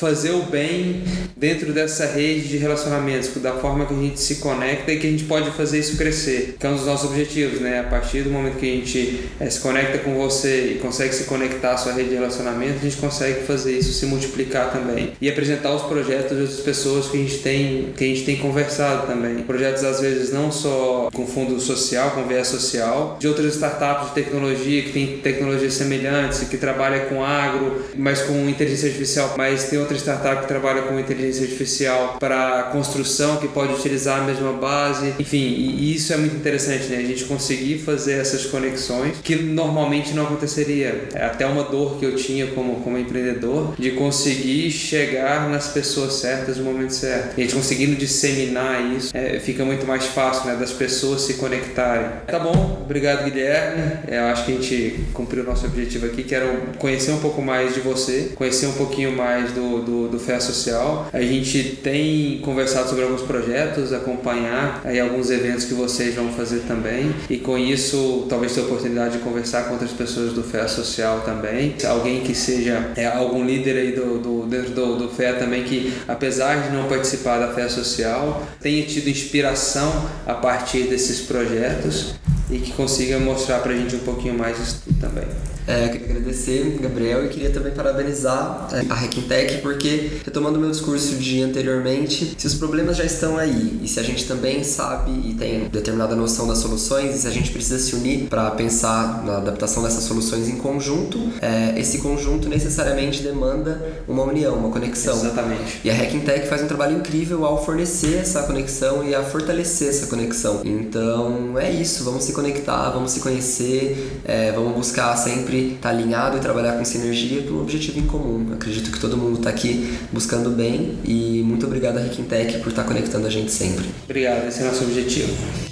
fazer 0.00 0.30
o 0.30 0.42
bem 0.42 1.04
dentro 1.36 1.72
dessa 1.72 2.06
rede 2.06 2.48
de 2.48 2.56
relacionamentos, 2.56 3.30
da 3.36 3.52
forma 3.52 3.84
que 3.86 3.94
a 3.94 3.96
gente 3.96 4.18
se 4.18 4.36
conecta 4.36 4.92
e 4.92 4.98
que 4.98 5.06
a 5.06 5.10
gente 5.10 5.24
pode 5.24 5.50
fazer 5.50 5.78
isso 5.78 5.96
crescer, 5.96 6.56
que 6.58 6.66
é 6.66 6.70
um 6.70 6.76
dos 6.76 6.86
nossos 6.86 7.10
objetivos, 7.10 7.60
né? 7.60 7.80
A 7.80 7.84
partir 7.84 8.22
do 8.22 8.30
momento 8.30 8.58
que 8.58 8.66
a 8.66 8.76
gente 8.76 9.28
é, 9.38 9.48
se 9.48 9.60
conecta 9.60 9.98
com 9.98 10.14
você 10.14 10.72
e 10.72 10.78
consegue 10.78 11.14
se 11.14 11.24
conectar 11.24 11.72
à 11.72 11.76
sua 11.76 11.92
rede 11.92 12.08
de 12.10 12.14
relacionamento, 12.14 12.78
a 12.78 12.82
gente 12.82 12.96
consegue 12.96 13.42
fazer 13.44 13.78
isso 13.78 13.92
se 13.92 14.06
multiplicar 14.06 14.72
também 14.72 15.12
e 15.20 15.28
apresentar 15.28 15.74
os 15.74 15.82
projetos 15.82 16.38
das 16.38 16.60
pessoas 16.60 17.08
que 17.08 17.16
a 17.16 17.20
gente 17.20 17.38
tem 17.38 17.92
que 17.96 18.04
a 18.04 18.06
gente 18.06 18.24
tem 18.24 18.36
conversado 18.36 19.06
também. 19.06 19.42
Projetos 19.42 19.84
às 19.84 20.00
vezes 20.00 20.32
não 20.32 20.50
só 20.50 21.10
com 21.12 21.26
fundo 21.26 21.60
social, 21.60 22.12
com 22.12 22.26
viés 22.26 22.48
social, 22.48 23.16
de 23.20 23.28
outras 23.28 23.54
startups 23.54 24.08
de 24.08 24.14
tecnologia 24.14 24.82
que 24.82 24.92
tem 24.92 25.18
tecnologias 25.18 25.74
semelhantes, 25.74 26.40
que 26.48 26.56
trabalha 26.56 27.06
com 27.06 27.24
agro, 27.24 27.84
mas 27.96 28.22
com 28.22 28.48
inteligência 28.48 28.88
artificial, 28.88 29.34
mas 29.36 29.64
tem 29.64 29.78
outra 29.90 29.96
startup 29.96 30.42
que 30.42 30.48
trabalha 30.48 30.82
com 30.82 30.98
inteligência 30.98 31.42
artificial 31.42 32.16
para 32.18 32.64
construção, 32.72 33.36
que 33.36 33.48
pode 33.48 33.72
utilizar 33.72 34.20
a 34.20 34.24
mesma 34.24 34.52
base. 34.52 35.14
Enfim, 35.18 35.38
e 35.38 35.94
isso 35.94 36.12
é 36.12 36.16
muito 36.16 36.36
interessante, 36.36 36.84
né? 36.84 36.98
A 36.98 37.06
gente 37.06 37.24
conseguir 37.24 37.78
fazer 37.78 38.14
essas 38.14 38.46
conexões 38.46 39.16
que 39.22 39.36
normalmente 39.36 40.12
não 40.12 40.24
aconteceria. 40.24 41.08
É 41.14 41.24
até 41.24 41.46
uma 41.46 41.64
dor 41.64 41.98
que 41.98 42.06
eu 42.06 42.14
tinha 42.16 42.46
como, 42.48 42.76
como 42.76 42.98
empreendedor 42.98 43.74
de 43.78 43.92
conseguir 43.92 44.70
chegar 44.70 45.48
nas 45.48 45.68
pessoas 45.68 46.14
certas 46.14 46.56
no 46.58 46.64
momento 46.64 46.94
certo. 46.94 47.38
E 47.38 47.40
a 47.40 47.44
gente 47.44 47.54
conseguindo 47.54 47.96
disseminar 47.96 48.80
isso, 48.96 49.10
é, 49.14 49.40
fica 49.40 49.64
muito 49.64 49.86
mais 49.86 50.06
fácil, 50.06 50.46
né? 50.46 50.56
Das 50.56 50.72
pessoas 50.72 51.22
se 51.22 51.34
conectarem. 51.34 52.06
Tá 52.26 52.38
bom, 52.38 52.80
obrigado 52.84 53.24
Guilherme. 53.24 53.98
É, 54.06 54.18
eu 54.18 54.24
acho 54.26 54.44
que 54.44 54.52
a 54.52 54.54
gente 54.54 55.00
cumpriu 55.12 55.42
o 55.42 55.46
nosso 55.46 55.66
objetivo 55.66 56.06
aqui, 56.06 56.22
que 56.22 56.34
era 56.34 56.46
conhecer 56.78 57.10
um 57.12 57.20
pouco 57.20 57.42
mais 57.42 57.74
de 57.74 57.80
você, 57.80 58.32
conhecer 58.34 58.66
um 58.66 58.72
pouquinho 58.72 59.12
mais 59.12 59.52
do 59.52 59.79
do, 59.82 60.08
do, 60.08 60.20
Social. 60.40 61.08
A 61.12 61.20
gente 61.20 61.80
tem 61.82 62.38
conversado 62.38 62.88
sobre 62.88 63.04
alguns 63.04 63.22
projetos, 63.22 63.92
acompanhar 63.92 64.80
aí 64.84 65.00
alguns 65.00 65.30
eventos 65.30 65.64
que 65.64 65.74
vocês 65.74 66.14
vão 66.14 66.32
fazer 66.32 66.60
também 66.60 67.12
e 67.28 67.36
com 67.36 67.58
isso 67.58 68.26
talvez 68.28 68.54
ter 68.54 68.60
a 68.60 68.64
oportunidade 68.64 69.18
de 69.18 69.24
conversar 69.24 69.64
com 69.64 69.72
outras 69.72 69.90
pessoas 69.90 70.32
do 70.32 70.42
FEA 70.42 70.68
Social 70.68 71.22
também. 71.22 71.74
Alguém 71.86 72.20
que 72.20 72.34
seja 72.34 72.92
é, 72.96 73.06
algum 73.06 73.44
líder 73.44 73.76
aí 73.76 73.92
do, 73.92 74.18
do, 74.18 74.46
dentro 74.46 74.70
do, 74.70 74.96
do 74.96 75.08
também 75.38 75.64
que 75.64 75.92
apesar 76.06 76.62
de 76.62 76.74
não 76.74 76.88
participar 76.88 77.38
da 77.38 77.52
FEA 77.52 77.68
Social 77.68 78.42
tenha 78.60 78.84
tido 78.86 79.08
inspiração 79.08 80.08
a 80.26 80.34
partir 80.34 80.84
desses 80.84 81.20
projetos 81.20 82.14
e 82.50 82.58
que 82.58 82.72
consiga 82.72 83.18
mostrar 83.18 83.60
para 83.60 83.72
a 83.72 83.76
gente 83.76 83.96
um 83.96 84.00
pouquinho 84.00 84.36
mais 84.36 84.56
disso 84.56 84.82
tudo 84.84 85.00
também. 85.00 85.24
É, 85.70 85.88
queria 85.88 86.06
agradecer, 86.10 86.78
Gabriel, 86.80 87.24
e 87.24 87.28
queria 87.28 87.50
também 87.50 87.72
parabenizar 87.72 88.68
é, 88.72 88.80
a 88.90 88.94
Hackintech, 88.94 89.58
porque, 89.58 90.10
retomando 90.24 90.58
o 90.58 90.60
meu 90.60 90.70
discurso 90.70 91.14
de 91.14 91.42
anteriormente, 91.42 92.34
se 92.36 92.46
os 92.46 92.54
problemas 92.54 92.96
já 92.96 93.04
estão 93.04 93.38
aí, 93.38 93.80
e 93.82 93.86
se 93.86 94.00
a 94.00 94.02
gente 94.02 94.26
também 94.26 94.64
sabe 94.64 95.12
e 95.12 95.34
tem 95.34 95.68
determinada 95.68 96.16
noção 96.16 96.48
das 96.48 96.58
soluções, 96.58 97.14
e 97.14 97.18
se 97.18 97.26
a 97.28 97.30
gente 97.30 97.52
precisa 97.52 97.78
se 97.78 97.94
unir 97.94 98.26
para 98.28 98.50
pensar 98.50 99.22
na 99.24 99.36
adaptação 99.36 99.82
dessas 99.82 100.02
soluções 100.04 100.48
em 100.48 100.56
conjunto, 100.56 101.18
é, 101.40 101.78
esse 101.78 101.98
conjunto 101.98 102.48
necessariamente 102.48 103.22
demanda 103.22 104.02
uma 104.08 104.24
união, 104.24 104.56
uma 104.56 104.70
conexão. 104.70 105.16
Exatamente. 105.16 105.80
E 105.84 105.90
a 105.90 105.94
Hackintech 105.94 106.48
faz 106.48 106.62
um 106.62 106.66
trabalho 106.66 106.98
incrível 106.98 107.44
ao 107.44 107.64
fornecer 107.64 108.18
essa 108.18 108.42
conexão 108.42 109.08
e 109.08 109.14
a 109.14 109.22
fortalecer 109.22 109.88
essa 109.88 110.06
conexão. 110.06 110.62
Então, 110.64 111.56
é 111.58 111.70
isso, 111.70 112.02
vamos 112.02 112.24
se 112.24 112.32
conectar, 112.32 112.90
vamos 112.90 113.12
se 113.12 113.20
conhecer, 113.20 114.20
é, 114.24 114.50
vamos 114.52 114.74
buscar 114.74 115.16
sempre 115.16 115.59
estar 115.68 115.88
tá 115.88 115.88
alinhado 115.90 116.36
e 116.36 116.40
trabalhar 116.40 116.72
com 116.72 116.84
sinergia 116.84 117.42
para 117.42 117.52
um 117.52 117.60
objetivo 117.60 117.98
em 117.98 118.06
comum. 118.06 118.52
Acredito 118.52 118.90
que 118.90 119.00
todo 119.00 119.16
mundo 119.16 119.38
está 119.38 119.50
aqui 119.50 119.98
buscando 120.12 120.50
bem 120.50 120.98
e 121.04 121.42
muito 121.44 121.66
obrigado 121.66 121.98
a 121.98 122.00
Riquintech 122.00 122.58
por 122.58 122.68
estar 122.68 122.82
tá 122.82 122.88
conectando 122.88 123.26
a 123.26 123.30
gente 123.30 123.50
sempre. 123.50 123.84
Obrigado, 124.04 124.48
esse 124.48 124.60
é 124.60 124.62
o 124.64 124.66
nosso 124.66 124.84
objetivo. 124.84 125.69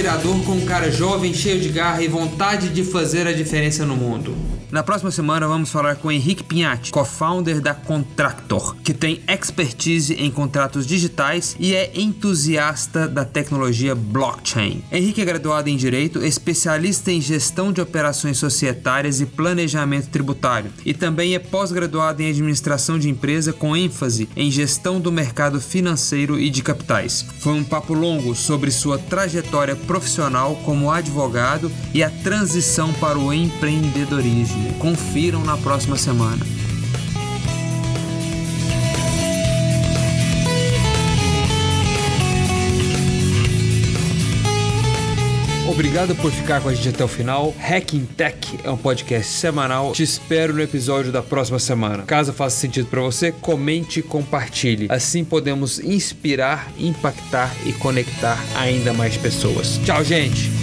Inspirador 0.00 0.42
com 0.44 0.52
um 0.52 0.64
cara 0.64 0.90
jovem, 0.90 1.34
cheio 1.34 1.60
de 1.60 1.68
garra 1.68 2.02
e 2.02 2.08
vontade 2.08 2.70
de 2.70 2.82
fazer 2.82 3.26
a 3.26 3.32
diferença 3.32 3.84
no 3.84 3.94
mundo. 3.94 4.34
Na 4.70 4.84
próxima 4.84 5.10
semana 5.10 5.48
vamos 5.48 5.68
falar 5.68 5.96
com 5.96 6.12
Henrique 6.12 6.44
Pinhatti, 6.44 6.92
co-founder 6.92 7.60
da 7.60 7.74
Contractor, 7.74 8.76
que 8.84 8.94
tem 8.94 9.20
expertise 9.26 10.14
em 10.14 10.30
contratos 10.30 10.86
digitais 10.86 11.56
e 11.58 11.74
é 11.74 11.90
entusiasta 11.92 13.08
da 13.08 13.24
tecnologia 13.24 13.96
blockchain. 13.96 14.80
Henrique 14.92 15.20
é 15.20 15.24
graduado 15.24 15.68
em 15.68 15.76
Direito, 15.76 16.24
especialista 16.24 17.10
em 17.10 17.20
gestão 17.20 17.72
de 17.72 17.80
operações 17.80 18.38
societárias 18.38 19.20
e 19.20 19.26
planejamento 19.26 20.08
tributário, 20.08 20.70
e 20.86 20.94
também 20.94 21.34
é 21.34 21.40
pós-graduado 21.40 22.22
em 22.22 22.30
administração 22.30 22.96
de 22.96 23.08
empresa 23.08 23.52
com 23.52 23.76
ênfase 23.76 24.28
em 24.36 24.52
gestão 24.52 25.00
do 25.00 25.10
mercado 25.10 25.60
financeiro 25.60 26.38
e 26.38 26.48
de 26.48 26.62
capitais. 26.62 27.26
Foi 27.40 27.54
um 27.54 27.64
papo 27.64 27.92
longo 27.92 28.36
sobre 28.36 28.70
sua 28.70 28.98
trajetória 28.98 29.74
profissional 29.90 30.54
como 30.64 30.92
advogado 30.92 31.68
e 31.92 32.00
a 32.00 32.08
transição 32.08 32.92
para 32.92 33.18
o 33.18 33.32
empreendedorismo. 33.34 34.72
Confiram 34.74 35.42
na 35.42 35.56
próxima 35.56 35.96
semana. 35.96 36.59
Obrigado 45.80 46.14
por 46.16 46.30
ficar 46.30 46.60
com 46.60 46.68
a 46.68 46.74
gente 46.74 46.90
até 46.90 47.02
o 47.02 47.08
final. 47.08 47.54
Hacking 47.58 48.04
Tech 48.04 48.60
é 48.62 48.70
um 48.70 48.76
podcast 48.76 49.32
semanal. 49.32 49.92
Te 49.92 50.02
espero 50.02 50.52
no 50.52 50.60
episódio 50.60 51.10
da 51.10 51.22
próxima 51.22 51.58
semana. 51.58 52.02
Caso 52.02 52.34
faça 52.34 52.54
sentido 52.54 52.86
para 52.86 53.00
você, 53.00 53.32
comente 53.32 54.00
e 54.00 54.02
compartilhe. 54.02 54.88
Assim 54.90 55.24
podemos 55.24 55.78
inspirar, 55.78 56.70
impactar 56.78 57.50
e 57.64 57.72
conectar 57.72 58.38
ainda 58.54 58.92
mais 58.92 59.16
pessoas. 59.16 59.80
Tchau, 59.82 60.04
gente! 60.04 60.59